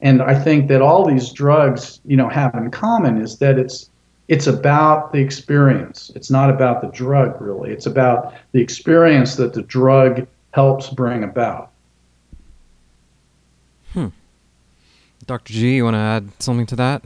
And 0.00 0.20
I 0.20 0.34
think 0.34 0.66
that 0.68 0.82
all 0.82 1.06
these 1.06 1.30
drugs, 1.30 2.00
you 2.04 2.16
know, 2.16 2.28
have 2.28 2.54
in 2.56 2.72
common 2.72 3.22
is 3.22 3.38
that 3.38 3.56
it's 3.56 3.88
it's 4.26 4.48
about 4.48 5.12
the 5.12 5.18
experience. 5.18 6.10
It's 6.16 6.30
not 6.30 6.50
about 6.50 6.82
the 6.82 6.88
drug 6.88 7.40
really. 7.40 7.70
It's 7.70 7.86
about 7.86 8.34
the 8.50 8.60
experience 8.60 9.36
that 9.36 9.52
the 9.52 9.62
drug 9.62 10.26
helps 10.52 10.88
bring 10.90 11.22
about. 11.22 11.70
Hmm. 13.92 14.08
Dr. 15.26 15.52
G, 15.52 15.76
you 15.76 15.84
want 15.84 15.94
to 15.94 15.98
add 15.98 16.30
something 16.40 16.66
to 16.66 16.76
that? 16.76 17.02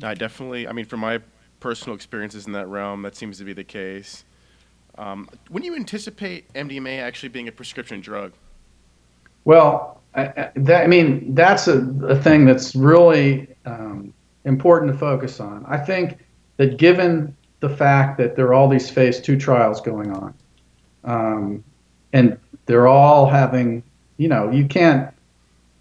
I 0.00 0.14
definitely. 0.14 0.68
I 0.68 0.72
mean, 0.72 0.84
from 0.84 1.00
my 1.00 1.20
personal 1.60 1.94
experiences 1.94 2.46
in 2.46 2.52
that 2.52 2.68
realm, 2.68 3.02
that 3.02 3.16
seems 3.16 3.38
to 3.38 3.44
be 3.44 3.52
the 3.52 3.64
case. 3.64 4.24
Um, 4.98 5.28
when 5.48 5.62
do 5.62 5.66
you 5.66 5.76
anticipate 5.76 6.52
MDMA 6.54 7.00
actually 7.00 7.28
being 7.28 7.48
a 7.48 7.52
prescription 7.52 8.00
drug? 8.00 8.32
Well, 9.44 10.00
I, 10.14 10.50
that, 10.56 10.84
I 10.84 10.86
mean, 10.86 11.34
that's 11.34 11.68
a, 11.68 11.80
a 12.06 12.16
thing 12.16 12.46
that's 12.46 12.74
really 12.74 13.48
um, 13.66 14.12
important 14.44 14.92
to 14.92 14.98
focus 14.98 15.40
on. 15.40 15.64
I 15.68 15.76
think 15.76 16.18
that 16.56 16.78
given 16.78 17.36
the 17.60 17.68
fact 17.68 18.18
that 18.18 18.36
there 18.36 18.46
are 18.46 18.54
all 18.54 18.68
these 18.68 18.88
phase 18.88 19.20
two 19.20 19.36
trials 19.36 19.80
going 19.80 20.10
on, 20.12 20.34
um, 21.04 21.64
and 22.12 22.38
they're 22.64 22.88
all 22.88 23.26
having, 23.26 23.82
you 24.16 24.28
know, 24.28 24.50
you 24.50 24.66
can't, 24.66 25.12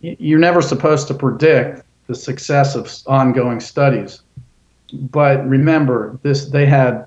you're 0.01 0.39
never 0.39 0.61
supposed 0.61 1.07
to 1.07 1.13
predict 1.13 1.83
the 2.07 2.15
success 2.15 2.75
of 2.75 2.91
ongoing 3.07 3.59
studies. 3.59 4.21
But 4.95 5.47
remember, 5.47 6.19
this 6.23 6.45
they 6.45 6.65
had 6.65 7.05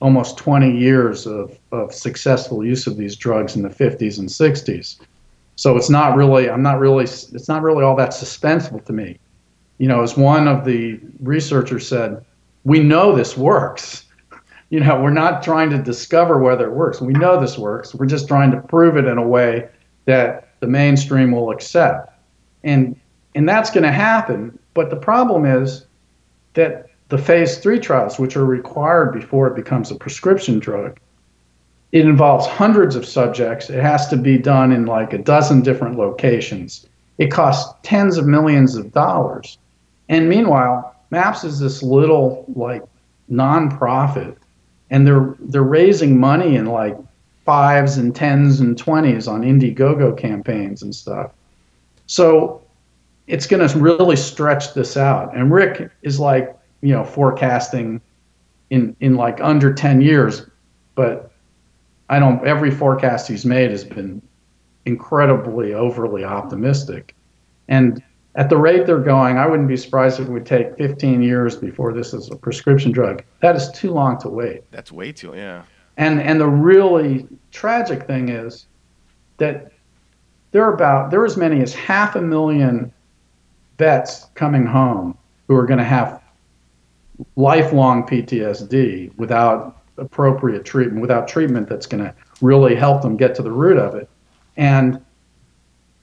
almost 0.00 0.36
20 0.38 0.76
years 0.78 1.26
of, 1.26 1.58
of 1.72 1.92
successful 1.92 2.64
use 2.64 2.86
of 2.86 2.96
these 2.96 3.16
drugs 3.16 3.56
in 3.56 3.62
the 3.62 3.68
50s 3.68 4.18
and 4.18 4.28
60s. 4.28 5.00
So 5.56 5.76
it's 5.76 5.90
not 5.90 6.16
really, 6.16 6.48
I'm 6.48 6.62
not 6.62 6.78
really, 6.78 7.04
it's 7.04 7.48
not 7.48 7.62
really 7.62 7.82
all 7.82 7.96
that 7.96 8.10
suspenseful 8.10 8.84
to 8.84 8.92
me. 8.92 9.18
You 9.78 9.88
know, 9.88 10.02
as 10.02 10.16
one 10.16 10.46
of 10.46 10.64
the 10.64 11.00
researchers 11.20 11.86
said, 11.86 12.24
we 12.64 12.80
know 12.80 13.14
this 13.14 13.36
works. 13.36 14.04
You 14.70 14.80
know, 14.80 15.00
we're 15.00 15.08
not 15.08 15.42
trying 15.42 15.70
to 15.70 15.78
discover 15.78 16.36
whether 16.40 16.66
it 16.66 16.74
works. 16.74 17.00
We 17.00 17.14
know 17.14 17.40
this 17.40 17.56
works. 17.56 17.94
We're 17.94 18.04
just 18.04 18.28
trying 18.28 18.50
to 18.50 18.60
prove 18.60 18.98
it 18.98 19.06
in 19.06 19.16
a 19.16 19.26
way 19.26 19.66
that 20.04 20.50
the 20.60 20.66
mainstream 20.66 21.32
will 21.32 21.50
accept. 21.50 22.12
And 22.64 22.94
and 23.34 23.48
that's 23.48 23.70
going 23.70 23.84
to 23.84 23.90
happen. 23.90 24.58
But 24.74 24.90
the 24.90 24.96
problem 24.96 25.46
is 25.46 25.86
that 26.52 26.88
the 27.08 27.18
phase 27.18 27.58
three 27.58 27.78
trials, 27.78 28.18
which 28.18 28.36
are 28.36 28.44
required 28.44 29.12
before 29.12 29.46
it 29.48 29.56
becomes 29.56 29.90
a 29.90 29.94
prescription 29.94 30.58
drug, 30.58 30.98
it 31.92 32.04
involves 32.04 32.46
hundreds 32.46 32.96
of 32.96 33.06
subjects. 33.06 33.70
It 33.70 33.82
has 33.82 34.08
to 34.08 34.16
be 34.16 34.36
done 34.36 34.72
in 34.72 34.84
like 34.86 35.12
a 35.12 35.18
dozen 35.18 35.62
different 35.62 35.96
locations. 35.96 36.86
It 37.16 37.30
costs 37.30 37.74
tens 37.82 38.18
of 38.18 38.26
millions 38.26 38.76
of 38.76 38.92
dollars. 38.92 39.58
And 40.08 40.28
meanwhile, 40.28 40.94
MAPS 41.10 41.44
is 41.44 41.58
this 41.58 41.82
little 41.82 42.44
like 42.54 42.82
nonprofit 43.30 44.36
and 44.90 45.06
they're 45.06 45.34
they're 45.40 45.62
raising 45.62 46.18
money 46.18 46.56
in 46.56 46.66
like 46.66 46.96
fives 47.44 47.96
and 47.96 48.14
tens 48.14 48.60
and 48.60 48.76
twenties 48.76 49.26
on 49.26 49.42
Indiegogo 49.42 50.16
campaigns 50.16 50.82
and 50.82 50.94
stuff. 50.94 51.32
So 52.06 52.62
it's 53.26 53.46
going 53.46 53.66
to 53.66 53.78
really 53.78 54.16
stretch 54.16 54.74
this 54.74 54.96
out. 54.96 55.34
And 55.36 55.52
Rick 55.52 55.90
is 56.02 56.18
like, 56.18 56.57
you 56.80 56.92
know, 56.92 57.04
forecasting 57.04 58.00
in 58.70 58.94
in 59.00 59.14
like 59.14 59.40
under 59.40 59.72
10 59.72 60.00
years, 60.00 60.46
but 60.94 61.32
I 62.08 62.18
don't 62.18 62.46
every 62.46 62.70
forecast 62.70 63.28
he's 63.28 63.44
made 63.44 63.70
has 63.70 63.84
been 63.84 64.22
incredibly 64.86 65.74
overly 65.74 66.24
optimistic. 66.24 67.14
And 67.68 68.02
at 68.34 68.48
the 68.48 68.56
rate 68.56 68.86
they're 68.86 68.98
going, 68.98 69.38
I 69.38 69.46
wouldn't 69.46 69.68
be 69.68 69.76
surprised 69.76 70.20
if 70.20 70.28
it 70.28 70.32
would 70.32 70.46
take 70.46 70.76
15 70.76 71.22
years 71.22 71.56
before 71.56 71.92
this 71.92 72.14
is 72.14 72.30
a 72.30 72.36
prescription 72.36 72.92
drug. 72.92 73.22
That 73.40 73.56
is 73.56 73.70
too 73.72 73.92
long 73.92 74.18
to 74.20 74.28
wait. 74.28 74.70
That's 74.70 74.92
way 74.92 75.12
too, 75.12 75.32
yeah. 75.34 75.62
And 75.96 76.20
and 76.20 76.40
the 76.40 76.46
really 76.46 77.26
tragic 77.50 78.06
thing 78.06 78.28
is 78.28 78.66
that 79.38 79.72
there 80.52 80.64
are 80.64 80.74
about 80.74 81.10
there 81.10 81.20
are 81.20 81.26
as 81.26 81.36
many 81.36 81.60
as 81.60 81.74
half 81.74 82.16
a 82.16 82.22
million 82.22 82.92
vets 83.78 84.26
coming 84.34 84.66
home 84.66 85.16
who 85.46 85.56
are 85.56 85.66
going 85.66 85.78
to 85.78 85.84
have 85.84 86.22
lifelong 87.36 88.06
PTSD 88.06 89.16
without 89.16 89.82
appropriate 89.96 90.64
treatment, 90.64 91.00
without 91.00 91.28
treatment 91.28 91.68
that's 91.68 91.86
going 91.86 92.02
to 92.02 92.14
really 92.40 92.74
help 92.74 93.02
them 93.02 93.16
get 93.16 93.34
to 93.34 93.42
the 93.42 93.50
root 93.50 93.78
of 93.78 93.94
it. 93.94 94.08
And 94.56 95.04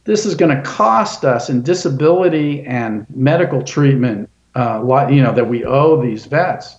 this 0.03 0.26
is 0.26 0.36
going 0.36 0.55
to 0.55 0.61
cost 0.63 1.26
us 1.26 1.49
in 1.49 1.61
disability 1.61 2.63
and 2.66 3.05
medical 3.09 3.61
treatment, 3.61 4.30
uh, 4.55 5.07
you 5.09 5.22
know, 5.22 5.34
that 5.34 5.47
we 5.47 5.66
owe 5.66 6.01
these 6.01 6.26
vets. 6.26 6.78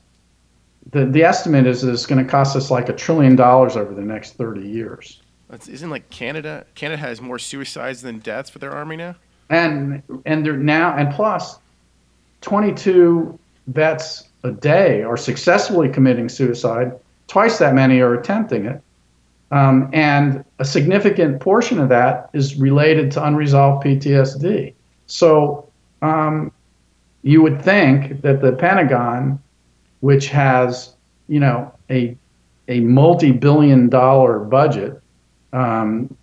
The, 0.93 1.07
the 1.07 1.25
estimate 1.25 1.67
is 1.67 1.83
that 1.83 1.93
it's 1.93 2.07
going 2.07 2.25
to 2.25 2.31
cost 2.31 2.55
us 2.57 2.71
like 2.71 2.89
a 2.89 2.93
trillion 2.93 3.35
dollars 3.35 3.77
over 3.77 3.93
the 3.93 4.03
next 4.03 4.35
30 4.35 4.67
years. 4.67 5.21
That's, 5.51 5.69
isn't 5.69 5.91
like 5.91 6.09
Canada? 6.11 6.67
Canada 6.75 6.99
has 6.99 7.21
more 7.21 7.39
suicides 7.39 8.03
than 8.03 8.19
deaths 8.21 8.51
for 8.51 8.59
their 8.59 8.73
army 8.73 8.97
now. 8.97 9.17
And 9.49 10.03
and 10.25 10.45
they're 10.45 10.57
now 10.57 10.97
and 10.97 11.13
plus, 11.15 11.59
22 12.41 13.39
vets 13.69 14.26
a 14.47 14.53
day 14.53 15.03
are 15.03 15.17
successfully 15.17 15.89
committing 15.89 16.29
suicide. 16.29 16.93
Twice 17.27 17.59
that 17.59 17.75
many 17.75 18.01
are 18.01 18.15
attempting 18.15 18.67
it. 18.67 18.81
Um, 19.51 19.91
and 19.93 20.45
a 20.59 20.65
significant 20.65 21.41
portion 21.41 21.79
of 21.79 21.89
that 21.89 22.31
is 22.33 22.57
related 22.57 23.11
to 23.13 23.25
unresolved 23.25 23.85
PTSD. 23.85 24.75
So 25.07 25.69
um, 26.03 26.53
you 27.23 27.43
would 27.43 27.63
think 27.63 28.23
that 28.23 28.41
the 28.41 28.53
Pentagon, 28.53 29.41
which 30.01 30.29
has, 30.29 30.95
you 31.29 31.41
know, 31.41 31.73
a, 31.91 32.17
a 32.69 32.81
multi-billion 32.81 33.89
dollar 33.89 34.41
budget, 34.41 35.01
um, 35.53 36.15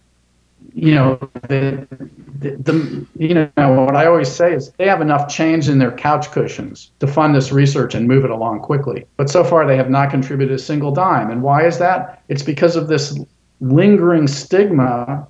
you 0.73 0.95
know, 0.95 1.15
the, 1.47 1.87
the, 2.43 2.57
the, 2.57 3.05
you 3.17 3.33
know, 3.33 3.49
what 3.55 3.95
I 3.95 4.05
always 4.05 4.31
say 4.31 4.53
is 4.53 4.71
they 4.77 4.87
have 4.87 5.01
enough 5.01 5.27
change 5.27 5.69
in 5.69 5.79
their 5.79 5.91
couch 5.91 6.31
cushions 6.31 6.91
to 6.99 7.07
fund 7.07 7.33
this 7.33 7.51
research 7.51 7.95
and 7.95 8.07
move 8.07 8.25
it 8.25 8.31
along 8.31 8.59
quickly. 8.59 9.05
But 9.17 9.29
so 9.29 9.43
far, 9.43 9.65
they 9.65 9.77
have 9.77 9.89
not 9.89 10.11
contributed 10.11 10.55
a 10.55 10.59
single 10.59 10.91
dime. 10.91 11.31
And 11.31 11.41
why 11.41 11.65
is 11.65 11.79
that? 11.79 12.21
It's 12.27 12.43
because 12.43 12.75
of 12.75 12.87
this 12.87 13.17
lingering 13.61 14.27
stigma 14.27 15.27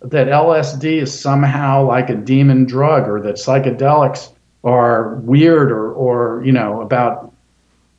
that 0.00 0.26
LSD 0.28 1.02
is 1.02 1.18
somehow 1.18 1.84
like 1.86 2.10
a 2.10 2.14
demon 2.14 2.64
drug 2.64 3.08
or 3.08 3.20
that 3.22 3.36
psychedelics 3.36 4.32
are 4.64 5.16
weird 5.16 5.70
or, 5.70 5.92
or 5.92 6.42
you 6.44 6.52
know, 6.52 6.80
about, 6.80 7.32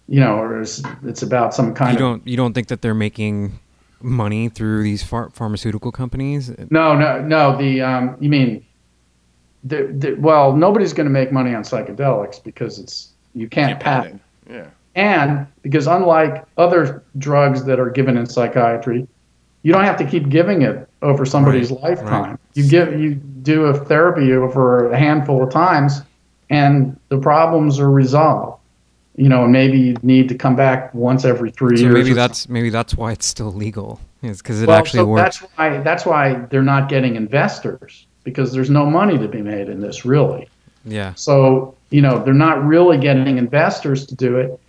you 0.07 0.19
know, 0.19 0.37
or 0.37 0.61
it's, 0.61 0.81
it's 1.03 1.21
about 1.21 1.53
some 1.53 1.73
kind 1.73 1.99
you 1.99 2.05
of. 2.05 2.11
don't 2.11 2.27
you 2.27 2.37
don't 2.37 2.53
think 2.53 2.67
that 2.67 2.81
they're 2.81 2.93
making 2.93 3.59
money 4.01 4.49
through 4.49 4.83
these 4.83 5.03
phar- 5.03 5.29
pharmaceutical 5.31 5.91
companies? 5.91 6.51
No, 6.69 6.95
no, 6.97 7.21
no. 7.21 7.57
The 7.57 7.81
um, 7.81 8.17
you 8.19 8.29
mean, 8.29 8.65
the, 9.63 9.87
the, 9.97 10.13
well, 10.15 10.55
nobody's 10.55 10.93
going 10.93 11.05
to 11.07 11.11
make 11.11 11.31
money 11.31 11.53
on 11.55 11.63
psychedelics 11.63 12.43
because 12.43 12.77
it's 12.79 13.13
you 13.33 13.47
can't, 13.49 13.71
Can't 13.71 13.79
patent. 13.83 14.21
patent. 14.47 14.65
Yeah. 14.65 14.69
And 14.95 15.47
because 15.61 15.87
unlike 15.87 16.45
other 16.57 17.03
drugs 17.17 17.65
that 17.65 17.79
are 17.79 17.89
given 17.89 18.15
in 18.17 18.25
psychiatry, 18.27 19.07
you 19.63 19.73
don't 19.73 19.83
have 19.83 19.97
to 19.97 20.05
keep 20.05 20.29
giving 20.29 20.61
it 20.61 20.87
over 21.01 21.25
somebody's 21.25 21.71
Right, 21.71 21.81
lifetime. 21.81 22.29
right. 22.31 22.39
You 22.53 22.69
give 22.69 22.99
you 22.99 23.15
do 23.15 23.65
a 23.65 23.73
therapy 23.73 24.31
over 24.33 24.91
a 24.91 24.97
handful 24.97 25.43
of 25.43 25.49
times, 25.49 26.01
and 26.49 26.97
the 27.09 27.17
problems 27.17 27.79
are 27.79 27.91
resolved. 27.91 28.54
You 29.17 29.29
know, 29.29 29.43
and 29.43 29.53
maybe 29.53 29.79
you 29.79 29.95
need 30.03 30.27
to 30.29 30.35
come 30.35 30.55
back 30.57 30.93
once 30.93 31.23
every 31.23 31.49
three 31.49 31.77
So 31.77 31.83
years. 31.83 31.93
maybe 31.93 32.13
that's 32.13 32.49
maybe 32.49 32.69
that's 32.69 32.95
why 32.95 33.13
it's 33.13 33.25
still 33.25 33.53
legal. 33.53 33.99
Is 34.21 34.41
because 34.41 34.61
it 34.61 34.67
well, 34.67 34.77
actually 34.77 34.99
so 34.99 35.05
works. 35.05 35.39
That's 35.39 35.53
why 35.55 35.77
that's 35.79 36.05
why 36.05 36.33
they're 36.49 36.63
not 36.63 36.89
getting 36.89 37.15
investors 37.15 38.07
because 38.23 38.51
there's 38.51 38.69
no 38.69 38.85
money 38.85 39.17
to 39.17 39.27
be 39.27 39.41
made 39.41 39.69
in 39.69 39.79
this 39.79 40.03
really. 40.03 40.49
Yeah. 40.83 41.13
So 41.15 41.75
you 41.91 42.01
know 42.01 42.23
they're 42.23 42.33
not 42.33 42.63
really 42.65 42.97
getting 42.97 43.37
investors 43.37 44.05
to 44.07 44.15
do 44.15 44.37
it. 44.37 44.59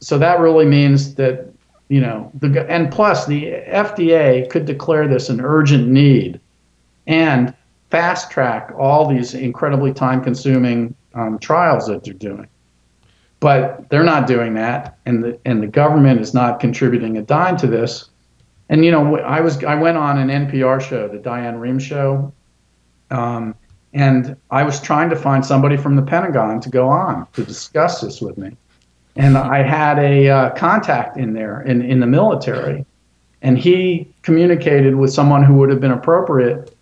So 0.00 0.18
that 0.18 0.38
really 0.38 0.66
means 0.66 1.14
that 1.16 1.52
you 1.88 2.00
know 2.00 2.30
the 2.34 2.70
and 2.70 2.92
plus 2.92 3.26
the 3.26 3.44
FDA 3.66 4.48
could 4.48 4.64
declare 4.64 5.08
this 5.08 5.28
an 5.28 5.40
urgent 5.40 5.88
need, 5.88 6.38
and 7.06 7.52
fast 7.90 8.30
track 8.30 8.72
all 8.78 9.08
these 9.08 9.34
incredibly 9.34 9.92
time 9.92 10.22
consuming 10.22 10.94
um, 11.14 11.38
trials 11.38 11.86
that 11.86 12.04
they're 12.04 12.14
doing. 12.14 12.48
But 13.40 13.88
they're 13.90 14.04
not 14.04 14.26
doing 14.26 14.54
that, 14.54 14.98
and 15.04 15.22
the 15.22 15.38
and 15.44 15.62
the 15.62 15.66
government 15.66 16.20
is 16.20 16.32
not 16.32 16.58
contributing 16.58 17.18
a 17.18 17.22
dime 17.22 17.56
to 17.58 17.66
this. 17.66 18.08
And 18.68 18.84
you 18.84 18.90
know, 18.90 19.18
I 19.18 19.40
was 19.40 19.62
I 19.62 19.74
went 19.74 19.98
on 19.98 20.18
an 20.18 20.28
NPR 20.48 20.80
show, 20.80 21.06
the 21.08 21.18
Diane 21.18 21.56
Rehm 21.56 21.80
show, 21.80 22.32
um, 23.10 23.54
and 23.92 24.36
I 24.50 24.62
was 24.62 24.80
trying 24.80 25.10
to 25.10 25.16
find 25.16 25.44
somebody 25.44 25.76
from 25.76 25.96
the 25.96 26.02
Pentagon 26.02 26.60
to 26.60 26.68
go 26.68 26.88
on 26.88 27.26
to 27.34 27.44
discuss 27.44 28.00
this 28.00 28.20
with 28.20 28.36
me. 28.38 28.56
And 29.16 29.38
I 29.38 29.62
had 29.62 29.98
a 29.98 30.28
uh, 30.28 30.50
contact 30.50 31.16
in 31.16 31.32
there 31.32 31.62
in, 31.62 31.80
in 31.80 32.00
the 32.00 32.06
military, 32.06 32.84
and 33.40 33.58
he 33.58 34.12
communicated 34.22 34.96
with 34.96 35.12
someone 35.12 35.42
who 35.42 35.54
would 35.54 35.70
have 35.70 35.80
been 35.80 35.92
appropriate. 35.92 36.76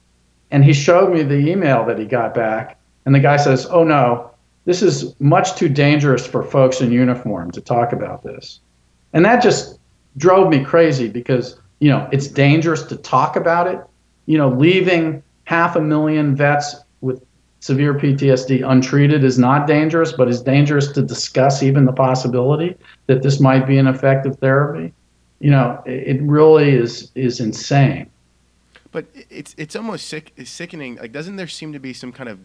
And 0.50 0.64
he 0.64 0.72
showed 0.72 1.12
me 1.12 1.22
the 1.22 1.48
email 1.48 1.84
that 1.86 1.98
he 1.98 2.05
got 2.05 2.34
back, 2.34 2.78
and 3.07 3.14
the 3.14 3.20
guy 3.20 3.36
says, 3.36 3.66
"Oh 3.66 3.84
no, 3.84 4.30
this 4.65 4.83
is 4.83 5.15
much 5.21 5.57
too 5.57 5.69
dangerous 5.69 6.27
for 6.27 6.43
folks 6.43 6.81
in 6.81 6.93
uniform 6.93 7.51
to 7.53 7.61
talk 7.61 7.93
about 7.93 8.23
this." 8.23 8.61
And 9.12 9.25
that 9.25 9.43
just 9.43 9.79
drove 10.17 10.49
me 10.49 10.65
crazy 10.65 11.09
because 11.09 11.59
you 11.81 11.91
know 11.91 12.09
it's 12.12 12.29
dangerous 12.29 12.83
to 12.85 12.97
talk 12.97 13.37
about 13.37 13.67
it. 13.67 13.81
You 14.27 14.39
know, 14.39 14.49
leaving 14.49 15.23
half 15.45 15.77
a 15.77 15.81
million 15.81 16.35
vets 16.35 16.77
with 17.01 17.23
severe 17.61 17.95
PTSD 17.95 18.69
untreated 18.69 19.25
is 19.25 19.39
not 19.39 19.67
dangerous, 19.67 20.12
but 20.12 20.29
is 20.29 20.43
dangerous 20.43 20.93
to 20.93 21.01
discuss 21.01 21.62
even 21.62 21.87
the 21.87 21.93
possibility 21.93 22.77
that 23.07 23.23
this 23.23 23.41
might 23.41 23.67
be 23.67 23.79
an 23.79 23.87
effective 23.87 24.39
therapy. 24.39 24.93
You 25.41 25.51
know, 25.51 25.83
it 25.87 26.17
it 26.17 26.23
really 26.23 26.71
is 26.71 27.11
is 27.15 27.41
insane. 27.41 28.11
But 28.93 29.07
it's 29.31 29.55
it's 29.59 29.75
almost 29.75 30.07
sick, 30.09 30.33
it's 30.37 30.51
sickening. 30.51 30.97
Like, 30.97 31.12
doesn't 31.12 31.37
there 31.37 31.49
seem 31.49 31.73
to 31.73 31.81
be 31.81 31.93
some 31.93 32.12
kind 32.12 32.29
of 32.29 32.39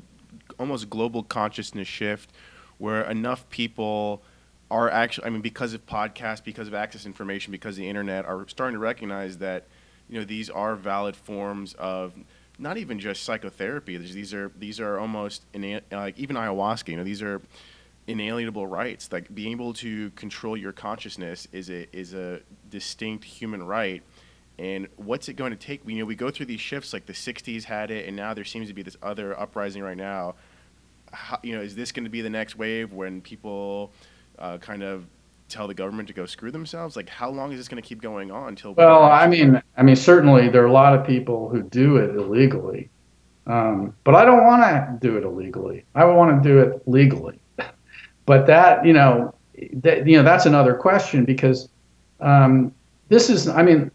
almost 0.59 0.89
global 0.89 1.23
consciousness 1.23 1.87
shift 1.87 2.31
where 2.77 3.01
enough 3.09 3.49
people 3.49 4.21
are 4.71 4.89
actually, 4.89 5.27
I 5.27 5.29
mean, 5.31 5.41
because 5.41 5.73
of 5.73 5.85
podcasts, 5.85 6.43
because 6.43 6.67
of 6.67 6.73
access 6.73 7.05
information, 7.05 7.51
because 7.51 7.75
of 7.75 7.81
the 7.81 7.89
internet, 7.89 8.25
are 8.25 8.47
starting 8.47 8.75
to 8.75 8.79
recognize 8.79 9.39
that, 9.39 9.65
you 10.07 10.19
know, 10.19 10.25
these 10.25 10.49
are 10.49 10.75
valid 10.75 11.15
forms 11.15 11.73
of 11.73 12.13
not 12.59 12.77
even 12.77 12.99
just 12.99 13.23
psychotherapy. 13.23 13.97
These 13.97 14.33
are 14.33 14.51
these 14.57 14.79
are 14.79 14.99
almost 14.99 15.43
like 15.53 16.17
even 16.19 16.35
ayahuasca. 16.35 16.89
You 16.89 16.97
know, 16.97 17.03
these 17.03 17.21
are 17.21 17.41
inalienable 18.07 18.67
rights. 18.67 19.11
Like 19.11 19.33
being 19.33 19.51
able 19.51 19.73
to 19.75 20.09
control 20.11 20.57
your 20.57 20.73
consciousness 20.73 21.47
is 21.51 21.69
a 21.69 21.87
is 21.95 22.13
a 22.13 22.41
distinct 22.69 23.23
human 23.23 23.63
right. 23.63 24.03
And 24.57 24.89
what's 24.97 25.29
it 25.29 25.33
going 25.33 25.51
to 25.51 25.57
take? 25.57 25.87
You 25.87 25.99
know, 25.99 26.05
we 26.05 26.15
go 26.15 26.29
through 26.29 26.47
these 26.47 26.59
shifts. 26.59 26.91
Like 26.91 27.05
the 27.05 27.13
'60s 27.13 27.63
had 27.63 27.91
it, 27.91 28.07
and 28.07 28.15
now 28.15 28.33
there 28.33 28.43
seems 28.43 28.67
to 28.67 28.73
be 28.73 28.81
this 28.81 28.97
other 29.01 29.39
uprising 29.39 29.81
right 29.81 29.97
now. 29.97 30.35
How, 31.11 31.39
you 31.43 31.55
know, 31.55 31.61
is 31.61 31.75
this 31.75 31.91
going 31.91 32.03
to 32.03 32.09
be 32.09 32.21
the 32.21 32.29
next 32.29 32.57
wave 32.57 32.93
when 32.93 33.21
people 33.21 33.91
uh, 34.37 34.57
kind 34.57 34.83
of 34.83 35.05
tell 35.47 35.67
the 35.67 35.73
government 35.73 36.07
to 36.07 36.13
go 36.13 36.25
screw 36.25 36.51
themselves? 36.51 36.95
Like, 36.95 37.09
how 37.09 37.29
long 37.29 37.51
is 37.51 37.59
this 37.59 37.67
going 37.67 37.81
to 37.81 37.87
keep 37.87 38.01
going 38.01 38.31
on 38.31 38.49
until? 38.49 38.73
Well, 38.73 39.03
I 39.03 39.27
mean, 39.27 39.61
I 39.77 39.83
mean, 39.83 39.95
certainly 39.95 40.49
there 40.49 40.63
are 40.63 40.67
a 40.67 40.71
lot 40.71 40.97
of 40.97 41.05
people 41.05 41.49
who 41.49 41.63
do 41.63 41.97
it 41.97 42.15
illegally, 42.15 42.89
um, 43.47 43.95
but 44.03 44.15
I 44.15 44.25
don't 44.25 44.43
want 44.43 44.61
to 44.61 44.97
do 45.07 45.17
it 45.17 45.23
illegally. 45.23 45.85
I 45.95 46.05
want 46.05 46.41
to 46.41 46.49
do 46.49 46.59
it 46.59 46.81
legally. 46.87 47.39
but 48.25 48.47
that, 48.47 48.85
you 48.85 48.93
know, 48.93 49.33
that 49.73 50.07
you 50.07 50.17
know, 50.17 50.23
that's 50.23 50.45
another 50.45 50.75
question 50.75 51.25
because 51.25 51.69
um, 52.21 52.73
this 53.09 53.29
is, 53.29 53.47
I 53.47 53.63
mean, 53.63 53.91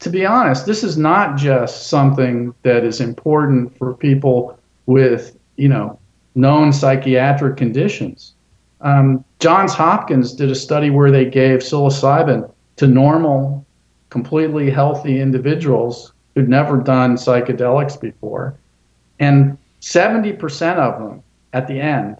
to 0.00 0.10
be 0.10 0.26
honest, 0.26 0.66
this 0.66 0.82
is 0.82 0.96
not 0.96 1.36
just 1.36 1.88
something 1.88 2.54
that 2.62 2.84
is 2.84 3.00
important 3.00 3.76
for 3.78 3.94
people 3.94 4.58
with, 4.86 5.36
you 5.56 5.68
know, 5.68 5.98
known 6.34 6.72
psychiatric 6.72 7.56
conditions. 7.56 8.34
Um, 8.80 9.24
Johns 9.38 9.74
Hopkins 9.74 10.34
did 10.34 10.50
a 10.50 10.54
study 10.54 10.90
where 10.90 11.10
they 11.10 11.24
gave 11.24 11.60
psilocybin 11.60 12.50
to 12.76 12.86
normal, 12.86 13.64
completely 14.10 14.70
healthy 14.70 15.20
individuals 15.20 16.12
who'd 16.34 16.48
never 16.48 16.78
done 16.78 17.16
psychedelics 17.16 18.00
before. 18.00 18.58
And 19.18 19.56
70% 19.80 20.76
of 20.76 21.00
them 21.00 21.22
at 21.52 21.66
the 21.68 21.80
end 21.80 22.16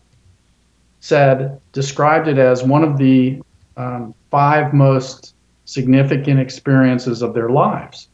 said, 1.00 1.60
described 1.72 2.28
it 2.28 2.38
as 2.38 2.62
one 2.62 2.84
of 2.84 2.96
the 2.96 3.42
um, 3.76 4.14
five 4.30 4.72
most 4.72 5.34
significant 5.64 6.38
experiences 6.38 7.22
of 7.22 7.34
their 7.34 7.48
lives. 7.48 8.08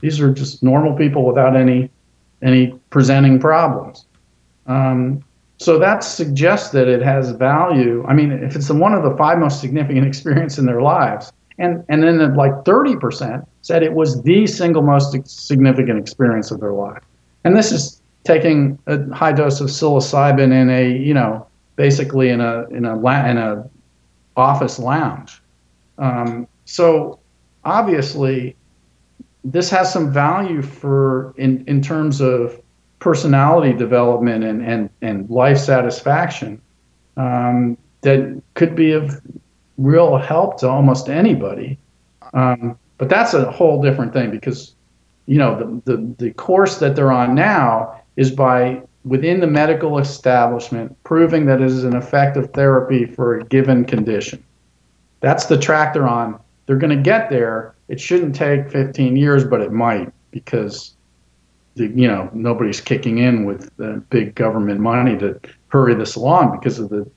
These 0.00 0.20
are 0.20 0.32
just 0.32 0.62
normal 0.62 0.94
people 0.94 1.24
without 1.24 1.56
any 1.56 1.90
any 2.42 2.78
presenting 2.90 3.40
problems. 3.40 4.04
Um, 4.66 5.24
so 5.64 5.78
that 5.78 6.04
suggests 6.04 6.72
that 6.72 6.88
it 6.88 7.00
has 7.00 7.30
value. 7.30 8.04
I 8.06 8.12
mean, 8.12 8.32
if 8.32 8.54
it's 8.54 8.68
one 8.68 8.92
of 8.92 9.02
the 9.02 9.16
five 9.16 9.38
most 9.38 9.62
significant 9.62 10.06
experience 10.12 10.58
in 10.58 10.66
their 10.66 10.82
lives, 10.82 11.32
and 11.56 11.82
and 11.88 12.02
then 12.02 12.34
like 12.34 12.52
30% 12.64 13.46
said 13.62 13.82
it 13.82 13.94
was 13.94 14.20
the 14.24 14.46
single 14.46 14.82
most 14.82 15.16
significant 15.26 15.98
experience 15.98 16.50
of 16.50 16.60
their 16.60 16.74
life. 16.74 17.02
And 17.44 17.56
this 17.56 17.72
is 17.72 18.02
taking 18.24 18.78
a 18.86 19.10
high 19.14 19.32
dose 19.32 19.58
of 19.62 19.68
psilocybin 19.68 20.52
in 20.52 20.68
a 20.68 20.98
you 20.98 21.14
know 21.14 21.46
basically 21.76 22.28
in 22.28 22.42
a 22.42 22.66
in 22.68 22.84
a 22.84 22.98
in 23.30 23.38
a 23.38 23.66
office 24.36 24.78
lounge. 24.78 25.40
Um, 25.96 26.46
so 26.66 27.20
obviously, 27.64 28.54
this 29.44 29.70
has 29.70 29.90
some 29.90 30.12
value 30.12 30.60
for 30.60 31.32
in 31.38 31.64
in 31.66 31.80
terms 31.80 32.20
of 32.20 32.60
personality 32.98 33.72
development 33.72 34.44
and, 34.44 34.64
and, 34.64 34.90
and 35.02 35.28
life 35.28 35.58
satisfaction 35.58 36.60
um, 37.16 37.76
that 38.00 38.40
could 38.54 38.74
be 38.74 38.92
of 38.92 39.20
real 39.78 40.16
help 40.16 40.58
to 40.60 40.68
almost 40.68 41.08
anybody. 41.08 41.78
Um, 42.32 42.78
but 42.98 43.08
that's 43.08 43.34
a 43.34 43.50
whole 43.50 43.82
different 43.82 44.12
thing 44.12 44.30
because, 44.30 44.74
you 45.26 45.38
know, 45.38 45.58
the, 45.58 45.96
the, 45.96 46.14
the 46.18 46.30
course 46.32 46.78
that 46.78 46.96
they're 46.96 47.12
on 47.12 47.34
now 47.34 48.00
is 48.16 48.30
by 48.30 48.82
within 49.04 49.40
the 49.40 49.46
medical 49.46 49.98
establishment 49.98 50.96
proving 51.04 51.46
that 51.46 51.60
it 51.60 51.66
is 51.66 51.84
an 51.84 51.94
effective 51.94 52.50
therapy 52.52 53.04
for 53.04 53.38
a 53.38 53.44
given 53.44 53.84
condition. 53.84 54.42
That's 55.20 55.46
the 55.46 55.58
track 55.58 55.94
they're 55.94 56.08
on. 56.08 56.40
They're 56.66 56.76
going 56.76 56.96
to 56.96 57.02
get 57.02 57.30
there. 57.30 57.74
It 57.88 58.00
shouldn't 58.00 58.34
take 58.34 58.70
15 58.70 59.16
years, 59.16 59.44
but 59.44 59.60
it 59.60 59.72
might 59.72 60.12
because 60.30 60.93
you 61.76 62.08
know 62.08 62.30
nobody's 62.32 62.80
kicking 62.80 63.18
in 63.18 63.44
with 63.44 63.74
the 63.76 64.02
big 64.10 64.34
government 64.34 64.80
money 64.80 65.16
to 65.18 65.38
hurry 65.68 65.94
this 65.94 66.14
along 66.14 66.58
because 66.58 66.78
of 66.78 66.88
the 66.88 67.08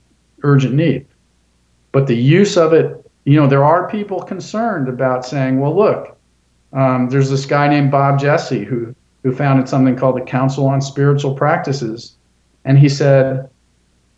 urgent 0.43 0.73
need. 0.73 1.05
But 1.91 2.07
the 2.07 2.15
use 2.15 2.57
of 2.57 2.73
it, 2.73 3.09
you 3.25 3.39
know, 3.39 3.47
there 3.47 3.63
are 3.63 3.89
people 3.89 4.21
concerned 4.21 4.87
about 4.87 5.25
saying, 5.25 5.59
well, 5.59 5.75
look, 5.75 6.17
um, 6.73 7.09
there's 7.09 7.29
this 7.29 7.45
guy 7.45 7.67
named 7.67 7.91
Bob 7.91 8.19
Jesse 8.19 8.63
who 8.63 8.93
who 9.23 9.33
founded 9.33 9.67
something 9.67 9.95
called 9.95 10.15
the 10.15 10.21
Council 10.21 10.67
on 10.67 10.81
Spiritual 10.81 11.33
Practices, 11.35 12.15
and 12.65 12.77
he 12.77 12.87
said, 12.87 13.49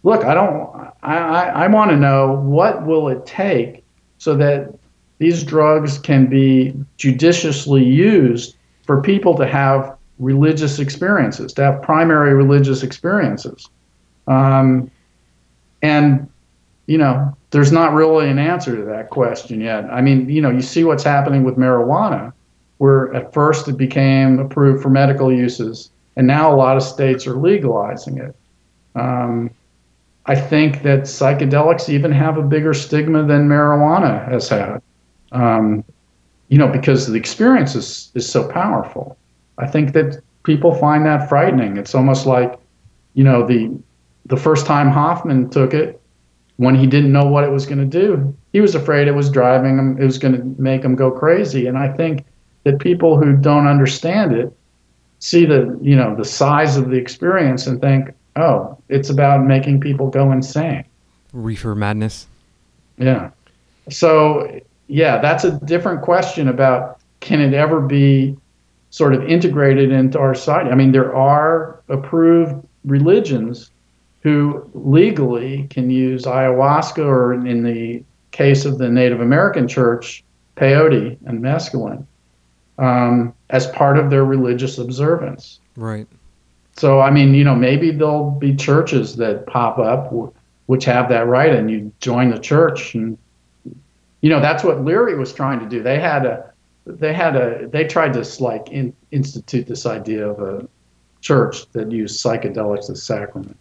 look, 0.03 0.23
I 0.23 0.33
don't, 0.33 0.91
I, 1.03 1.17
I, 1.17 1.43
I 1.63 1.67
want 1.67 1.91
to 1.91 1.97
know 1.97 2.33
what 2.33 2.85
will 2.85 3.07
it 3.09 3.25
take 3.25 3.83
so 4.17 4.35
that 4.35 4.73
these 5.17 5.43
drugs 5.43 5.97
can 5.97 6.27
be 6.27 6.73
judiciously 6.97 7.83
used 7.83 8.55
for 8.83 9.01
people 9.01 9.35
to 9.35 9.45
have 9.45 9.97
religious 10.19 10.79
experiences, 10.79 11.53
to 11.53 11.63
have 11.63 11.81
primary 11.81 12.33
religious 12.33 12.83
experiences. 12.83 13.69
Um, 14.27 14.91
and, 15.81 16.29
you 16.87 16.97
know, 16.97 17.35
there's 17.51 17.71
not 17.71 17.93
really 17.93 18.29
an 18.29 18.37
answer 18.37 18.75
to 18.75 18.83
that 18.83 19.09
question 19.09 19.61
yet. 19.61 19.85
I 19.85 20.01
mean, 20.01 20.29
you 20.29 20.41
know, 20.41 20.51
you 20.51 20.61
see 20.61 20.83
what's 20.83 21.03
happening 21.03 21.43
with 21.43 21.55
marijuana, 21.55 22.33
where 22.77 23.13
at 23.15 23.33
first 23.33 23.67
it 23.67 23.77
became 23.77 24.39
approved 24.39 24.83
for 24.83 24.89
medical 24.89 25.31
uses, 25.31 25.89
and 26.15 26.27
now 26.27 26.53
a 26.53 26.55
lot 26.55 26.77
of 26.77 26.83
states 26.83 27.25
are 27.25 27.35
legalizing 27.35 28.17
it. 28.17 28.35
Um, 28.95 29.51
I 30.25 30.35
think 30.35 30.83
that 30.83 31.01
psychedelics 31.03 31.89
even 31.89 32.11
have 32.11 32.37
a 32.37 32.43
bigger 32.43 32.73
stigma 32.73 33.23
than 33.23 33.47
marijuana 33.47 34.27
has 34.29 34.49
had, 34.49 34.81
um, 35.31 35.83
you 36.49 36.57
know, 36.57 36.67
because 36.67 37.07
the 37.07 37.15
experience 37.15 37.73
is, 37.73 38.11
is 38.15 38.29
so 38.29 38.47
powerful. 38.47 39.17
I 39.59 39.67
think 39.67 39.93
that 39.93 40.21
people 40.43 40.73
find 40.73 41.05
that 41.05 41.29
frightening. 41.29 41.77
It's 41.77 41.93
almost 41.93 42.25
like, 42.25 42.59
you 43.13 43.23
know, 43.23 43.45
the 43.45 43.77
the 44.25 44.37
first 44.37 44.65
time 44.65 44.89
Hofmann 44.89 45.49
took 45.49 45.73
it, 45.73 45.99
when 46.57 46.75
he 46.75 46.85
didn't 46.85 47.11
know 47.11 47.25
what 47.25 47.43
it 47.43 47.51
was 47.51 47.65
going 47.65 47.79
to 47.79 47.85
do, 47.85 48.35
he 48.53 48.61
was 48.61 48.75
afraid 48.75 49.07
it 49.07 49.13
was 49.13 49.29
driving 49.29 49.77
him, 49.77 49.97
it 49.99 50.05
was 50.05 50.17
going 50.17 50.35
to 50.35 50.61
make 50.61 50.83
him 50.83 50.95
go 50.95 51.09
crazy. 51.09 51.67
And 51.67 51.77
I 51.77 51.91
think 51.91 52.25
that 52.63 52.79
people 52.79 53.17
who 53.17 53.35
don't 53.35 53.65
understand 53.65 54.33
it 54.33 54.53
see 55.19 55.45
the, 55.45 55.77
you 55.81 55.95
know, 55.95 56.15
the 56.15 56.25
size 56.25 56.77
of 56.77 56.89
the 56.89 56.97
experience 56.97 57.65
and 57.65 57.81
think, 57.81 58.13
oh, 58.35 58.77
it's 58.89 59.09
about 59.09 59.45
making 59.45 59.79
people 59.79 60.09
go 60.09 60.31
insane. 60.31 60.83
Reefer 61.33 61.75
madness. 61.75 62.27
Yeah. 62.97 63.31
So, 63.89 64.59
yeah, 64.87 65.19
that's 65.19 65.43
a 65.43 65.51
different 65.65 66.01
question 66.01 66.47
about 66.47 66.99
can 67.21 67.41
it 67.41 67.53
ever 67.53 67.81
be 67.81 68.37
sort 68.89 69.13
of 69.13 69.23
integrated 69.23 69.91
into 69.91 70.19
our 70.19 70.33
society. 70.33 70.69
I 70.71 70.75
mean, 70.75 70.91
there 70.91 71.15
are 71.15 71.81
approved 71.89 72.65
religions 72.85 73.71
who 74.21 74.69
legally 74.73 75.67
can 75.69 75.89
use 75.89 76.23
ayahuasca, 76.23 77.05
or 77.05 77.33
in 77.33 77.63
the 77.63 78.03
case 78.31 78.65
of 78.65 78.77
the 78.77 78.89
Native 78.89 79.21
American 79.21 79.67
church, 79.67 80.23
peyote 80.57 81.17
and 81.25 81.41
mescaline, 81.41 82.05
um, 82.77 83.33
as 83.49 83.67
part 83.67 83.97
of 83.97 84.09
their 84.09 84.25
religious 84.25 84.77
observance. 84.77 85.59
Right. 85.77 86.07
So, 86.75 86.99
I 86.99 87.11
mean, 87.11 87.33
you 87.33 87.43
know, 87.43 87.55
maybe 87.55 87.91
there'll 87.91 88.31
be 88.31 88.55
churches 88.55 89.15
that 89.17 89.45
pop 89.47 89.79
up 89.79 90.05
w- 90.05 90.33
which 90.65 90.85
have 90.85 91.09
that 91.09 91.27
right, 91.27 91.53
and 91.53 91.69
you 91.69 91.91
join 91.99 92.29
the 92.29 92.39
church. 92.39 92.95
And, 92.95 93.17
you 94.21 94.29
know, 94.29 94.39
that's 94.39 94.63
what 94.63 94.83
Leary 94.83 95.17
was 95.17 95.33
trying 95.33 95.59
to 95.59 95.65
do. 95.65 95.81
They 95.81 95.99
had 95.99 96.25
a 96.25 96.51
they 96.97 97.13
had 97.13 97.35
a 97.35 97.67
they 97.67 97.85
tried 97.85 98.13
to 98.13 98.43
like 98.43 98.69
in, 98.69 98.95
institute 99.11 99.67
this 99.67 99.85
idea 99.85 100.27
of 100.27 100.39
a 100.39 100.67
church 101.21 101.69
that 101.71 101.91
used 101.91 102.23
psychedelics 102.23 102.89
as 102.89 103.03
sacrament. 103.03 103.57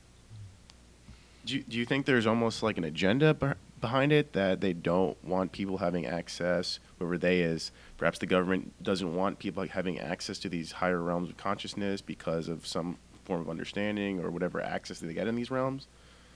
Do 1.45 1.57
you, 1.57 1.63
do 1.63 1.79
you 1.79 1.87
think 1.87 2.05
there's 2.05 2.27
almost 2.27 2.63
like 2.63 2.77
an 2.77 2.85
agenda 2.85 3.35
behind 3.81 4.13
it 4.13 4.35
that 4.35 4.61
they 4.61 4.75
don't 4.75 5.23
want 5.25 5.51
people 5.51 5.79
having 5.79 6.05
access, 6.05 6.79
whoever 6.99 7.17
they 7.17 7.41
is? 7.41 7.73
Perhaps 7.97 8.19
the 8.19 8.27
government 8.27 8.83
doesn't 8.83 9.15
want 9.15 9.39
people 9.39 9.67
having 9.67 9.99
access 9.99 10.39
to 10.41 10.49
these 10.51 10.73
higher 10.73 11.01
realms 11.01 11.31
of 11.31 11.39
consciousness 11.39 12.03
because 12.03 12.49
of 12.49 12.67
some 12.67 12.99
form 13.25 13.41
of 13.41 13.49
understanding 13.49 14.21
or 14.21 14.31
whatever 14.31 14.61
access 14.61 15.01
they 15.01 15.15
get 15.15 15.27
in 15.27 15.37
these 15.37 15.51
realms. 15.51 15.87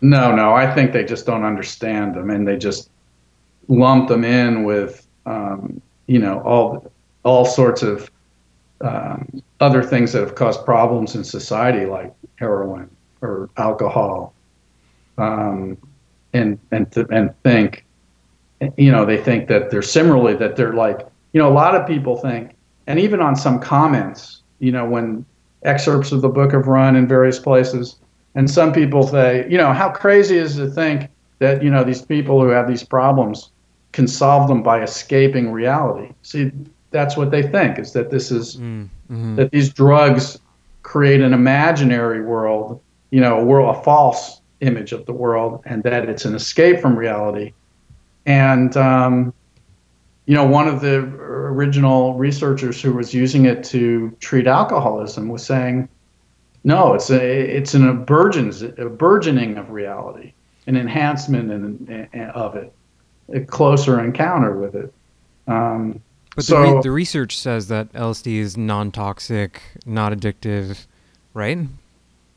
No, 0.01 0.34
no, 0.34 0.55
I 0.55 0.72
think 0.74 0.93
they 0.93 1.05
just 1.05 1.26
don't 1.26 1.45
understand 1.45 2.14
them, 2.14 2.30
and 2.30 2.49
they 2.49 2.57
just 2.57 2.90
lump 3.68 4.09
them 4.09 4.24
in 4.24 4.64
with 4.64 5.07
um, 5.26 5.80
you 6.07 6.18
know 6.18 6.40
all 6.40 6.90
all 7.24 7.44
sorts 7.44 7.82
of 7.82 8.11
um, 8.80 9.42
other 9.61 9.82
things 9.82 10.12
that 10.12 10.20
have 10.20 10.34
caused 10.34 10.64
problems 10.64 11.14
in 11.14 11.24
society, 11.24 11.86
like 11.86 12.12
heroin 12.36 12.90
or 13.20 13.48
alcohol. 13.57 14.34
Um, 15.18 15.78
and 16.32 16.59
and 16.70 16.90
th- 16.90 17.07
and 17.11 17.32
think, 17.42 17.84
you 18.76 18.90
know, 18.90 19.05
they 19.05 19.18
think 19.18 19.48
that 19.48 19.70
they're 19.70 19.82
similarly 19.82 20.34
that 20.34 20.57
they're 20.57 20.72
like, 20.72 21.07
you 21.32 21.40
know, 21.40 21.48
a 21.48 21.53
lot 21.53 21.74
of 21.74 21.86
people 21.86 22.16
think, 22.16 22.55
and 22.86 22.98
even 22.98 23.20
on 23.20 23.36
some 23.36 23.61
comments, 23.61 24.42
you 24.59 24.72
know, 24.72 24.84
when 24.84 25.24
excerpts 25.62 26.11
of 26.11 26.22
the 26.22 26.28
book 26.28 26.53
have 26.53 26.66
run 26.66 26.96
in 26.96 27.07
various 27.07 27.38
places, 27.38 27.96
and 28.34 28.50
some 28.50 28.72
people 28.72 29.07
say, 29.07 29.46
you 29.48 29.59
know, 29.59 29.72
how 29.72 29.90
crazy 29.90 30.38
is 30.38 30.57
to 30.57 30.68
think 30.68 31.09
that 31.38 31.62
you 31.62 31.70
know 31.70 31.84
these 31.84 32.03
people 32.03 32.40
who 32.40 32.48
have 32.48 32.66
these 32.66 32.82
problems 32.82 33.50
can 33.93 34.09
solve 34.09 34.49
them 34.49 34.62
by 34.62 34.82
escaping 34.82 35.53
reality. 35.53 36.12
See, 36.22 36.51
that's 36.90 37.16
what 37.16 37.30
they 37.30 37.43
think 37.43 37.78
is 37.78 37.93
that 37.93 38.11
this 38.11 38.30
is 38.30 38.57
mm, 38.57 38.88
hmm 39.09 39.36
that 39.36 39.51
these 39.51 39.72
drugs 39.72 40.38
create 40.82 41.20
an 41.20 41.32
imaginary 41.32 42.22
world, 42.22 42.80
you 43.11 43.20
know, 43.20 43.40
a 43.40 43.45
world, 43.45 43.76
a 43.76 43.82
false 43.82 44.40
image 44.61 44.93
of 44.93 45.07
the 45.07 45.12
world, 45.12 45.62
and 45.64 45.82
that 45.82 46.09
it's 46.09 46.24
an 46.24 46.34
escape 46.34 46.80
from 46.80 46.99
reality. 46.99 47.53
And 48.26 48.76
um, 48.76 49.32
you 50.26 50.34
know, 50.34 50.47
one 50.47 50.68
of 50.68 50.80
the 50.80 50.99
original 50.99 52.14
researchers 52.14 52.80
who 52.80 52.93
was 52.93 53.12
using 53.12 53.47
it 53.47 53.64
to 53.64 54.16
treat 54.20 54.47
alcoholism 54.47 55.28
was 55.28 55.45
saying, 55.45 55.88
no, 56.64 56.95
it's 56.95 57.11
a 57.11 57.40
it's 57.40 57.74
an 57.74 57.88
a 57.88 57.95
burgeoning 57.95 59.59
of 59.59 59.70
reality, 59.70 60.32
an 60.66 60.76
enhancement 60.76 61.51
in, 61.51 62.09
in, 62.12 62.30
of 62.30 62.55
it, 62.55 62.72
a 63.33 63.41
closer 63.41 64.01
encounter 64.03 64.57
with 64.57 64.74
it. 64.74 64.93
Um, 65.47 66.01
but 66.35 66.45
so, 66.45 66.62
the, 66.62 66.74
re- 66.74 66.80
the 66.83 66.91
research 66.91 67.39
says 67.39 67.68
that 67.68 67.93
LSD 67.93 68.37
is 68.37 68.57
non-toxic, 68.57 69.61
not 69.85 70.12
addictive, 70.12 70.87
right? 71.35 71.59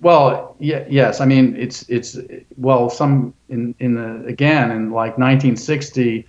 Well, 0.02 0.56
yeah, 0.60 0.86
yes. 0.90 1.22
I 1.22 1.26
mean, 1.26 1.56
it's 1.56 1.88
it's 1.90 2.18
well, 2.58 2.90
some 2.90 3.34
in 3.50 3.74
in 3.80 3.96
the 3.96 4.26
again 4.28 4.72
in 4.72 4.92
like 4.92 5.18
1960, 5.18 6.28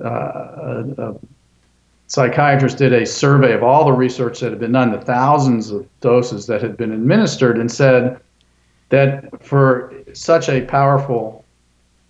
uh, 0.00 0.06
a, 0.06 0.94
a 0.98 1.14
psychiatrist 2.06 2.78
did 2.78 2.92
a 2.92 3.04
survey 3.04 3.52
of 3.52 3.62
all 3.62 3.84
the 3.84 3.92
research 3.92 4.40
that 4.40 4.50
had 4.50 4.60
been 4.60 4.72
done, 4.72 4.90
the 4.90 5.00
thousands 5.00 5.70
of 5.70 5.86
doses 6.00 6.46
that 6.46 6.62
had 6.62 6.76
been 6.76 6.92
administered, 6.92 7.58
and 7.58 7.70
said 7.70 8.18
that 8.88 9.44
for 9.44 9.92
such 10.12 10.48
a 10.48 10.62
powerful 10.62 11.44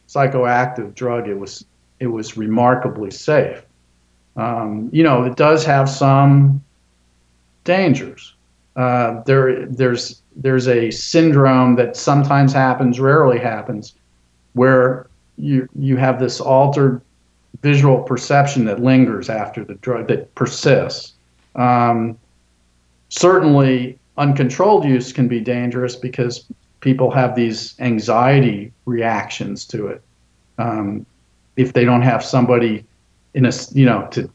psychoactive 0.09 0.95
drug, 0.95 1.29
it 1.29 1.39
was 1.39 1.65
it 2.01 2.09
was 2.09 2.37
remarkably 2.37 3.11
safe. 3.11 3.63
Um, 4.37 4.91
you 4.93 5.03
know, 5.03 5.25
it 5.25 5.37
does 5.37 5.65
have 5.65 5.89
some 5.89 6.63
dangers. 7.65 8.35
Uh, 8.77 9.23
there, 9.23 9.67
there's 9.67 10.21
there's 10.37 10.67
a 10.67 10.91
syndrome 10.91 11.77
that 11.77 11.97
sometimes 11.97 12.53
happens, 12.53 12.99
rarely 12.99 13.39
happens, 13.39 13.95
where 14.55 15.07
you 15.39 15.69
you 15.79 15.97
have 15.97 16.19
this 16.19 16.41
altered 16.41 17.01
visual 17.63 18.03
perception 18.03 18.65
that 18.65 18.81
lingers 18.83 19.31
after 19.31 19.65
the 19.65 19.75
drug 19.75 20.09
that 20.09 20.35
persists. 20.35 21.13
Um, 21.55 22.19
certainly, 23.09 23.99
uncontrolled 24.19 24.85
use 24.85 25.13
can 25.13 25.29
be 25.29 25.41
dangerous 25.41 25.95
because 25.95 26.45
people 26.81 27.11
have 27.11 27.35
these 27.35 27.75
anxiety 27.81 28.73
reactions 28.85 29.65
to 29.67 29.87
it. 29.87 30.03
Um, 30.59 31.07
if 31.57 31.73
they 31.73 31.85
don't 31.85 32.03
have 32.03 32.25
somebody 32.25 32.85
in 33.35 33.47
a 33.47 33.53
you 33.73 33.87
know 33.87 34.07
to 34.13 34.31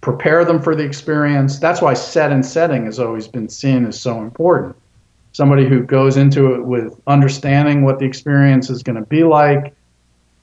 prepare 0.00 0.44
them 0.44 0.62
for 0.62 0.76
the 0.76 0.84
experience. 0.84 1.58
That's 1.58 1.82
why 1.82 1.94
set 1.94 2.30
and 2.30 2.44
setting 2.46 2.84
has 2.84 3.00
always 3.00 3.26
been 3.26 3.48
seen 3.48 3.84
as 3.86 4.00
so 4.00 4.20
important. 4.20 4.76
Somebody 5.32 5.66
who 5.66 5.82
goes 5.82 6.16
into 6.16 6.54
it 6.54 6.64
with 6.64 6.98
understanding 7.06 7.82
what 7.82 7.98
the 7.98 8.06
experience 8.06 8.70
is 8.70 8.82
going 8.82 8.96
to 8.96 9.04
be 9.06 9.24
like. 9.24 9.74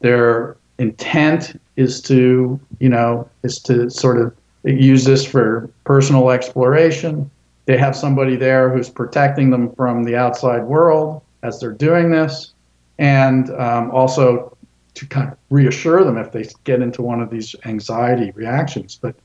Their 0.02 0.58
intent 0.80 1.60
is 1.78 2.02
to, 2.02 2.60
you 2.80 2.89
know, 2.89 3.30
is 3.44 3.60
to 3.60 3.89
sort 3.89 4.20
of 4.20 4.36
use 4.66 5.06
this 5.06 5.26
for 5.26 5.70
personal 5.86 6.30
exploration. 6.30 7.32
They 7.66 7.78
have 7.78 7.96
somebody 7.96 8.36
there 8.36 8.70
who's 8.70 8.89
protecting 8.89 9.50
them 9.50 9.74
from 9.76 10.04
the 10.04 10.16
outside 10.16 10.64
world 10.64 11.22
as 11.41 11.60
they're 11.60 11.72
doing 11.72 12.12
this, 12.12 12.54
and 13.00 13.50
um, 13.52 13.91
also 13.91 14.53
to 14.96 15.06
kind 15.08 15.32
of 15.32 15.38
reassure 15.50 16.04
them 16.04 16.18
if 16.18 16.32
they 16.32 16.46
get 16.64 16.82
into 16.82 17.02
one 17.02 17.22
of 17.22 17.30
these 17.30 17.56
anxiety 17.66 18.32
reactions. 18.32 18.98
But 19.02 19.16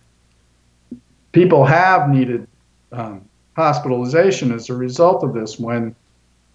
people 1.32 1.64
have 1.64 2.08
needed 2.08 2.46
um, 2.92 3.28
hospitalization 3.56 4.52
as 4.52 4.70
a 4.70 4.74
result 4.74 5.22
of 5.22 5.34
this 5.34 5.58
when 5.58 5.94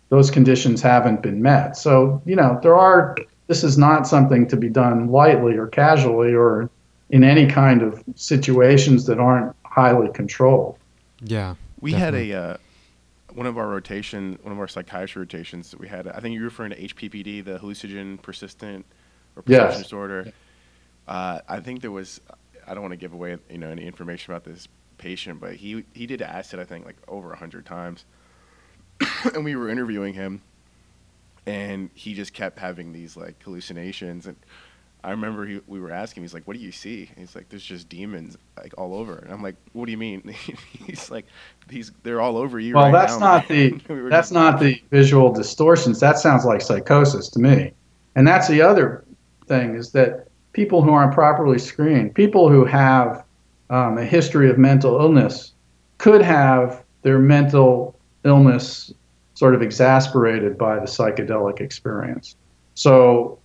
those 0.09 0.31
conditions 0.31 0.81
haven't 0.81 1.21
been 1.21 1.41
met. 1.41 1.77
So, 1.77 2.21
you 2.25 2.35
know, 2.35 2.59
there 2.61 2.75
are, 2.75 3.15
this 3.47 3.63
is 3.63 3.77
not 3.77 4.07
something 4.07 4.47
to 4.47 4.57
be 4.57 4.69
done 4.69 5.09
lightly 5.09 5.57
or 5.57 5.67
casually 5.67 6.33
or 6.33 6.69
in 7.09 7.23
any 7.23 7.47
kind 7.47 7.81
of 7.81 8.03
situations 8.15 9.05
that 9.05 9.19
aren't 9.19 9.55
highly 9.65 10.11
controlled. 10.13 10.77
Yeah. 11.21 11.55
We 11.81 11.91
definitely. 11.91 12.29
had 12.29 12.35
a, 12.35 12.43
uh, 12.43 12.57
one 13.33 13.47
of 13.47 13.57
our 13.57 13.67
rotation, 13.67 14.37
one 14.43 14.51
of 14.51 14.59
our 14.59 14.67
psychiatry 14.67 15.19
rotations 15.21 15.71
that 15.71 15.79
we 15.79 15.87
had, 15.87 16.07
I 16.07 16.19
think 16.19 16.35
you're 16.35 16.43
referring 16.43 16.71
to 16.71 16.79
HPPD, 16.79 17.43
the 17.43 17.59
hallucinogen 17.59 18.21
persistent 18.21 18.85
or 19.35 19.41
perception 19.41 19.71
yes. 19.71 19.83
disorder. 19.83 20.33
Uh, 21.07 21.39
I 21.47 21.59
think 21.59 21.81
there 21.81 21.91
was 21.91 22.21
I 22.67 22.73
don't 22.73 22.81
want 22.81 22.93
to 22.93 22.97
give 22.97 23.13
away 23.13 23.37
you 23.49 23.57
know 23.57 23.69
any 23.69 23.85
information 23.85 24.33
about 24.33 24.43
this 24.43 24.67
patient, 24.97 25.39
but 25.39 25.55
he 25.55 25.83
he 25.93 26.05
did 26.05 26.21
acid 26.21 26.59
I 26.59 26.65
think 26.65 26.85
like 26.85 26.97
over 27.07 27.33
a 27.33 27.37
hundred 27.37 27.65
times, 27.65 28.05
and 29.33 29.43
we 29.43 29.55
were 29.55 29.69
interviewing 29.69 30.13
him, 30.13 30.41
and 31.45 31.89
he 31.93 32.13
just 32.13 32.33
kept 32.33 32.59
having 32.59 32.93
these 32.93 33.17
like 33.17 33.41
hallucinations 33.43 34.27
and. 34.27 34.35
I 35.05 35.11
remember 35.11 35.45
he, 35.45 35.59
we 35.67 35.81
were 35.81 35.91
asking, 35.91 36.23
he's 36.23 36.33
like, 36.33 36.47
"What 36.47 36.55
do 36.55 36.63
you 36.63 36.71
see?" 36.71 37.09
And 37.09 37.17
he's 37.17 37.35
like, 37.35 37.49
"There's 37.49 37.65
just 37.65 37.89
demons 37.89 38.37
like 38.55 38.73
all 38.77 38.95
over." 38.95 39.17
And 39.17 39.33
I'm 39.33 39.43
like, 39.43 39.57
"What 39.73 39.83
do 39.83 39.91
you 39.91 39.97
mean?" 39.97 40.21
he's 40.85 41.11
like, 41.11 41.25
"These 41.67 41.91
they're 42.03 42.21
all 42.21 42.37
over 42.37 42.57
you." 42.57 42.75
Well, 42.75 42.85
right 42.85 42.93
that's 42.93 43.19
now, 43.19 43.35
not 43.35 43.47
the 43.49 43.71
we 43.89 44.09
that's 44.09 44.31
not 44.31 44.61
the 44.61 44.81
visual 44.91 45.29
distortions. 45.33 45.99
That 45.99 46.19
sounds 46.19 46.45
like 46.45 46.61
psychosis 46.61 47.27
to 47.31 47.39
me. 47.39 47.73
And 48.15 48.25
that's 48.25 48.47
the 48.47 48.61
other 48.61 49.03
thing 49.53 49.75
is 49.75 49.91
that 49.91 50.27
people 50.53 50.81
who 50.81 50.91
aren't 50.91 51.13
properly 51.13 51.59
screened, 51.59 52.15
people 52.15 52.49
who 52.49 52.65
have 52.65 53.23
um, 53.69 53.97
a 53.97 54.05
history 54.05 54.49
of 54.49 54.57
mental 54.57 54.99
illness, 54.99 55.53
could 55.97 56.21
have 56.21 56.83
their 57.03 57.19
mental 57.19 57.95
illness 58.23 58.93
sort 59.35 59.55
of 59.55 59.61
exasperated 59.61 60.57
by 60.57 60.75
the 60.75 60.85
psychedelic 60.85 61.59
experience. 61.59 62.35
So, 62.75 63.39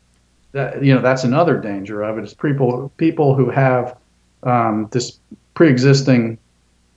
that, 0.52 0.82
you 0.82 0.94
know, 0.94 1.02
that's 1.02 1.24
another 1.24 1.58
danger 1.60 2.02
of 2.02 2.18
it 2.18 2.24
is 2.24 2.34
people 2.34 2.90
people 2.96 3.34
who 3.34 3.50
have 3.50 3.96
um, 4.42 4.88
this 4.92 5.18
pre-existing 5.54 6.38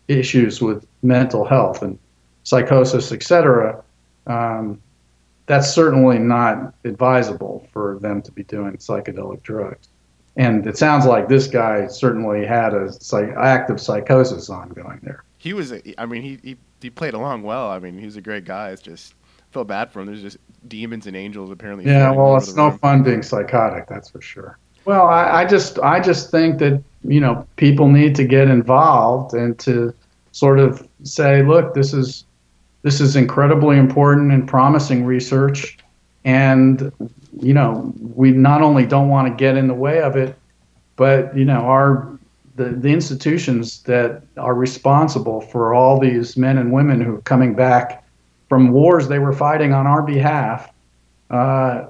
issues 0.07 0.62
with 0.62 0.86
mental 1.01 1.43
health 1.45 1.82
and 1.82 1.97
psychosis, 2.43 3.12
etc. 3.12 3.84
Um, 4.28 4.82
that's 5.52 5.70
certainly 5.70 6.18
not 6.18 6.74
advisable 6.86 7.68
for 7.74 7.99
them 7.99 8.22
to 8.22 8.32
be 8.32 8.41
doing 8.43 8.78
psychedelic 8.78 9.43
drugs. 9.43 9.89
And 10.38 10.66
it 10.66 10.78
sounds 10.78 11.06
like 11.06 11.28
this 11.28 11.47
guy 11.47 11.88
certainly 11.88 12.45
had 12.45 12.74
a 12.74 12.93
psych- 12.93 13.36
active 13.36 13.82
psychosis 13.82 14.49
ongoing 14.49 15.02
there. 15.04 15.26
He 15.39 15.52
was, 15.52 15.74
a, 15.74 16.02
I 16.02 16.06
mean, 16.06 16.22
he, 16.22 16.39
he, 16.41 16.58
he 16.82 16.89
played 16.89 17.16
along 17.16 17.43
well. 17.43 17.70
I 17.70 17.80
mean, 17.80 17.97
he 17.97 18.06
was 18.06 18.16
a 18.16 18.22
great 18.22 18.45
guy. 18.45 18.70
It's 18.70 18.82
just 18.82 19.14
felt 19.52 19.68
bad 19.68 19.91
for 19.91 19.99
him. 19.99 20.06
There's 20.06 20.22
just 20.22 20.38
demons 20.70 21.06
and 21.06 21.18
angels 21.18 21.52
apparently. 21.52 21.84
Yeah, 21.84 22.12
well, 22.12 22.38
it's 22.38 22.56
no 22.56 22.70
room. 22.70 22.80
fun 22.80 23.04
being 23.04 23.22
psychotic, 23.22 23.89
that's 23.89 24.10
for 24.10 24.22
sure. 24.22 24.58
Well, 24.86 25.06
I, 25.06 25.41
I 25.41 25.45
just 25.45 25.80
I 25.80 25.99
just 25.99 26.32
think 26.32 26.60
that 26.60 26.82
you 27.04 27.20
know 27.20 27.45
people 27.58 27.89
need 27.89 28.16
to 28.16 28.24
get 28.24 28.47
involved 28.47 29.34
and 29.34 29.60
to 29.60 29.93
sort 30.32 30.60
of 30.60 30.88
say, 31.04 31.43
look, 31.43 31.74
this 31.74 31.93
is 31.93 32.24
this 32.84 32.99
is 32.99 33.15
incredibly 33.15 33.77
important 33.77 34.32
and 34.32 34.47
promising 34.47 35.05
research, 35.05 35.77
and 36.25 36.91
you 37.39 37.53
know, 37.53 37.93
we 38.15 38.32
not 38.32 38.61
only 38.61 38.86
don't 38.86 39.09
want 39.09 39.27
to 39.27 39.34
get 39.34 39.57
in 39.57 39.67
the 39.67 39.73
way 39.73 40.01
of 40.01 40.15
it, 40.15 40.38
but 40.95 41.36
you 41.36 41.45
know, 41.45 41.61
our 41.61 42.11
the, 42.55 42.65
the 42.65 42.89
institutions 42.89 43.82
that 43.84 44.23
are 44.38 44.53
responsible 44.53 45.41
for 45.41 45.73
all 45.73 45.99
these 45.99 46.36
men 46.38 46.57
and 46.57 46.71
women 46.71 47.01
who 47.01 47.15
are 47.15 47.21
coming 47.21 47.53
back 47.53 48.03
from 48.49 48.71
wars 48.71 49.07
they 49.07 49.19
were 49.19 49.34
fighting 49.34 49.73
on 49.73 49.88
our 49.88 50.01
behalf, 50.01 50.71
uh, 51.29 51.86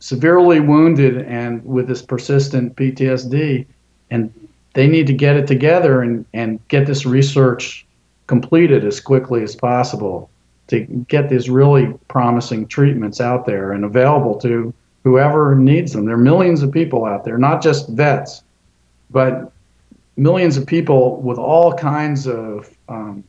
severely 0.00 0.60
wounded 0.60 1.22
and 1.22 1.64
with 1.64 1.88
this 1.88 2.02
persistent 2.02 2.76
PTSD, 2.76 3.66
and 4.10 4.32
they 4.74 4.86
need 4.86 5.06
to 5.06 5.14
get 5.14 5.36
it 5.36 5.46
together 5.46 6.02
and, 6.02 6.26
and 6.34 6.60
get 6.68 6.86
this 6.86 7.06
research 7.06 7.86
completed 8.26 8.84
as 8.84 9.00
quickly 9.00 9.42
as 9.42 9.54
possible 9.54 10.30
to 10.68 10.80
get 11.08 11.28
these 11.28 11.50
really 11.50 11.92
promising 12.08 12.66
treatments 12.66 13.20
out 13.20 13.44
there 13.46 13.72
and 13.72 13.84
available 13.84 14.38
to 14.40 14.72
whoever 15.02 15.54
needs 15.54 15.92
them. 15.92 16.06
There 16.06 16.14
are 16.14 16.18
millions 16.18 16.62
of 16.62 16.72
people 16.72 17.04
out 17.04 17.24
there, 17.24 17.36
not 17.36 17.62
just 17.62 17.88
vets, 17.90 18.42
but 19.10 19.52
millions 20.16 20.56
of 20.56 20.66
people 20.66 21.20
with 21.20 21.38
all 21.38 21.74
kinds 21.74 22.26
of 22.26 22.70
um, 22.88 23.24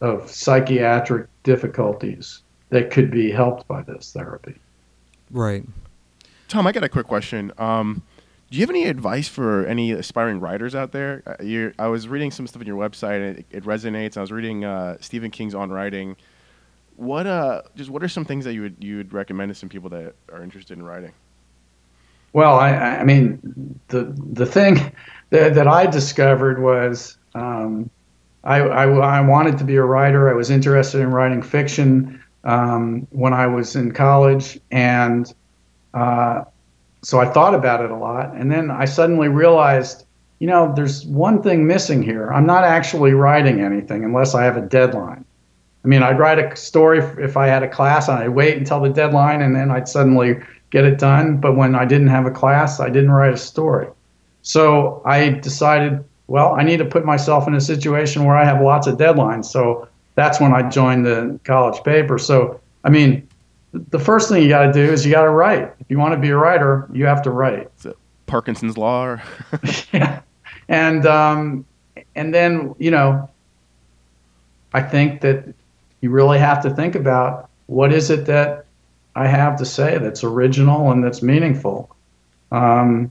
of 0.00 0.28
psychiatric 0.28 1.28
difficulties 1.44 2.42
that 2.70 2.90
could 2.90 3.10
be 3.10 3.30
helped 3.30 3.66
by 3.68 3.82
this 3.82 4.12
therapy. 4.12 4.54
Right. 5.30 5.64
Tom, 6.48 6.66
I 6.66 6.72
got 6.72 6.82
a 6.82 6.88
quick 6.88 7.06
question. 7.06 7.52
Um, 7.58 8.02
do 8.52 8.58
you 8.58 8.62
have 8.62 8.68
any 8.68 8.84
advice 8.84 9.28
for 9.28 9.64
any 9.64 9.92
aspiring 9.92 10.38
writers 10.38 10.74
out 10.74 10.92
there? 10.92 11.22
Uh, 11.26 11.82
I 11.82 11.86
was 11.86 12.06
reading 12.06 12.30
some 12.30 12.46
stuff 12.46 12.60
on 12.60 12.66
your 12.66 12.76
website, 12.76 13.16
and 13.16 13.38
it, 13.38 13.46
it 13.50 13.64
resonates. 13.64 14.18
I 14.18 14.20
was 14.20 14.30
reading 14.30 14.62
uh, 14.62 14.98
Stephen 15.00 15.30
King's 15.30 15.54
On 15.54 15.70
Writing. 15.70 16.16
What 16.96 17.26
uh, 17.26 17.62
just 17.76 17.88
what 17.88 18.02
are 18.02 18.08
some 18.08 18.26
things 18.26 18.44
that 18.44 18.52
you 18.52 18.60
would 18.60 18.76
you 18.78 18.98
would 18.98 19.14
recommend 19.14 19.48
to 19.48 19.54
some 19.54 19.70
people 19.70 19.88
that 19.88 20.14
are 20.30 20.42
interested 20.42 20.76
in 20.76 20.84
writing? 20.84 21.12
Well, 22.34 22.56
I, 22.56 22.72
I 22.72 23.04
mean, 23.04 23.80
the 23.88 24.14
the 24.34 24.44
thing 24.44 24.92
that, 25.30 25.54
that 25.54 25.66
I 25.66 25.86
discovered 25.86 26.60
was 26.60 27.16
um, 27.34 27.88
I, 28.44 28.60
I, 28.60 28.84
I 28.84 29.20
wanted 29.22 29.56
to 29.58 29.64
be 29.64 29.76
a 29.76 29.82
writer. 29.82 30.28
I 30.28 30.34
was 30.34 30.50
interested 30.50 31.00
in 31.00 31.10
writing 31.10 31.40
fiction 31.40 32.22
um, 32.44 33.06
when 33.12 33.32
I 33.32 33.46
was 33.46 33.76
in 33.76 33.92
college, 33.92 34.60
and 34.70 35.32
uh, 35.94 36.44
so 37.02 37.18
I 37.18 37.26
thought 37.26 37.54
about 37.54 37.84
it 37.84 37.90
a 37.90 37.96
lot, 37.96 38.32
and 38.34 38.50
then 38.50 38.70
I 38.70 38.84
suddenly 38.84 39.28
realized, 39.28 40.04
you 40.38 40.46
know, 40.46 40.72
there's 40.74 41.04
one 41.06 41.42
thing 41.42 41.66
missing 41.66 42.02
here. 42.02 42.32
I'm 42.32 42.46
not 42.46 42.64
actually 42.64 43.12
writing 43.12 43.60
anything 43.60 44.04
unless 44.04 44.34
I 44.34 44.44
have 44.44 44.56
a 44.56 44.62
deadline. 44.62 45.24
I 45.84 45.88
mean, 45.88 46.02
I'd 46.02 46.18
write 46.18 46.38
a 46.38 46.54
story 46.54 46.98
if 47.18 47.36
I 47.36 47.48
had 47.48 47.64
a 47.64 47.68
class, 47.68 48.08
and 48.08 48.18
I'd 48.18 48.28
wait 48.28 48.56
until 48.56 48.80
the 48.80 48.88
deadline, 48.88 49.42
and 49.42 49.54
then 49.54 49.70
I'd 49.70 49.88
suddenly 49.88 50.40
get 50.70 50.84
it 50.84 50.98
done. 50.98 51.38
But 51.38 51.56
when 51.56 51.74
I 51.74 51.84
didn't 51.84 52.08
have 52.08 52.24
a 52.24 52.30
class, 52.30 52.78
I 52.78 52.88
didn't 52.88 53.10
write 53.10 53.34
a 53.34 53.38
story. 53.38 53.88
So 54.42 55.02
I 55.04 55.30
decided, 55.30 56.04
well, 56.28 56.54
I 56.54 56.62
need 56.62 56.78
to 56.78 56.84
put 56.84 57.04
myself 57.04 57.48
in 57.48 57.54
a 57.54 57.60
situation 57.60 58.24
where 58.24 58.36
I 58.36 58.44
have 58.44 58.60
lots 58.60 58.86
of 58.86 58.96
deadlines. 58.96 59.46
So 59.46 59.88
that's 60.14 60.40
when 60.40 60.52
I 60.52 60.68
joined 60.68 61.04
the 61.04 61.38
college 61.44 61.82
paper. 61.82 62.18
So, 62.18 62.60
I 62.84 62.90
mean, 62.90 63.28
the 63.72 63.98
first 63.98 64.28
thing 64.28 64.42
you 64.42 64.48
got 64.48 64.66
to 64.66 64.72
do 64.72 64.92
is 64.92 65.04
you 65.04 65.12
got 65.12 65.24
to 65.24 65.30
write. 65.30 65.72
If 65.80 65.86
you 65.88 65.98
want 65.98 66.12
to 66.12 66.20
be 66.20 66.28
a 66.28 66.36
writer, 66.36 66.88
you 66.92 67.06
have 67.06 67.22
to 67.22 67.30
write. 67.30 67.70
Parkinson's 68.26 68.76
law? 68.76 69.04
Or 69.04 69.22
yeah, 69.92 70.20
and 70.68 71.06
um, 71.06 71.64
and 72.14 72.34
then 72.34 72.74
you 72.78 72.90
know, 72.90 73.28
I 74.72 74.82
think 74.82 75.20
that 75.22 75.54
you 76.00 76.10
really 76.10 76.38
have 76.38 76.62
to 76.62 76.70
think 76.70 76.94
about 76.94 77.48
what 77.66 77.92
is 77.92 78.10
it 78.10 78.26
that 78.26 78.66
I 79.14 79.26
have 79.26 79.56
to 79.58 79.64
say 79.64 79.98
that's 79.98 80.24
original 80.24 80.90
and 80.90 81.02
that's 81.02 81.22
meaningful. 81.22 81.94
Um, 82.50 83.10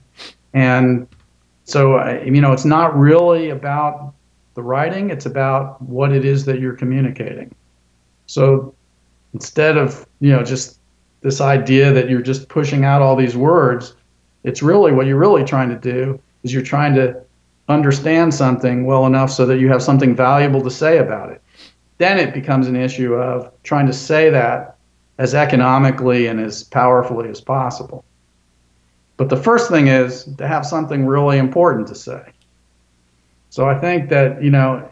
and 0.54 1.08
so, 1.64 2.04
you 2.24 2.42
know, 2.42 2.52
it's 2.52 2.66
not 2.66 2.98
really 2.98 3.50
about 3.50 4.14
the 4.56 4.62
writing; 4.62 5.10
it's 5.10 5.26
about 5.26 5.82
what 5.82 6.12
it 6.12 6.26
is 6.26 6.46
that 6.46 6.60
you're 6.60 6.76
communicating. 6.76 7.56
So 8.26 8.76
instead 9.34 9.78
of 9.78 10.06
you 10.20 10.32
know 10.32 10.44
just 10.44 10.80
this 11.22 11.42
idea 11.42 11.94
that 11.94 12.10
you're 12.10 12.22
just 12.22 12.50
pushing 12.50 12.84
out 12.84 13.02
all 13.02 13.16
these 13.16 13.38
words 13.38 13.96
it's 14.44 14.64
really 14.64 14.92
what 14.92 15.06
you're 15.06 15.18
really 15.18 15.44
trying 15.44 15.70
to 15.70 15.76
do 15.76 16.20
is 16.44 16.54
you're 16.54 16.64
trying 16.64 16.96
to 16.96 17.22
understand 17.70 18.34
something 18.34 18.86
well 18.86 19.06
enough 19.06 19.32
so 19.32 19.46
that 19.46 19.60
you 19.60 19.70
have 19.70 19.84
something 19.84 20.16
valuable 20.16 20.62
to 20.62 20.72
say 20.72 20.98
about 20.98 21.32
it. 21.32 21.42
Then 21.98 22.18
it 22.18 22.34
becomes 22.34 22.68
an 22.68 22.76
issue 22.76 23.14
of 23.14 23.52
trying 23.64 23.88
to 23.88 23.94
say 23.94 24.30
that 24.30 24.78
as 25.18 25.36
economically 25.36 26.28
and 26.28 26.40
as 26.40 26.64
powerfully 26.64 27.30
as 27.30 27.40
possible. 27.40 28.04
But 29.18 29.30
the 29.30 29.38
first 29.38 29.70
thing 29.70 29.88
is 29.88 30.24
to 30.38 30.48
have 30.48 30.66
something 30.66 31.06
really 31.06 31.38
important 31.38 31.88
to 31.90 31.96
say. 31.96 32.24
So 33.52 33.68
i 33.68 33.78
think 33.78 34.10
that 34.10 34.42
you 34.42 34.50
know 34.50 34.90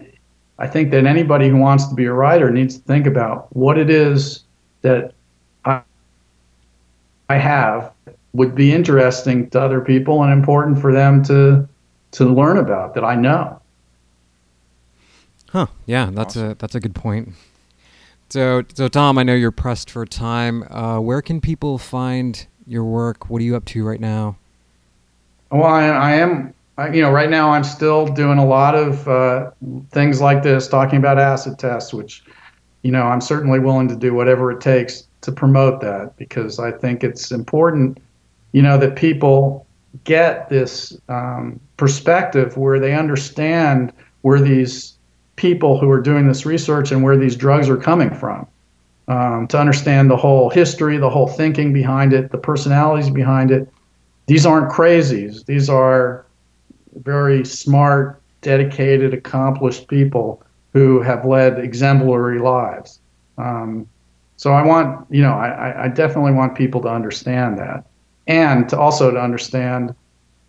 I 0.60 0.68
think 0.68 0.92
that 0.92 1.06
anybody 1.06 1.48
who 1.50 1.58
wants 1.58 1.88
to 1.88 1.96
be 1.96 2.06
a 2.06 2.14
writer 2.14 2.52
needs 2.52 2.78
to 2.78 2.84
think 2.84 3.08
about 3.08 3.54
what 3.56 3.78
it 3.78 3.90
is 3.90 4.44
that 4.82 5.14
I, 5.64 5.82
I 7.30 7.38
have 7.38 7.92
would 8.34 8.54
be 8.56 8.74
interesting 8.74 9.50
to 9.52 9.62
other 9.62 9.82
people 9.82 10.22
and 10.22 10.32
important 10.32 10.80
for 10.80 10.94
them 10.94 11.24
to 11.24 11.68
to 12.12 12.26
learn 12.26 12.58
about 12.58 12.96
that 12.96 13.04
I 13.04 13.16
know. 13.16 13.62
Huh. 15.50 15.68
Yeah, 15.86 16.10
that's 16.12 16.36
awesome. 16.36 16.52
a 16.52 16.56
that's 16.56 16.76
a 16.76 16.80
good 16.80 16.96
point. 16.96 17.30
So, 18.30 18.64
so 18.76 18.88
Tom, 18.88 19.18
I 19.18 19.24
know 19.24 19.34
you're 19.34 19.52
pressed 19.52 19.90
for 19.90 20.06
time. 20.06 20.64
Uh, 20.70 21.00
where 21.00 21.22
can 21.22 21.42
people 21.42 21.80
find 21.80 22.46
your 22.68 22.84
work? 22.84 23.30
What 23.30 23.42
are 23.42 23.46
you 23.46 23.56
up 23.56 23.66
to 23.66 23.84
right 23.84 24.00
now? 24.00 24.38
Well, 25.52 25.64
I, 25.64 25.88
I 25.88 26.12
am 26.18 26.54
you 26.88 27.02
know, 27.02 27.12
right 27.12 27.30
now 27.30 27.52
I'm 27.52 27.64
still 27.64 28.06
doing 28.08 28.38
a 28.38 28.46
lot 28.46 28.76
of 28.76 29.08
uh, 29.08 29.52
things 29.92 30.22
like 30.22 30.44
this, 30.44 30.68
talking 30.68 30.98
about 30.98 31.18
acid 31.18 31.60
tests, 31.60 31.94
which, 31.94 32.24
you 32.84 32.92
know, 32.92 33.04
I'm 33.04 33.22
certainly 33.22 33.60
willing 33.60 33.88
to 33.88 33.96
do 33.96 34.14
whatever 34.14 34.52
it 34.52 34.62
takes 34.62 35.08
to 35.22 35.32
promote 35.32 35.82
that 35.82 36.16
because 36.18 36.60
I 36.60 36.72
think 36.72 37.04
it's 37.04 37.32
important, 37.32 38.00
you 38.52 38.62
know, 38.62 38.78
that 38.78 38.96
people 38.96 39.66
get 40.04 40.50
this 40.50 40.98
um, 41.10 41.60
perspective 41.78 42.56
where 42.58 42.80
they 42.80 42.94
understand 42.94 43.92
where 44.22 44.40
these 44.40 44.96
people 45.36 45.80
who 45.80 45.90
are 45.90 46.02
doing 46.02 46.28
this 46.28 46.46
research 46.46 46.92
and 46.92 47.04
where 47.04 47.18
these 47.18 47.36
drugs 47.36 47.70
are 47.70 47.78
coming 47.78 48.14
from. 48.14 48.48
Um, 49.08 49.48
to 49.48 49.60
understand 49.60 50.12
the 50.12 50.18
whole 50.18 50.52
history, 50.52 50.98
the 50.98 51.10
whole 51.10 51.26
thinking 51.26 51.74
behind 51.74 52.14
it, 52.14 52.32
the 52.32 52.38
personalities 52.38 53.10
behind 53.10 53.50
it. 53.50 53.68
These 54.28 54.46
aren't 54.46 54.72
crazies. 54.72 55.46
These 55.48 55.68
are 55.68 56.28
very 56.96 57.46
smart, 57.46 58.22
dedicated, 58.42 59.14
accomplished 59.14 59.88
people 59.88 60.44
who 60.74 61.02
have 61.02 61.26
led 61.26 61.60
exemplary 61.60 62.40
lives. 62.40 63.00
Um, 63.38 63.88
so 64.38 64.54
I 64.54 64.64
want, 64.64 65.06
you 65.10 65.22
know, 65.22 65.34
I, 65.34 65.86
I 65.86 65.88
definitely 65.90 66.32
want 66.32 66.56
people 66.56 66.82
to 66.82 66.90
understand 66.90 67.58
that, 67.58 67.86
and 68.28 68.70
to 68.70 68.80
also 68.80 69.12
to 69.12 69.20
understand 69.20 69.94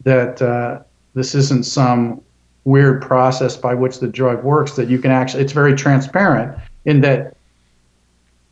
that 0.04 0.40
uh, 0.40 0.80
this 1.14 1.34
isn't 1.34 1.64
some 1.64 2.20
weird 2.64 3.02
process 3.02 3.56
by 3.56 3.74
which 3.74 3.98
the 3.98 4.08
drug 4.08 4.44
works. 4.44 4.72
That 4.72 4.88
you 4.88 4.98
can 4.98 5.10
actually, 5.10 5.42
it's 5.42 5.52
very 5.52 5.74
transparent 5.74 6.56
in 6.84 7.00
that 7.00 7.36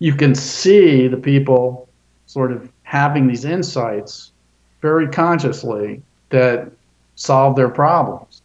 you 0.01 0.15
can 0.15 0.35
see 0.35 1.09
the 1.09 1.17
people 1.17 1.89
sort 2.27 2.53
of 2.53 2.71
having 2.83 3.27
these 3.27 3.45
insights 3.45 4.33
very 4.81 5.09
consciously 5.09 6.03
that 6.31 6.71
solve 7.19 7.57
their 7.57 7.69
problems. 7.69 8.43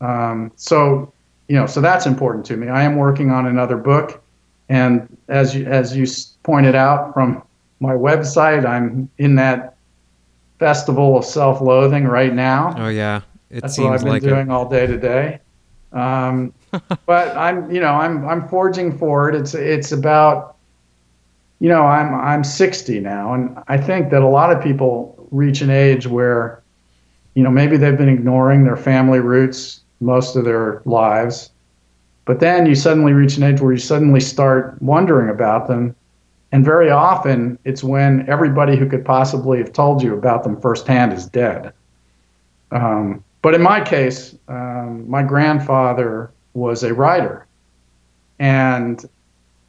Um, 0.00 0.52
so, 0.56 1.12
you 1.48 1.56
know, 1.56 1.66
so 1.66 1.80
that's 1.80 2.06
important 2.06 2.44
to 2.46 2.56
me. 2.56 2.68
I 2.68 2.82
am 2.82 2.96
working 2.96 3.30
on 3.30 3.46
another 3.46 3.76
book, 3.76 4.22
and 4.68 5.16
as 5.28 5.54
you 5.54 5.64
as 5.66 5.96
you 5.96 6.06
pointed 6.42 6.74
out 6.74 7.14
from 7.14 7.42
my 7.80 7.94
website, 7.94 8.66
I'm 8.66 9.08
in 9.18 9.36
that 9.36 9.76
festival 10.58 11.16
of 11.16 11.24
self-loathing 11.24 12.04
right 12.04 12.34
now. 12.34 12.74
Oh 12.76 12.88
yeah, 12.88 13.22
it 13.48 13.60
that's 13.60 13.78
what 13.78 13.92
I've 13.92 14.00
been 14.00 14.08
like 14.08 14.22
doing 14.22 14.48
it. 14.48 14.52
all 14.52 14.68
day 14.68 14.86
today. 14.86 15.38
Um, 15.92 16.52
but 17.06 17.36
I'm, 17.36 17.70
you 17.70 17.80
know, 17.80 17.94
I'm 17.94 18.28
I'm 18.28 18.48
forging 18.48 18.98
forward. 18.98 19.36
It's 19.36 19.54
it's 19.54 19.92
about, 19.92 20.56
you 21.60 21.68
know, 21.68 21.84
I'm 21.84 22.12
I'm 22.14 22.42
60 22.42 23.00
now, 23.00 23.34
and 23.34 23.56
I 23.68 23.78
think 23.78 24.10
that 24.10 24.22
a 24.22 24.28
lot 24.28 24.50
of 24.50 24.60
people 24.60 25.28
reach 25.30 25.60
an 25.60 25.70
age 25.70 26.08
where 26.08 26.62
you 27.36 27.42
know, 27.42 27.50
maybe 27.50 27.76
they've 27.76 27.98
been 27.98 28.08
ignoring 28.08 28.64
their 28.64 28.78
family 28.78 29.20
roots 29.20 29.82
most 30.00 30.36
of 30.36 30.44
their 30.46 30.80
lives. 30.86 31.50
But 32.24 32.40
then 32.40 32.64
you 32.64 32.74
suddenly 32.74 33.12
reach 33.12 33.36
an 33.36 33.42
age 33.42 33.60
where 33.60 33.72
you 33.72 33.78
suddenly 33.78 34.20
start 34.20 34.80
wondering 34.80 35.28
about 35.28 35.68
them. 35.68 35.94
And 36.50 36.64
very 36.64 36.90
often 36.90 37.58
it's 37.64 37.84
when 37.84 38.26
everybody 38.26 38.74
who 38.76 38.88
could 38.88 39.04
possibly 39.04 39.58
have 39.58 39.72
told 39.74 40.02
you 40.02 40.14
about 40.14 40.44
them 40.44 40.58
firsthand 40.58 41.12
is 41.12 41.26
dead. 41.26 41.74
Um, 42.72 43.22
but 43.42 43.54
in 43.54 43.60
my 43.60 43.82
case, 43.82 44.34
um, 44.48 45.08
my 45.08 45.22
grandfather 45.22 46.30
was 46.54 46.82
a 46.82 46.94
writer. 46.94 47.46
And 48.38 49.04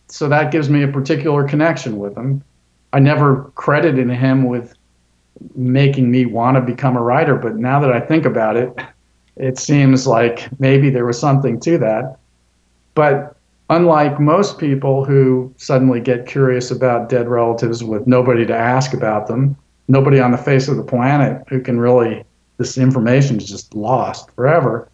so 0.07 0.29
that 0.29 0.53
gives 0.53 0.69
me 0.69 0.83
a 0.83 0.87
particular 0.87 1.45
connection 1.45 1.97
with 1.97 2.15
him. 2.15 2.41
I 2.93 2.99
never 2.99 3.51
credited 3.55 4.09
him 4.09 4.45
with 4.45 4.73
making 5.55 6.11
me 6.11 6.25
want 6.25 6.55
to 6.55 6.61
become 6.61 6.95
a 6.95 7.01
writer. 7.01 7.35
But 7.35 7.55
now 7.55 7.79
that 7.79 7.91
I 7.91 7.99
think 7.99 8.25
about 8.25 8.57
it, 8.57 8.73
it 9.35 9.57
seems 9.57 10.07
like 10.07 10.49
maybe 10.59 10.89
there 10.89 11.05
was 11.05 11.19
something 11.19 11.59
to 11.61 11.77
that. 11.77 12.17
But 12.95 13.35
unlike 13.69 14.19
most 14.19 14.57
people 14.57 15.05
who 15.05 15.53
suddenly 15.57 15.99
get 15.99 16.25
curious 16.25 16.71
about 16.71 17.09
dead 17.09 17.27
relatives 17.27 17.83
with 17.83 18.07
nobody 18.07 18.45
to 18.45 18.55
ask 18.55 18.93
about 18.93 19.27
them, 19.27 19.55
nobody 19.87 20.19
on 20.19 20.31
the 20.31 20.37
face 20.37 20.67
of 20.67 20.77
the 20.77 20.83
planet 20.83 21.43
who 21.49 21.61
can 21.61 21.79
really, 21.79 22.23
this 22.57 22.77
information 22.77 23.37
is 23.37 23.47
just 23.47 23.75
lost 23.75 24.31
forever. 24.31 24.89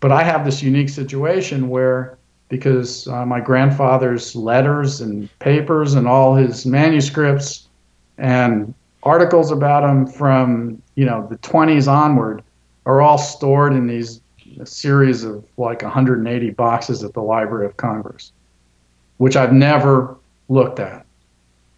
But 0.00 0.12
I 0.12 0.22
have 0.24 0.44
this 0.44 0.62
unique 0.62 0.88
situation 0.88 1.68
where, 1.68 2.18
because 2.48 3.06
uh, 3.08 3.24
my 3.24 3.40
grandfather's 3.40 4.36
letters 4.36 5.00
and 5.00 5.28
papers 5.38 5.94
and 5.94 6.06
all 6.06 6.34
his 6.34 6.66
manuscripts 6.66 7.68
and 8.18 8.74
articles 9.02 9.50
about 9.50 9.88
him 9.88 10.06
from 10.06 10.80
you 10.94 11.04
know 11.04 11.26
the 11.28 11.38
20s 11.38 11.90
onward 11.90 12.42
are 12.86 13.00
all 13.00 13.18
stored 13.18 13.72
in 13.72 13.86
these 13.86 14.20
series 14.64 15.24
of 15.24 15.44
like 15.56 15.82
180 15.82 16.50
boxes 16.50 17.02
at 17.04 17.14
the 17.14 17.22
Library 17.22 17.66
of 17.66 17.76
Congress, 17.76 18.32
which 19.18 19.36
I've 19.36 19.52
never 19.52 20.16
looked 20.48 20.80
at. 20.80 21.06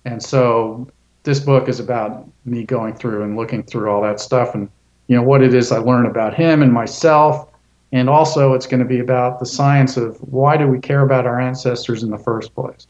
And 0.04 0.22
so 0.22 0.88
this 1.22 1.40
book 1.40 1.68
is 1.68 1.80
about 1.80 2.28
me 2.44 2.64
going 2.64 2.94
through 2.94 3.22
and 3.22 3.36
looking 3.36 3.62
through 3.62 3.90
all 3.90 4.02
that 4.02 4.20
stuff 4.20 4.54
and 4.54 4.68
you 5.06 5.16
know 5.16 5.22
what 5.22 5.42
it 5.42 5.54
is 5.54 5.70
I 5.72 5.78
learn 5.78 6.06
about 6.06 6.34
him 6.34 6.62
and 6.62 6.72
myself 6.72 7.48
and 7.92 8.08
also 8.08 8.54
it's 8.54 8.66
going 8.66 8.80
to 8.80 8.86
be 8.86 8.98
about 8.98 9.38
the 9.38 9.46
science 9.46 9.96
of 9.96 10.16
why 10.20 10.56
do 10.56 10.66
we 10.66 10.78
care 10.80 11.02
about 11.02 11.26
our 11.26 11.40
ancestors 11.40 12.02
in 12.02 12.10
the 12.10 12.18
first 12.18 12.54
place. 12.54 12.86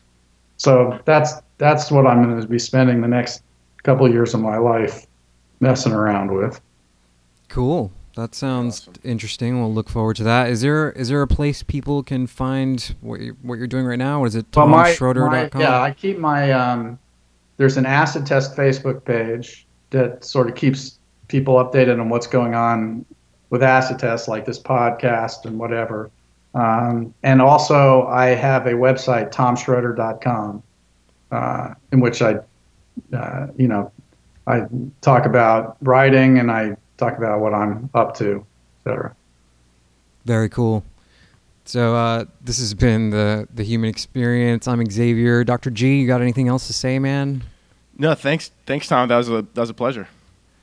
So 0.57 0.99
that's 1.05 1.35
that's 1.59 1.91
what 1.91 2.07
I'm 2.07 2.23
going 2.23 2.41
to 2.41 2.49
be 2.49 2.59
spending 2.59 3.01
the 3.01 3.09
next 3.09 3.43
couple 3.85 4.05
of 4.07 4.13
years 4.13 4.35
of 4.35 4.41
my 4.41 4.57
life 4.59 5.07
messing 5.61 5.93
around 5.93 6.33
with. 6.33 6.61
Cool. 7.49 7.93
That 8.17 8.35
sounds 8.35 8.83
Awesome. 8.83 8.95
interesting. 9.03 9.61
We'll 9.61 9.73
look 9.73 9.89
forward 9.89 10.17
to 10.17 10.25
that. 10.25 10.49
Is 10.49 10.61
there 10.61 10.93
is 10.93 11.09
there 11.09 11.21
a 11.23 11.27
place 11.27 11.63
people 11.63 12.03
can 12.03 12.27
find 12.27 12.95
what 13.01 13.21
you're, 13.21 13.35
what 13.43 13.59
you're 13.59 13.67
doing 13.67 13.87
right 13.87 13.99
now? 13.99 14.21
What 14.21 14.27
is 14.27 14.37
it? 14.37 14.47
Well, 14.55 14.67
TomShroder.com? 14.69 15.61
yeah, 15.61 15.81
I 15.81 15.91
keep 15.91 16.19
my 16.19 16.53
um, 16.53 16.99
there's 17.57 17.77
an 17.77 17.87
acid 17.87 18.25
test 18.27 18.57
Facebook 18.57 19.05
page 19.05 19.67
that 19.91 20.25
sort 20.25 20.49
of 20.49 20.55
keeps 20.55 20.99
people 21.29 21.55
updated 21.57 22.01
on 22.01 22.09
what's 22.09 22.27
going 22.27 22.55
on 22.55 23.05
with 23.51 23.63
acid 23.63 23.99
tests, 23.99 24.29
like 24.29 24.45
this 24.45 24.59
podcast 24.61 25.45
and 25.45 25.59
whatever. 25.59 26.11
Um, 26.55 27.13
and 27.25 27.43
also, 27.43 28.07
I 28.07 28.27
have 28.27 28.67
a 28.67 28.73
website, 28.73 29.33
tomshroder.com, 29.33 30.63
uh, 31.33 31.75
in 31.93 32.01
which 32.01 32.23
I, 32.23 32.37
uh, 33.13 33.49
you 33.57 33.69
know, 33.69 33.91
I 34.47 34.67
talk 35.01 35.27
about 35.27 35.77
writing 35.81 36.39
and 36.39 36.51
I 36.51 36.77
talk 36.97 37.17
about 37.19 37.41
what 37.41 37.55
I'm 37.55 37.91
up 37.95 38.17
to, 38.19 38.45
etc. 38.81 39.15
Very 40.25 40.49
cool. 40.49 40.85
So 41.67 41.95
uh, 41.95 42.25
this 42.43 42.59
has 42.59 42.75
been 42.75 43.11
the 43.11 43.49
the 43.55 43.63
human 43.63 43.89
experience. 43.89 44.69
I'm 44.69 44.85
Xavier. 44.91 45.45
Dr. 45.45 45.71
G, 45.71 45.97
you 46.01 46.07
got 46.07 46.21
anything 46.21 46.49
else 46.49 46.67
to 46.67 46.73
say, 46.73 46.99
man? 46.99 47.43
No, 47.97 48.15
thanks, 48.15 48.51
thanks, 48.67 48.87
Tom. 48.89 49.09
That 49.09 49.17
was 49.17 49.29
a 49.31 49.43
that 49.55 49.61
was 49.61 49.71
a 49.71 49.75
pleasure. 49.75 50.09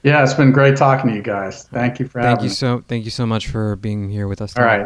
Yeah, 0.04 0.24
it's 0.24 0.34
been 0.34 0.52
great 0.52 0.78
talking 0.78 1.10
to 1.12 1.16
you 1.16 1.22
guys. 1.22 1.64
Thank 1.66 2.00
you 2.00 2.08
for 2.08 2.22
Thank 2.22 2.40
having 2.40 2.44
you 2.46 2.50
me. 2.50 2.56
so 2.56 2.84
thank 2.88 3.06
you 3.06 3.12
so 3.12 3.26
much 3.26 3.48
for 3.48 3.76
being 3.76 4.10
here 4.10 4.28
with 4.28 4.42
us. 4.42 4.56
All 4.56 4.62
today. 4.64 4.74
right. 4.74 4.80